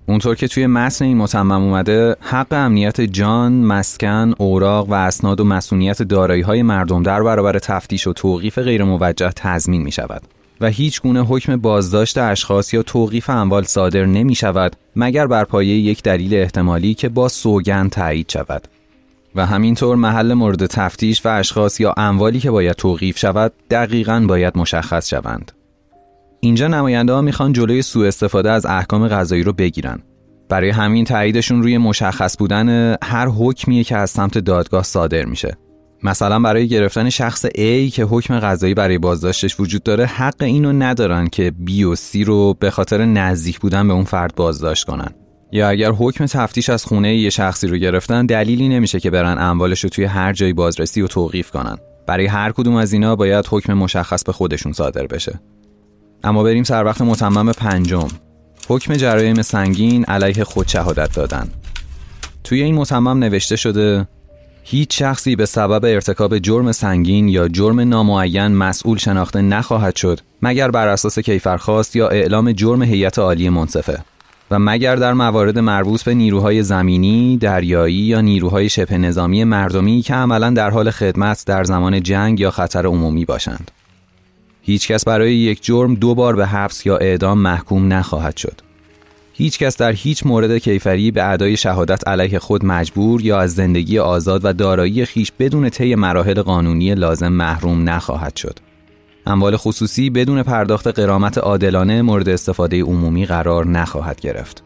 اونطور 0.09 0.35
که 0.35 0.47
توی 0.47 0.67
متن 0.67 1.05
این 1.05 1.17
متمم 1.17 1.51
اومده 1.51 2.15
حق 2.21 2.47
امنیت 2.51 3.01
جان، 3.01 3.53
مسکن، 3.53 4.33
اوراق 4.37 4.89
و 4.89 4.93
اسناد 4.93 5.39
و 5.39 5.43
مسئولیت 5.43 6.01
دارایی 6.01 6.41
های 6.41 6.63
مردم 6.63 7.03
در 7.03 7.23
برابر 7.23 7.59
تفتیش 7.59 8.07
و 8.07 8.13
توقیف 8.13 8.59
غیر 8.59 8.83
موجه 8.83 9.31
تضمین 9.35 9.81
می 9.81 9.91
شود 9.91 10.21
و 10.61 10.67
هیچ 10.67 11.01
گونه 11.01 11.21
حکم 11.21 11.57
بازداشت 11.57 12.17
اشخاص 12.17 12.73
یا 12.73 12.83
توقیف 12.83 13.29
اموال 13.29 13.63
صادر 13.63 14.05
نمی 14.05 14.35
شود 14.35 14.75
مگر 14.95 15.27
بر 15.27 15.43
پایه 15.43 15.75
یک 15.75 16.03
دلیل 16.03 16.33
احتمالی 16.33 16.93
که 16.93 17.09
با 17.09 17.27
سوگند 17.27 17.91
تایید 17.91 18.29
شود 18.29 18.67
و 19.35 19.45
همینطور 19.45 19.95
محل 19.95 20.33
مورد 20.33 20.65
تفتیش 20.65 21.25
و 21.25 21.29
اشخاص 21.29 21.79
یا 21.79 21.93
اموالی 21.97 22.39
که 22.39 22.51
باید 22.51 22.75
توقیف 22.75 23.17
شود 23.17 23.53
دقیقا 23.69 24.25
باید 24.27 24.57
مشخص 24.57 25.09
شوند. 25.09 25.58
اینجا 26.39 26.67
نماینده 26.67 27.13
ها 27.13 27.21
می‌خوان 27.21 27.53
جلوی 27.53 27.81
سوء 27.81 28.07
استفاده 28.07 28.51
از 28.51 28.65
احکام 28.65 29.07
غذایی 29.07 29.43
رو 29.43 29.53
بگیرن. 29.53 29.99
برای 30.49 30.69
همین 30.69 31.05
تاییدشون 31.05 31.63
روی 31.63 31.77
مشخص 31.77 32.37
بودن 32.37 32.95
هر 33.03 33.27
حکمیه 33.27 33.83
که 33.83 33.97
از 33.97 34.09
سمت 34.09 34.37
دادگاه 34.37 34.83
صادر 34.83 35.25
میشه. 35.25 35.57
مثلا 36.03 36.39
برای 36.39 36.67
گرفتن 36.67 37.09
شخص 37.09 37.45
A 37.45 37.91
که 37.93 38.03
حکم 38.03 38.39
قضایی 38.39 38.73
برای 38.73 38.97
بازداشتش 38.97 39.59
وجود 39.59 39.83
داره 39.83 40.05
حق 40.05 40.41
اینو 40.41 40.73
ندارن 40.73 41.27
که 41.27 41.53
B 41.67 41.71
و 41.83 41.95
C 41.95 42.25
رو 42.25 42.53
به 42.59 42.71
خاطر 42.71 43.05
نزدیک 43.05 43.59
بودن 43.59 43.87
به 43.87 43.93
اون 43.93 44.03
فرد 44.03 44.35
بازداشت 44.35 44.85
کنن. 44.85 45.09
یا 45.51 45.69
اگر 45.69 45.91
حکم 45.91 46.25
تفتیش 46.25 46.69
از 46.69 46.85
خونه 46.85 47.15
یه 47.15 47.29
شخصی 47.29 47.67
رو 47.67 47.77
گرفتن 47.77 48.25
دلیلی 48.25 48.69
نمیشه 48.69 48.99
که 48.99 49.09
برن 49.09 49.37
اموالش 49.39 49.83
رو 49.83 49.89
توی 49.89 50.05
هر 50.05 50.33
جایی 50.33 50.53
بازرسی 50.53 51.01
و 51.01 51.07
توقیف 51.07 51.51
کنن. 51.51 51.77
برای 52.07 52.25
هر 52.25 52.51
کدوم 52.51 52.75
از 52.75 52.93
اینا 52.93 53.15
باید 53.15 53.45
حکم 53.49 53.73
مشخص 53.73 54.23
به 54.23 54.31
خودشون 54.31 54.73
صادر 54.73 55.07
بشه. 55.07 55.39
اما 56.23 56.43
بریم 56.43 56.63
سر 56.63 56.83
وقت 56.83 57.01
متمم 57.01 57.51
پنجم. 57.51 58.07
حکم 58.67 58.93
جرایم 58.93 59.41
سنگین 59.41 60.05
علیه 60.05 60.43
خود 60.43 60.67
شهادت 60.67 61.15
دادن. 61.15 61.49
توی 62.43 62.61
این 62.61 62.75
متمم 62.75 63.19
نوشته 63.19 63.55
شده 63.55 64.07
هیچ 64.63 64.99
شخصی 64.99 65.35
به 65.35 65.45
سبب 65.45 65.85
ارتکاب 65.85 66.39
جرم 66.39 66.71
سنگین 66.71 67.27
یا 67.27 67.47
جرم 67.47 67.79
نامعین 67.79 68.47
مسئول 68.47 68.97
شناخته 68.97 69.41
نخواهد 69.41 69.95
شد 69.95 70.19
مگر 70.41 70.71
بر 70.71 70.87
اساس 70.87 71.19
کیفرخواست 71.19 71.95
یا 71.95 72.07
اعلام 72.07 72.51
جرم 72.51 72.83
هیئت 72.83 73.19
عالی 73.19 73.49
منصفه. 73.49 73.99
و 74.51 74.59
مگر 74.59 74.95
در 74.95 75.13
موارد 75.13 75.59
مربوط 75.59 76.03
به 76.03 76.13
نیروهای 76.13 76.63
زمینی، 76.63 77.37
دریایی 77.37 77.95
یا 77.95 78.21
نیروهای 78.21 78.69
شبه 78.69 78.97
نظامی 78.97 79.43
مردمی 79.43 80.01
که 80.01 80.13
عملا 80.13 80.49
در 80.49 80.69
حال 80.69 80.91
خدمت 80.91 81.43
در 81.45 81.63
زمان 81.63 82.03
جنگ 82.03 82.39
یا 82.39 82.51
خطر 82.51 82.85
عمومی 82.85 83.25
باشند. 83.25 83.71
هیچ 84.69 84.87
کس 84.87 85.05
برای 85.05 85.35
یک 85.35 85.63
جرم 85.63 85.95
دو 85.95 86.15
بار 86.15 86.35
به 86.35 86.45
حبس 86.47 86.85
یا 86.85 86.97
اعدام 86.97 87.37
محکوم 87.39 87.93
نخواهد 87.93 88.37
شد. 88.37 88.61
هیچ 89.33 89.59
کس 89.59 89.77
در 89.77 89.91
هیچ 89.91 90.25
مورد 90.25 90.57
کیفری 90.57 91.11
به 91.11 91.29
ادای 91.29 91.57
شهادت 91.57 92.07
علیه 92.07 92.39
خود 92.39 92.65
مجبور 92.65 93.21
یا 93.21 93.39
از 93.39 93.55
زندگی 93.55 93.99
آزاد 93.99 94.41
و 94.43 94.53
دارایی 94.53 95.05
خیش 95.05 95.31
بدون 95.39 95.69
طی 95.69 95.95
مراحل 95.95 96.41
قانونی 96.41 96.95
لازم 96.95 97.27
محروم 97.27 97.89
نخواهد 97.89 98.35
شد. 98.35 98.59
اموال 99.25 99.57
خصوصی 99.57 100.09
بدون 100.09 100.43
پرداخت 100.43 100.87
قرامت 100.87 101.37
عادلانه 101.37 102.01
مورد 102.01 102.29
استفاده 102.29 102.81
عمومی 102.83 103.25
قرار 103.25 103.67
نخواهد 103.67 104.19
گرفت. 104.19 104.63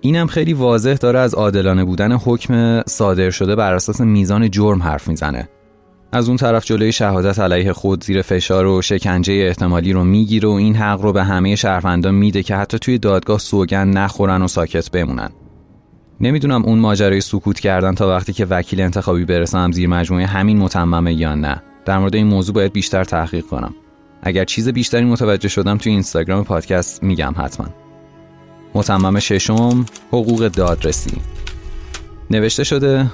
اینم 0.00 0.26
خیلی 0.26 0.52
واضح 0.52 0.94
داره 0.94 1.18
از 1.18 1.34
عادلانه 1.34 1.84
بودن 1.84 2.12
حکم 2.12 2.82
صادر 2.82 3.30
شده 3.30 3.56
بر 3.56 3.74
اساس 3.74 4.00
میزان 4.00 4.50
جرم 4.50 4.82
حرف 4.82 5.08
می‌زنه 5.08 5.48
از 6.14 6.28
اون 6.28 6.36
طرف 6.36 6.64
جلوی 6.64 6.92
شهادت 6.92 7.38
علیه 7.38 7.72
خود 7.72 8.04
زیر 8.04 8.22
فشار 8.22 8.66
و 8.66 8.82
شکنجه 8.82 9.32
احتمالی 9.34 9.92
رو 9.92 10.04
می‌گیره 10.04 10.48
و 10.48 10.52
این 10.52 10.76
حق 10.76 11.00
رو 11.00 11.12
به 11.12 11.24
همه 11.24 11.56
شهروندان 11.56 12.14
میده 12.14 12.42
که 12.42 12.56
حتی 12.56 12.78
توی 12.78 12.98
دادگاه 12.98 13.38
سوگن 13.38 13.88
نخورن 13.88 14.42
و 14.42 14.48
ساکت 14.48 14.90
بمونن. 14.90 15.30
نمی‌دونم 16.20 16.64
اون 16.64 16.78
ماجرای 16.78 17.20
سکوت 17.20 17.60
کردن 17.60 17.94
تا 17.94 18.08
وقتی 18.08 18.32
که 18.32 18.44
وکیل 18.44 18.80
انتخابی 18.80 19.24
برسم 19.24 19.72
زیر 19.72 19.88
مجموعه 19.88 20.26
همین 20.26 20.58
متممه 20.58 21.14
یا 21.14 21.34
نه. 21.34 21.62
در 21.84 21.98
مورد 21.98 22.14
این 22.14 22.26
موضوع 22.26 22.54
باید 22.54 22.72
بیشتر 22.72 23.04
تحقیق 23.04 23.46
کنم. 23.46 23.74
اگر 24.22 24.44
چیز 24.44 24.68
بیشتری 24.68 25.04
متوجه 25.04 25.48
شدم 25.48 25.78
توی 25.78 25.92
اینستاگرام 25.92 26.44
پادکست 26.44 27.02
میگم 27.02 27.34
حتما. 27.36 27.66
متمم 28.74 29.18
ششم 29.18 29.86
حقوق 30.08 30.48
دادرسی. 30.48 31.22
نوشته 32.30 32.64
شده 32.64 33.06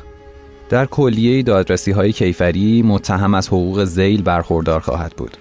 در 0.70 0.86
کلیه 0.86 1.42
دادرسی 1.42 1.90
های 1.90 2.12
کیفری 2.12 2.82
متهم 2.82 3.34
از 3.34 3.48
حقوق 3.48 3.84
زیل 3.84 4.22
برخوردار 4.22 4.80
خواهد 4.80 5.12
بود. 5.16 5.36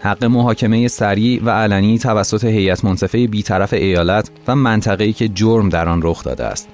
حق 0.00 0.24
محاکمه 0.24 0.88
سریع 0.88 1.42
و 1.44 1.50
علنی 1.50 1.98
توسط 1.98 2.44
هیئت 2.44 2.84
منصفه 2.84 3.26
بیطرف 3.26 3.72
ایالت 3.72 4.30
و 4.48 4.56
منطقه‌ای 4.56 5.12
که 5.12 5.28
جرم 5.28 5.68
در 5.68 5.88
آن 5.88 6.00
رخ 6.02 6.24
داده 6.24 6.44
است. 6.44 6.68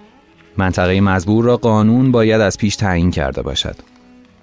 منطقه 0.57 1.01
مزبور 1.01 1.44
را 1.44 1.57
قانون 1.57 2.12
باید 2.12 2.40
از 2.40 2.59
پیش 2.59 2.76
تعیین 2.76 3.11
کرده 3.11 3.42
باشد. 3.42 3.76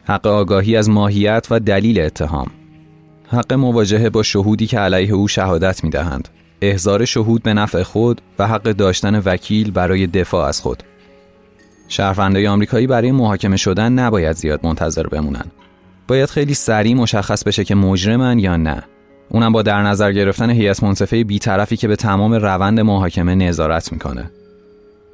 حق 0.03 0.27
آگاهی 0.27 0.75
از 0.75 0.89
ماهیت 0.89 1.47
و 1.49 1.59
دلیل 1.59 1.99
اتهام. 1.99 2.47
حق 3.27 3.53
مواجهه 3.53 4.09
با 4.09 4.23
شهودی 4.23 4.67
که 4.67 4.79
علیه 4.79 5.13
او 5.13 5.27
شهادت 5.27 5.83
می 5.83 5.89
دهند. 5.89 6.27
احضار 6.61 7.05
شهود 7.05 7.43
به 7.43 7.53
نفع 7.53 7.83
خود 7.83 8.21
و 8.39 8.47
حق 8.47 8.63
داشتن 8.63 9.19
وکیل 9.19 9.71
برای 9.71 10.07
دفاع 10.07 10.47
از 10.47 10.61
خود. 10.61 10.83
شهروندای 11.88 12.47
آمریکایی 12.47 12.88
برای 12.88 13.11
محاکمه 13.11 13.57
شدن 13.57 13.91
نباید 13.91 14.36
زیاد 14.36 14.59
منتظر 14.63 15.07
بمونن. 15.07 15.45
باید 16.07 16.29
خیلی 16.29 16.53
سریع 16.53 16.95
مشخص 16.95 17.43
بشه 17.43 17.63
که 17.63 17.75
مجرمن 17.75 18.39
یا 18.39 18.57
نه. 18.57 18.83
اونم 19.29 19.51
با 19.51 19.61
در 19.61 19.81
نظر 19.81 20.11
گرفتن 20.11 20.49
هیئت 20.49 20.83
منصفه 20.83 21.23
بیطرفی 21.23 21.77
که 21.77 21.88
به 21.88 21.95
تمام 21.95 22.33
روند 22.33 22.79
محاکمه 22.79 23.36
نظارت 23.36 23.91
می‌کنه. 23.91 24.31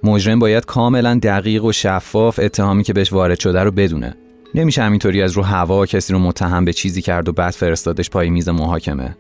مجرم 0.04 0.40
باید 0.40 0.66
کاملا 0.66 1.20
دقیق 1.24 1.64
و 1.64 1.72
شفاف 1.72 2.40
اتهامی 2.44 2.84
که 2.84 2.94
بهش 2.94 3.14
وارد 3.14 3.40
شده 3.40 3.64
رو 3.64 3.72
بدونه. 3.72 4.16
نمیشه 4.56 4.84
همینطوری 4.84 5.22
از 5.22 5.32
رو 5.32 5.44
هوا 5.44 5.86
کسی 5.86 6.14
رو 6.14 6.20
متهم 6.20 6.66
به 6.66 6.74
چیزی 6.74 7.02
کرد 7.02 7.30
و 7.30 7.32
بعد 7.32 7.54
فرستادش 7.54 8.10
پای 8.10 8.30
میز 8.30 8.50
محاکمه. 8.50 9.16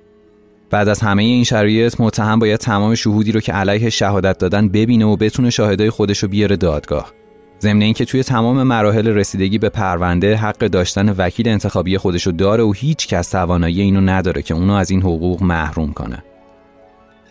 بعد 0.69 0.87
از 0.87 0.99
همه 0.99 1.23
این 1.23 1.43
شرایط 1.43 2.01
متهم 2.01 2.39
باید 2.39 2.59
تمام 2.59 2.95
شهودی 2.95 3.31
رو 3.31 3.39
که 3.39 3.53
علیه 3.53 3.89
شهادت 3.89 4.37
دادن 4.37 4.69
ببینه 4.69 5.05
و 5.05 5.15
بتونه 5.15 5.49
شاهدای 5.49 5.89
خودش 5.89 6.19
رو 6.19 6.29
بیاره 6.29 6.55
دادگاه. 6.55 7.11
ضمن 7.61 7.81
اینکه 7.81 8.05
توی 8.05 8.23
تمام 8.23 8.63
مراحل 8.63 9.07
رسیدگی 9.07 9.57
به 9.57 9.69
پرونده 9.69 10.35
حق 10.35 10.57
داشتن 10.57 11.09
وکیل 11.09 11.47
انتخابی 11.47 11.97
خودشو 11.97 12.31
داره 12.31 12.63
و 12.63 12.71
هیچ 12.71 13.07
کس 13.07 13.29
توانایی 13.29 13.81
اینو 13.81 14.01
نداره 14.01 14.41
که 14.41 14.53
اونو 14.53 14.73
از 14.73 14.89
این 14.89 15.01
حقوق 15.01 15.43
محروم 15.43 15.93
کنه. 15.93 16.23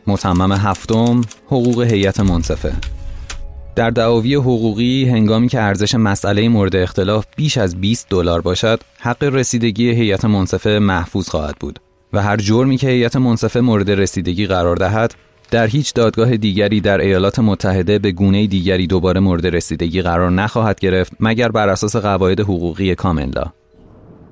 متمم 0.06 0.52
هفتم 0.52 1.20
حقوق 1.46 1.82
هیئت 1.82 2.20
منصفه 2.20 2.72
در 3.74 3.90
دعاوی 3.90 4.34
حقوقی 4.34 5.04
هنگامی 5.04 5.48
که 5.48 5.60
ارزش 5.60 5.94
مسئله 5.94 6.48
مورد 6.48 6.76
اختلاف 6.76 7.26
بیش 7.36 7.58
از 7.58 7.80
20 7.80 8.08
دلار 8.08 8.40
باشد 8.40 8.80
حق 8.98 9.24
رسیدگی 9.24 9.90
هیئت 9.90 10.24
منصفه 10.24 10.78
محفوظ 10.78 11.28
خواهد 11.28 11.56
بود 11.60 11.78
و 12.12 12.22
هر 12.22 12.36
جرمی 12.36 12.76
که 12.76 12.88
هیئت 12.88 13.16
منصفه 13.16 13.60
مورد 13.60 13.90
رسیدگی 13.90 14.46
قرار 14.46 14.76
دهد 14.76 15.14
در 15.50 15.66
هیچ 15.66 15.94
دادگاه 15.94 16.36
دیگری 16.36 16.80
در 16.80 17.00
ایالات 17.00 17.38
متحده 17.38 17.98
به 17.98 18.12
گونه 18.12 18.46
دیگری 18.46 18.86
دوباره 18.86 19.20
مورد 19.20 19.46
رسیدگی 19.46 20.02
قرار 20.02 20.30
نخواهد 20.30 20.80
گرفت 20.80 21.12
مگر 21.20 21.48
بر 21.48 21.68
اساس 21.68 21.96
قواعد 21.96 22.40
حقوقی 22.40 22.94
کامنلا. 22.94 23.44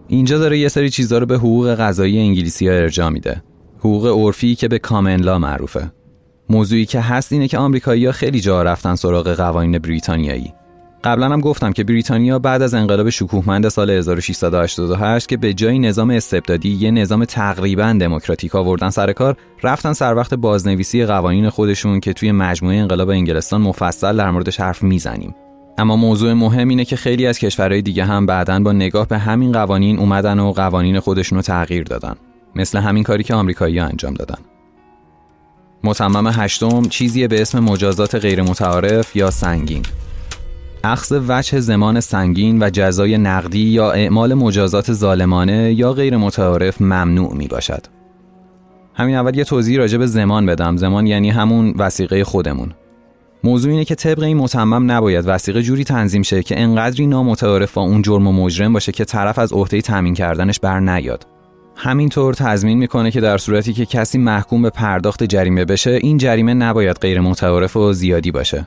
اینجا 0.08 0.38
داره 0.38 0.58
یه 0.58 0.68
سری 0.68 0.90
چیزا 0.90 1.18
رو 1.18 1.26
به 1.26 1.36
حقوق 1.36 1.74
قضایی 1.74 2.18
انگلیسی 2.18 2.68
ها 2.68 2.74
ارجاع 2.74 3.08
میده. 3.08 3.42
حقوق 3.78 4.06
عرفی 4.06 4.54
که 4.54 4.68
به 4.68 4.78
کامنلا 4.78 5.38
معروفه. 5.38 5.92
موضوعی 6.50 6.86
که 6.86 7.00
هست 7.00 7.32
اینه 7.32 7.48
که 7.48 7.58
آمریکایی‌ها 7.58 8.12
خیلی 8.12 8.40
جا 8.40 8.62
رفتن 8.62 8.94
سراغ 8.94 9.28
قوانین 9.28 9.78
بریتانیایی. 9.78 10.52
قبلا 11.04 11.28
هم 11.28 11.40
گفتم 11.40 11.72
که 11.72 11.84
بریتانیا 11.84 12.38
بعد 12.38 12.62
از 12.62 12.74
انقلاب 12.74 13.10
شکوهمند 13.10 13.68
سال 13.68 13.90
1688 13.90 15.28
که 15.28 15.36
به 15.36 15.54
جای 15.54 15.78
نظام 15.78 16.10
استبدادی 16.10 16.68
یه 16.68 16.90
نظام 16.90 17.24
تقریبا 17.24 17.96
دموکراتیک 18.00 18.54
آوردن 18.54 18.90
سر 18.90 19.12
کار 19.12 19.36
رفتن 19.62 19.92
سر 19.92 20.14
وقت 20.14 20.34
بازنویسی 20.34 21.04
قوانین 21.04 21.50
خودشون 21.50 22.00
که 22.00 22.12
توی 22.12 22.32
مجموعه 22.32 22.76
انقلاب 22.76 23.10
انگلستان 23.10 23.60
مفصل 23.60 24.16
در 24.16 24.30
موردش 24.30 24.60
حرف 24.60 24.82
می‌زنیم. 24.82 25.34
اما 25.78 25.96
موضوع 25.96 26.32
مهم 26.32 26.68
اینه 26.68 26.84
که 26.84 26.96
خیلی 26.96 27.26
از 27.26 27.38
کشورهای 27.38 27.82
دیگه 27.82 28.04
هم 28.04 28.26
بعدا 28.26 28.60
با 28.60 28.72
نگاه 28.72 29.08
به 29.08 29.18
همین 29.18 29.52
قوانین 29.52 29.98
اومدن 29.98 30.38
و 30.38 30.52
قوانین 30.52 31.00
خودشون 31.00 31.38
رو 31.38 31.42
تغییر 31.42 31.82
دادن 31.84 32.14
مثل 32.54 32.78
همین 32.78 33.02
کاری 33.02 33.22
که 33.22 33.34
آمریکایی‌ها 33.34 33.86
انجام 33.86 34.14
دادن. 34.14 34.38
متمم 35.84 36.26
هشتم 36.26 36.82
چیزی 36.82 37.28
به 37.28 37.42
اسم 37.42 37.58
مجازات 37.58 38.14
غیر 38.14 38.42
متعارف 38.42 39.16
یا 39.16 39.30
سنگین؟ 39.30 39.82
اخذ 40.84 41.20
وجه 41.28 41.60
زمان 41.60 42.00
سنگین 42.00 42.62
و 42.62 42.70
جزای 42.70 43.18
نقدی 43.18 43.58
یا 43.58 43.92
اعمال 43.92 44.34
مجازات 44.34 44.92
ظالمانه 44.92 45.72
یا 45.72 45.92
غیر 45.92 46.16
متعارف 46.16 46.80
ممنوع 46.80 47.34
می 47.34 47.48
باشد. 47.48 47.86
همین 48.94 49.16
اول 49.16 49.36
یه 49.36 49.44
توضیح 49.44 49.78
راجع 49.78 49.98
به 49.98 50.06
زمان 50.06 50.46
بدم. 50.46 50.76
زمان 50.76 51.06
یعنی 51.06 51.30
همون 51.30 51.74
وسیقه 51.78 52.24
خودمون. 52.24 52.72
موضوع 53.44 53.70
اینه 53.70 53.84
که 53.84 53.94
طبق 53.94 54.22
این 54.22 54.36
متمم 54.36 54.90
نباید 54.90 55.24
وسیقه 55.28 55.62
جوری 55.62 55.84
تنظیم 55.84 56.22
شه 56.22 56.42
که 56.42 56.60
انقدری 56.60 57.06
نامتعارف 57.06 57.74
با 57.74 57.82
اون 57.82 58.02
جرم 58.02 58.26
و 58.26 58.32
مجرم 58.32 58.72
باشه 58.72 58.92
که 58.92 59.04
طرف 59.04 59.38
از 59.38 59.52
عهده 59.52 59.80
تامین 59.80 60.14
کردنش 60.14 60.60
بر 60.60 60.80
نیاد. 60.80 61.26
همینطور 61.76 62.34
تضمین 62.34 62.78
می‌کنه 62.78 63.10
که 63.10 63.20
در 63.20 63.38
صورتی 63.38 63.72
که 63.72 63.86
کسی 63.86 64.18
محکوم 64.18 64.62
به 64.62 64.70
پرداخت 64.70 65.24
جریمه 65.24 65.64
بشه 65.64 65.90
این 65.90 66.18
جریمه 66.18 66.54
نباید 66.54 66.96
غیر 66.96 67.20
متعارف 67.20 67.76
و 67.76 67.92
زیادی 67.92 68.30
باشه 68.30 68.66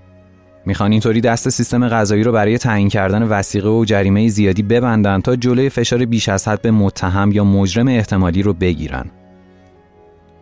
می‌خوان 0.66 0.92
اینطوری 0.92 1.22
دست 1.22 1.50
سیستم 1.50 1.88
قضایی 1.88 2.24
رو 2.24 2.32
برای 2.32 2.58
تعیین 2.58 2.90
کردن 2.90 3.24
وسیقه 3.24 3.70
و 3.70 3.86
جریمه 3.86 4.28
زیادی 4.28 4.64
ببندن 4.64 5.22
تا 5.22 5.36
جلوی 5.36 5.70
فشار 5.70 6.06
بیش 6.06 6.30
از 6.30 6.48
حد 6.48 6.62
به 6.62 6.72
متهم 6.72 7.32
یا 7.32 7.44
مجرم 7.44 7.88
احتمالی 7.88 8.44
رو 8.44 8.54
بگیرن. 8.54 9.12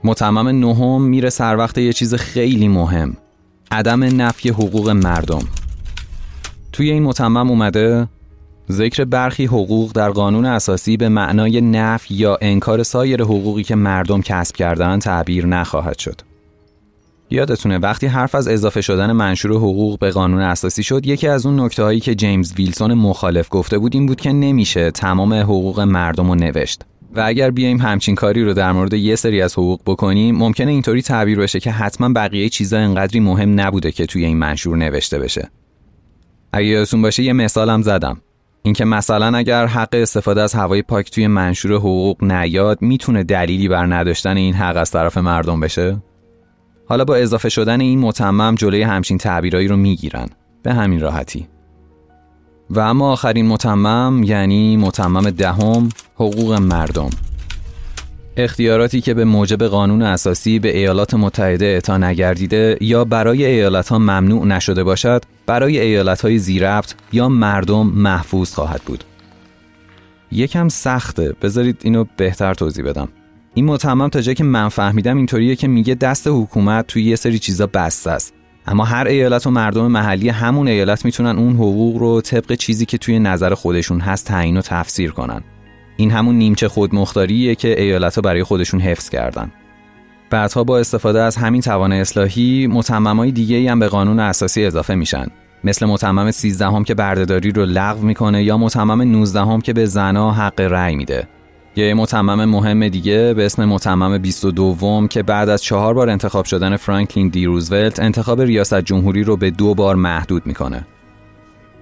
متمم 0.03 0.47
نهم 0.47 1.01
میره 1.01 1.30
سر 1.30 1.57
وقت 1.57 1.78
یه 1.78 1.93
چیز 1.93 2.15
خیلی 2.15 2.67
مهم. 2.67 3.17
عدم 3.72 4.22
نفی 4.22 4.49
حقوق 4.49 4.89
مردم. 4.89 5.43
توی 6.72 6.91
این 6.91 7.03
متمم 7.03 7.49
اومده 7.49 8.07
ذکر 8.72 9.05
برخی 9.05 9.45
حقوق 9.45 9.91
در 9.91 10.09
قانون 10.09 10.45
اساسی 10.45 10.97
به 10.97 11.09
معنای 11.09 11.61
نفی 11.61 12.13
یا 12.13 12.38
انکار 12.41 12.84
سایر 12.84 13.22
حقوقی 13.22 13.63
که 13.63 13.76
مردم 13.76 14.22
کسب 14.22 14.55
کردن 14.55 14.99
تعبیر 14.99 15.45
نخواهد 15.45 15.99
شد. 15.99 16.22
یادتونه 17.32 17.77
وقتی 17.77 18.07
حرف 18.07 18.36
از 18.36 18.47
اضافه 18.47 18.82
شدن 18.82 19.11
منشور 19.11 19.51
حقوق 19.51 19.99
به 19.99 20.11
قانون 20.11 20.41
اساسی 20.41 20.84
شد 20.84 21.05
یکی 21.05 21.27
از 21.27 21.45
اون 21.45 21.59
نکته 21.59 21.84
هایی 21.84 21.99
که 21.99 22.15
جیمز 22.15 22.53
ویلسون 22.53 22.93
مخالف 22.93 23.47
گفته 23.51 23.77
بود 23.77 23.95
این 23.95 24.05
بود 24.05 24.21
که 24.21 24.32
نمیشه 24.32 24.91
تمام 24.91 25.34
حقوق 25.34 25.80
مردم 25.80 26.27
رو 26.27 26.36
نوشت. 26.36 26.82
و 27.15 27.23
اگر 27.25 27.51
بیایم 27.51 27.77
همچین 27.77 28.15
کاری 28.15 28.43
رو 28.43 28.53
در 28.53 28.71
مورد 28.71 28.93
یه 28.93 29.15
سری 29.15 29.41
از 29.41 29.53
حقوق 29.53 29.82
بکنیم 29.86 30.36
ممکنه 30.36 30.71
اینطوری 30.71 31.01
تعبیر 31.01 31.39
بشه 31.39 31.59
که 31.59 31.71
حتما 31.71 32.13
بقیه 32.13 32.49
چیزا 32.49 32.77
انقدری 32.77 33.19
مهم 33.19 33.59
نبوده 33.59 33.91
که 33.91 34.05
توی 34.05 34.25
این 34.25 34.38
منشور 34.38 34.77
نوشته 34.77 35.19
بشه. 35.19 35.49
اگه 36.53 36.67
یادتون 36.67 37.01
باشه 37.01 37.23
یه 37.23 37.34
مثالم 37.34 37.82
زدم. 37.82 38.21
اینکه 38.61 38.86
مثلا 38.86 39.38
اگر 39.38 39.65
حق 39.65 39.89
استفاده 39.91 40.41
از 40.41 40.53
هوای 40.53 40.82
پاک 40.82 41.11
توی 41.11 41.27
منشور 41.27 41.71
حقوق 41.71 42.23
نیاد 42.23 42.82
می‌تونه 42.82 43.23
دلیلی 43.23 43.67
بر 43.67 43.86
نداشتن 43.86 44.38
این 44.38 44.53
حق 44.53 44.77
از 44.77 44.91
طرف 44.91 45.17
مردم 45.17 45.59
بشه؟ 45.59 45.97
حالا 46.89 47.05
با 47.05 47.15
اضافه 47.15 47.49
شدن 47.49 47.81
این 47.81 47.99
متمم 47.99 48.55
جلوی 48.55 48.81
همچین 48.81 49.17
تعبیرایی 49.17 49.67
رو 49.67 49.77
می‌گیرن. 49.77 50.27
به 50.63 50.73
همین 50.73 50.99
راحتی. 50.99 51.47
و 52.69 52.79
اما 52.79 53.11
آخرین 53.11 53.47
متمم 53.47 54.23
یعنی 54.23 54.77
متمم 54.77 55.29
دهم 55.29 55.89
حقوق 56.15 56.53
مردم. 56.53 57.09
اختیاراتی 58.37 59.01
که 59.01 59.13
به 59.13 59.25
موجب 59.25 59.63
قانون 59.63 60.01
اساسی 60.01 60.59
به 60.59 60.77
ایالات 60.77 61.13
متحده 61.13 61.65
اعطا 61.65 61.97
نگردیده 61.97 62.77
یا 62.81 63.05
برای 63.05 63.45
ایالت 63.45 63.89
ها 63.89 63.99
ممنوع 63.99 64.45
نشده 64.45 64.83
باشد 64.83 65.23
برای 65.45 65.79
ایالت 65.79 66.21
های 66.21 66.39
زیربط 66.39 66.93
یا 67.13 67.29
مردم 67.29 67.87
محفوظ 67.87 68.53
خواهد 68.53 68.81
بود. 68.85 69.03
یکم 70.31 70.69
سخته. 70.69 71.35
بذارید 71.41 71.77
اینو 71.83 72.05
بهتر 72.17 72.53
توضیح 72.53 72.85
بدم. 72.85 73.09
این 73.53 73.65
متمم 73.65 74.07
تا 74.07 74.21
جایی 74.21 74.35
که 74.35 74.43
من 74.43 74.69
فهمیدم 74.69 75.17
اینطوریه 75.17 75.55
که 75.55 75.67
میگه 75.67 75.95
دست 75.95 76.27
حکومت 76.27 76.87
توی 76.87 77.03
یه 77.03 77.15
سری 77.15 77.39
چیزا 77.39 77.67
بسته 77.67 78.11
است. 78.11 78.33
اما 78.67 78.85
هر 78.85 79.07
ایالت 79.07 79.47
و 79.47 79.51
مردم 79.51 79.87
محلی 79.87 80.29
همون 80.29 80.67
ایالت 80.67 81.05
می‌تونن 81.05 81.37
اون 81.37 81.53
حقوق 81.53 81.97
رو 81.97 82.21
طبق 82.21 82.53
چیزی 82.53 82.85
که 82.85 82.97
توی 82.97 83.19
نظر 83.19 83.53
خودشون 83.53 83.99
هست 83.99 84.25
تعیین 84.25 84.57
و 84.57 84.61
تفسیر 84.61 85.11
کنن. 85.11 85.41
این 85.97 86.11
همون 86.11 86.35
نیمچه 86.35 86.67
خودمختاریه 86.67 87.55
که 87.55 87.81
ایالت 87.81 88.15
ها 88.15 88.21
برای 88.21 88.43
خودشون 88.43 88.81
حفظ 88.81 89.09
کردن. 89.09 89.51
بعدها 90.29 90.63
با 90.63 90.79
استفاده 90.79 91.21
از 91.21 91.35
همین 91.35 91.61
توان 91.61 91.91
اصلاحی 91.91 92.67
متممای 92.67 93.31
دیگه 93.31 93.71
هم 93.71 93.79
به 93.79 93.87
قانون 93.87 94.19
اساسی 94.19 94.65
اضافه 94.65 94.95
میشن. 94.95 95.27
مثل 95.63 95.85
متمم 95.85 96.31
13 96.31 96.65
هم 96.65 96.83
که 96.83 96.93
بردهداری 96.93 97.51
رو 97.51 97.65
لغو 97.65 98.05
می‌کنه 98.05 98.43
یا 98.43 98.57
متمم 98.57 99.01
19 99.01 99.39
هم 99.39 99.61
که 99.61 99.73
به 99.73 99.85
زنا 99.85 100.31
حق 100.31 100.61
رأی 100.61 100.95
میده. 100.95 101.27
یه 101.80 101.93
متمم 101.93 102.45
مهم 102.45 102.88
دیگه 102.88 103.34
به 103.34 103.45
اسم 103.45 103.65
متمم 103.65 104.17
22 104.17 105.07
که 105.07 105.23
بعد 105.23 105.49
از 105.49 105.63
چهار 105.63 105.93
بار 105.93 106.09
انتخاب 106.09 106.45
شدن 106.45 106.77
فرانکلین 106.77 107.30
دی 107.30 107.45
روزولت 107.45 107.99
انتخاب 107.99 108.41
ریاست 108.41 108.82
جمهوری 108.82 109.23
رو 109.23 109.38
به 109.38 109.51
دو 109.51 109.73
بار 109.73 109.95
محدود 109.95 110.45
می‌کنه. 110.45 110.88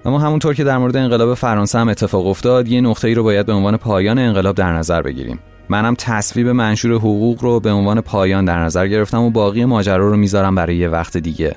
اما 0.05 0.19
همونطور 0.19 0.53
که 0.53 0.63
در 0.63 0.77
مورد 0.77 0.97
انقلاب 0.97 1.33
فرانسه 1.33 1.79
هم 1.79 1.89
اتفاق 1.89 2.27
افتاد 2.27 2.67
یه 2.67 2.81
نقطه 2.81 3.07
ای 3.07 3.13
رو 3.13 3.23
باید 3.23 3.45
به 3.45 3.53
عنوان 3.53 3.77
پایان 3.77 4.19
انقلاب 4.19 4.55
در 4.55 4.73
نظر 4.73 5.01
بگیریم. 5.01 5.39
منم 5.69 5.95
تصویب 5.97 6.47
منشور 6.47 6.93
حقوق 6.93 7.43
رو 7.43 7.59
به 7.59 7.71
عنوان 7.71 8.01
پایان 8.01 8.45
در 8.45 8.59
نظر 8.63 8.87
گرفتم 8.87 9.21
و 9.21 9.29
باقی 9.29 9.65
ماجرا 9.65 10.09
رو 10.09 10.17
می‌ذارم 10.17 10.55
برای 10.55 10.77
یه 10.77 10.89
وقت 10.89 11.17
دیگه. 11.17 11.55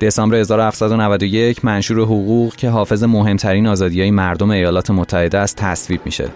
دسامبر 0.00 0.36
1791 0.36 1.64
منشور 1.64 2.00
حقوق 2.00 2.56
که 2.56 2.70
حافظ 2.70 3.04
مهمترین 3.04 3.66
های 3.66 4.10
مردم 4.10 4.50
ایالات 4.50 4.90
متحده 4.90 5.38
است 5.38 5.56
تصویب 5.56 6.00
میشه. 6.04 6.28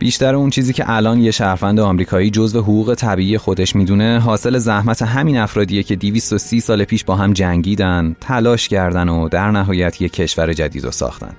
بیشتر 0.00 0.34
اون 0.34 0.50
چیزی 0.50 0.72
که 0.72 0.84
الان 0.86 1.20
یه 1.20 1.30
شهروند 1.30 1.80
آمریکایی 1.80 2.30
جزو 2.30 2.60
حقوق 2.60 2.94
طبیعی 2.94 3.38
خودش 3.38 3.76
می‌دونه 3.76 4.20
حاصل 4.20 4.58
زحمت 4.58 5.02
همین 5.02 5.38
افرادیه 5.38 5.82
که 5.82 5.96
230 5.96 6.60
سال 6.60 6.84
پیش 6.84 7.04
با 7.04 7.16
هم 7.16 7.32
جنگیدن، 7.32 8.16
تلاش 8.20 8.68
کردن 8.68 9.08
و 9.08 9.28
در 9.28 9.50
نهایت 9.50 10.00
یک 10.00 10.12
کشور 10.12 10.52
جدید 10.52 10.84
رو 10.84 10.90
ساختن. 10.90 11.32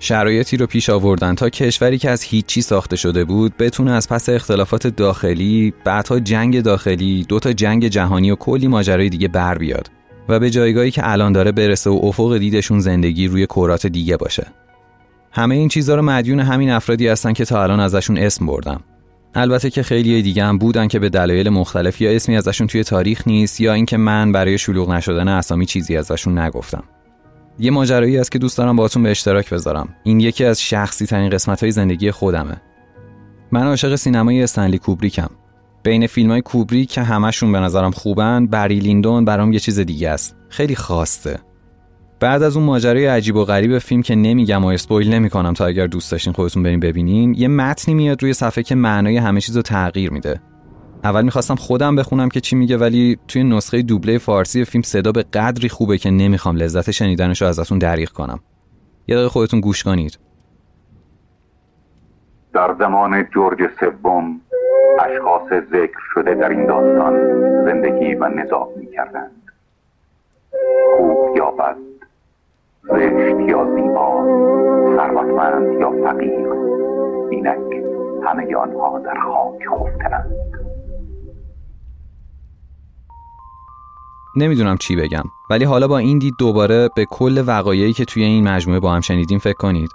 شرایطی 0.00 0.56
رو 0.56 0.66
پیش 0.66 0.90
آوردن 0.90 1.34
تا 1.34 1.48
کشوری 1.48 1.98
که 1.98 2.10
از 2.10 2.22
هیچی 2.22 2.62
ساخته 2.62 2.96
شده 2.96 3.24
بود 3.24 3.56
بتونه 3.56 3.90
از 3.92 4.08
پس 4.08 4.28
اختلافات 4.28 4.86
داخلی، 4.86 5.74
بعدها 5.84 6.20
جنگ 6.20 6.62
داخلی، 6.62 7.24
دوتا 7.28 7.52
جنگ 7.52 7.88
جهانی 7.88 8.30
و 8.30 8.36
کلی 8.36 8.68
ماجرای 8.68 9.08
دیگه 9.08 9.28
بر 9.28 9.58
بیاد 9.58 9.90
و 10.28 10.40
به 10.40 10.50
جایگاهی 10.50 10.90
که 10.90 11.10
الان 11.10 11.32
داره 11.32 11.52
برسه 11.52 11.90
و 11.90 12.00
افق 12.02 12.38
دیدشون 12.38 12.80
زندگی 12.80 13.28
روی 13.28 13.46
کرات 13.46 13.86
دیگه 13.86 14.16
باشه. 14.16 14.46
همه 15.36 15.54
این 15.54 15.68
چیزها 15.68 15.96
رو 15.96 16.02
مدیون 16.02 16.40
همین 16.40 16.70
افرادی 16.70 17.08
هستن 17.08 17.32
که 17.32 17.44
تا 17.44 17.62
الان 17.62 17.80
ازشون 17.80 18.18
اسم 18.18 18.46
بردم. 18.46 18.80
البته 19.34 19.70
که 19.70 19.82
خیلی 19.82 20.22
دیگه 20.22 20.44
هم 20.44 20.58
بودن 20.58 20.88
که 20.88 20.98
به 20.98 21.08
دلایل 21.08 21.48
مختلف 21.48 22.00
یا 22.00 22.10
اسمی 22.10 22.36
ازشون 22.36 22.66
توی 22.66 22.84
تاریخ 22.84 23.28
نیست 23.28 23.60
یا 23.60 23.72
اینکه 23.72 23.96
من 23.96 24.32
برای 24.32 24.58
شلوغ 24.58 24.90
نشدن 24.90 25.28
اسامی 25.28 25.66
چیزی 25.66 25.96
ازشون 25.96 26.38
نگفتم. 26.38 26.84
یه 27.58 27.70
ماجرایی 27.70 28.18
است 28.18 28.32
که 28.32 28.38
دوست 28.38 28.58
دارم 28.58 28.76
باهاتون 28.76 29.02
به 29.02 29.10
اشتراک 29.10 29.50
بذارم. 29.50 29.88
این 30.02 30.20
یکی 30.20 30.44
از 30.44 30.62
شخصی 30.62 31.06
ترین 31.06 31.30
قسمت 31.30 31.62
های 31.62 31.72
زندگی 31.72 32.10
خودمه. 32.10 32.56
من 33.52 33.66
عاشق 33.66 33.94
سینمای 33.94 34.42
استنلی 34.42 34.78
کوبریکم. 34.78 35.30
بین 35.82 36.06
فیلم 36.06 36.30
های 36.30 36.42
کوبریک 36.42 36.90
که 36.90 37.02
همشون 37.02 37.52
به 37.52 37.60
نظرم 37.60 37.90
خوبن 37.90 38.46
بری 38.46 38.78
لیندون 38.78 39.24
برام 39.24 39.52
یه 39.52 39.58
چیز 39.58 39.80
دیگه 39.80 40.10
است. 40.10 40.36
خیلی 40.48 40.76
خاسته 40.76 41.38
بعد 42.20 42.42
از 42.42 42.56
اون 42.56 42.66
ماجرای 42.66 43.06
عجیب 43.06 43.36
و 43.36 43.44
غریب 43.44 43.78
فیلم 43.78 44.02
که 44.02 44.14
نمیگم 44.14 44.64
و 44.64 44.66
اسپویل 44.66 45.14
نمی‌کنم 45.14 45.52
تا 45.52 45.66
اگر 45.66 45.86
دوست 45.86 46.12
داشتین 46.12 46.32
خودتون 46.32 46.62
برین 46.62 46.80
ببینین 46.80 47.34
یه 47.34 47.48
متنی 47.48 47.94
میاد 47.94 48.22
روی 48.22 48.32
صفحه 48.32 48.62
که 48.62 48.74
معنای 48.74 49.16
همه 49.16 49.40
چیز 49.40 49.56
رو 49.56 49.62
تغییر 49.62 50.10
میده. 50.10 50.40
اول 51.04 51.22
می‌خواستم 51.22 51.54
خودم 51.54 51.96
بخونم 51.96 52.28
که 52.28 52.40
چی 52.40 52.56
میگه 52.56 52.76
ولی 52.76 53.18
توی 53.28 53.44
نسخه 53.44 53.82
دوبله 53.82 54.18
فارسی 54.18 54.64
فیلم 54.64 54.82
صدا 54.82 55.12
به 55.12 55.22
قدری 55.22 55.68
خوبه 55.68 55.98
که 55.98 56.10
نمی‌خوام 56.10 56.56
لذت 56.56 56.90
شنیدنش 56.90 57.42
رو 57.42 57.48
ازتون 57.48 57.78
دریغ 57.78 58.08
کنم. 58.08 58.40
یه 59.08 59.16
دقیقه 59.16 59.28
خودتون 59.28 59.60
گوش 59.60 59.82
کنید. 59.82 60.18
در 62.54 62.74
زمان 62.78 63.24
جورج 63.34 63.58
سوم 63.80 64.40
اشخاص 65.00 65.62
ذکر 65.70 65.98
شده 66.14 66.34
در 66.34 66.48
این 66.48 66.66
داستان 66.66 67.14
زندگی 67.64 68.14
و 68.14 68.28
نظام 68.28 68.68
می‌کردند. 68.76 69.42
خوب 70.96 71.36
یا 71.36 71.50
بد؟ 71.50 71.76
زشت 72.88 73.48
یا 73.48 73.64
زیبا 73.74 74.24
ثروتمند 74.96 75.80
یا 75.80 75.90
فقیر 75.90 76.52
اینک 77.30 77.84
همه 78.24 78.56
آنها 78.56 78.98
در 78.98 79.14
خاک 79.20 79.62
خفتند 79.68 80.32
نمی‌دونم 84.36 84.76
چی 84.76 84.96
بگم 84.96 85.24
ولی 85.50 85.64
حالا 85.64 85.88
با 85.88 85.98
این 85.98 86.18
دید 86.18 86.34
دوباره 86.38 86.88
به 86.96 87.04
کل 87.04 87.44
وقایعی 87.46 87.92
که 87.92 88.04
توی 88.04 88.22
این 88.22 88.48
مجموعه 88.48 88.80
با 88.80 88.92
هم 88.92 89.00
شنیدیم 89.00 89.38
فکر 89.38 89.56
کنید. 89.56 89.90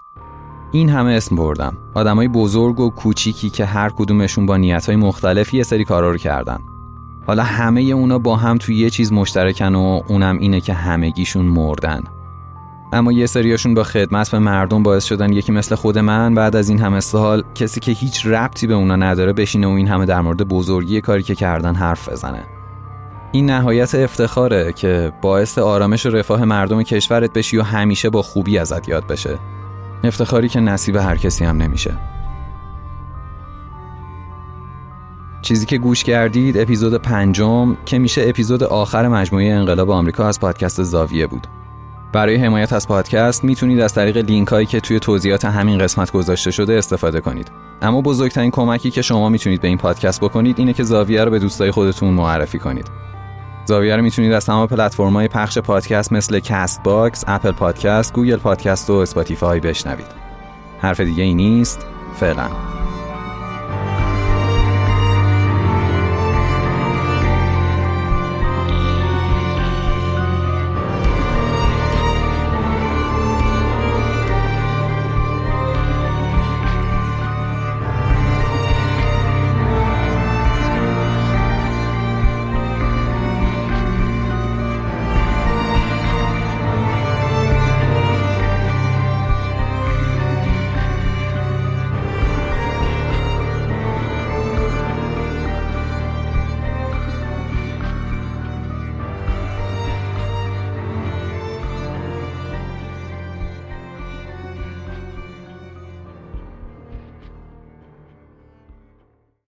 این 0.72 0.90
همه 0.90 1.12
اسم 1.12 1.36
بردم. 1.36 1.78
آدمای 1.96 2.28
بزرگ 2.28 2.80
و 2.80 2.90
کوچیکی 2.90 3.50
که 3.50 3.66
هر 3.66 3.90
کدومشون 3.90 4.46
با 4.46 4.58
نیتهای 4.58 4.96
مختلفی 4.96 5.58
یه 5.58 5.64
سری 5.64 5.86
کارا 5.86 6.12
رو 6.12 6.18
کردن. 6.18 6.60
حالا 7.28 7.44
همه 7.44 7.82
اونا 7.82 8.20
با 8.20 8.36
هم 8.36 8.58
توی 8.58 8.76
یه 8.76 8.90
چیز 8.90 9.14
مشترکن 9.14 9.76
و 9.76 10.02
اونم 10.10 10.38
اینه 10.38 10.62
که 10.62 10.74
همگیشون 10.74 11.46
مردن. 11.46 12.04
اما 12.94 13.12
یه 13.12 13.26
سریاشون 13.26 13.74
با 13.74 13.84
خدمت 13.84 14.32
به 14.32 14.40
مردم 14.40 14.84
باعث 14.84 15.06
شدن 15.06 15.34
یکی 15.34 15.52
مثل 15.52 15.76
خود 15.76 15.98
من 15.98 16.36
بعد 16.36 16.56
از 16.56 16.70
این 16.70 16.80
همه 16.80 17.00
سال 17.00 17.44
کسی 17.56 17.80
که 17.80 17.92
هیچ 17.92 18.26
ربطی 18.26 18.68
به 18.68 18.74
اونا 18.74 18.96
نداره 18.96 19.34
بشینه 19.34 19.68
و 19.68 19.70
این 19.70 19.88
همه 19.88 20.06
در 20.06 20.22
مورد 20.22 20.48
بزرگی 20.48 21.02
کاری 21.02 21.24
که 21.24 21.36
کردن 21.36 21.76
حرف 21.76 22.10
بزنه. 22.10 22.44
این 23.32 23.46
نهایت 23.46 23.96
افتخاره 23.96 24.74
که 24.74 25.12
باعث 25.22 25.58
آرامش 25.58 26.06
و 26.06 26.10
رفاه 26.10 26.46
مردم 26.46 26.84
کشورت 26.84 27.34
بشی 27.34 27.58
و 27.58 27.64
همیشه 27.64 28.10
با 28.10 28.22
خوبی 28.22 28.58
ازت 28.58 28.90
یاد 28.90 29.08
بشه. 29.08 29.40
افتخاری 30.04 30.50
که 30.50 30.60
نصیب 30.60 30.96
هر 30.96 31.18
کسی 31.18 31.46
هم 31.46 31.58
نمیشه. 31.58 31.98
چیزی 35.42 35.66
که 35.66 35.78
گوش 35.78 36.04
کردید 36.04 36.58
اپیزود 36.58 36.96
پنجم 36.96 37.78
که 37.86 38.00
میشه 38.00 38.24
اپیزود 38.28 38.64
آخر 38.64 39.08
مجموعه 39.08 39.54
انقلاب 39.54 39.90
آمریکا 39.90 40.28
از 40.28 40.40
پادکست 40.40 40.84
زاویه 40.84 41.28
بود. 41.28 41.48
برای 42.14 42.36
حمایت 42.36 42.74
از 42.74 42.88
پادکست 42.88 43.44
می‌تونید 43.44 43.80
از 43.80 43.94
طریق 43.94 44.18
لینک 44.18 44.48
هایی 44.48 44.66
که 44.66 44.80
توی 44.80 45.00
توضیحات 45.00 45.46
همین 45.46 45.78
قسمت 45.78 46.12
گذاشته 46.12 46.52
شده 46.52 46.74
استفاده 46.74 47.22
کنید 47.22 47.52
اما 47.82 48.02
بزرگترین 48.02 48.52
کمکی 48.52 48.92
که 48.92 49.02
شما 49.02 49.30
می‌تونید 49.30 49.62
به 49.62 49.68
این 49.68 49.78
پادکست 49.78 50.22
بکنید 50.22 50.60
اینه 50.60 50.74
که 50.74 50.84
زاویه 50.84 51.24
رو 51.24 51.32
به 51.32 51.40
دوستای 51.40 51.72
خودتون 51.72 52.14
معرفی 52.14 52.60
کنید 52.60 52.88
زاویه 53.66 53.96
رو 53.96 54.02
می‌تونید 54.02 54.32
از 54.32 54.46
تمام 54.46 54.68
پلتفرم‌های 54.68 55.28
پخش 55.28 55.58
پادکست 55.58 56.14
مثل 56.14 56.40
Castbox، 56.40 57.24
Apple 57.28 57.52
Podcast، 57.52 58.14
Google 58.14 58.38
Podcast 58.38 58.90
و 58.90 58.94
Spotify 58.94 59.60
بشنوید. 59.60 60.08
حرف 60.80 61.00
دیگه 61.00 61.24
ای 61.24 61.34
نیست. 61.34 61.86
فعلا 62.20 62.48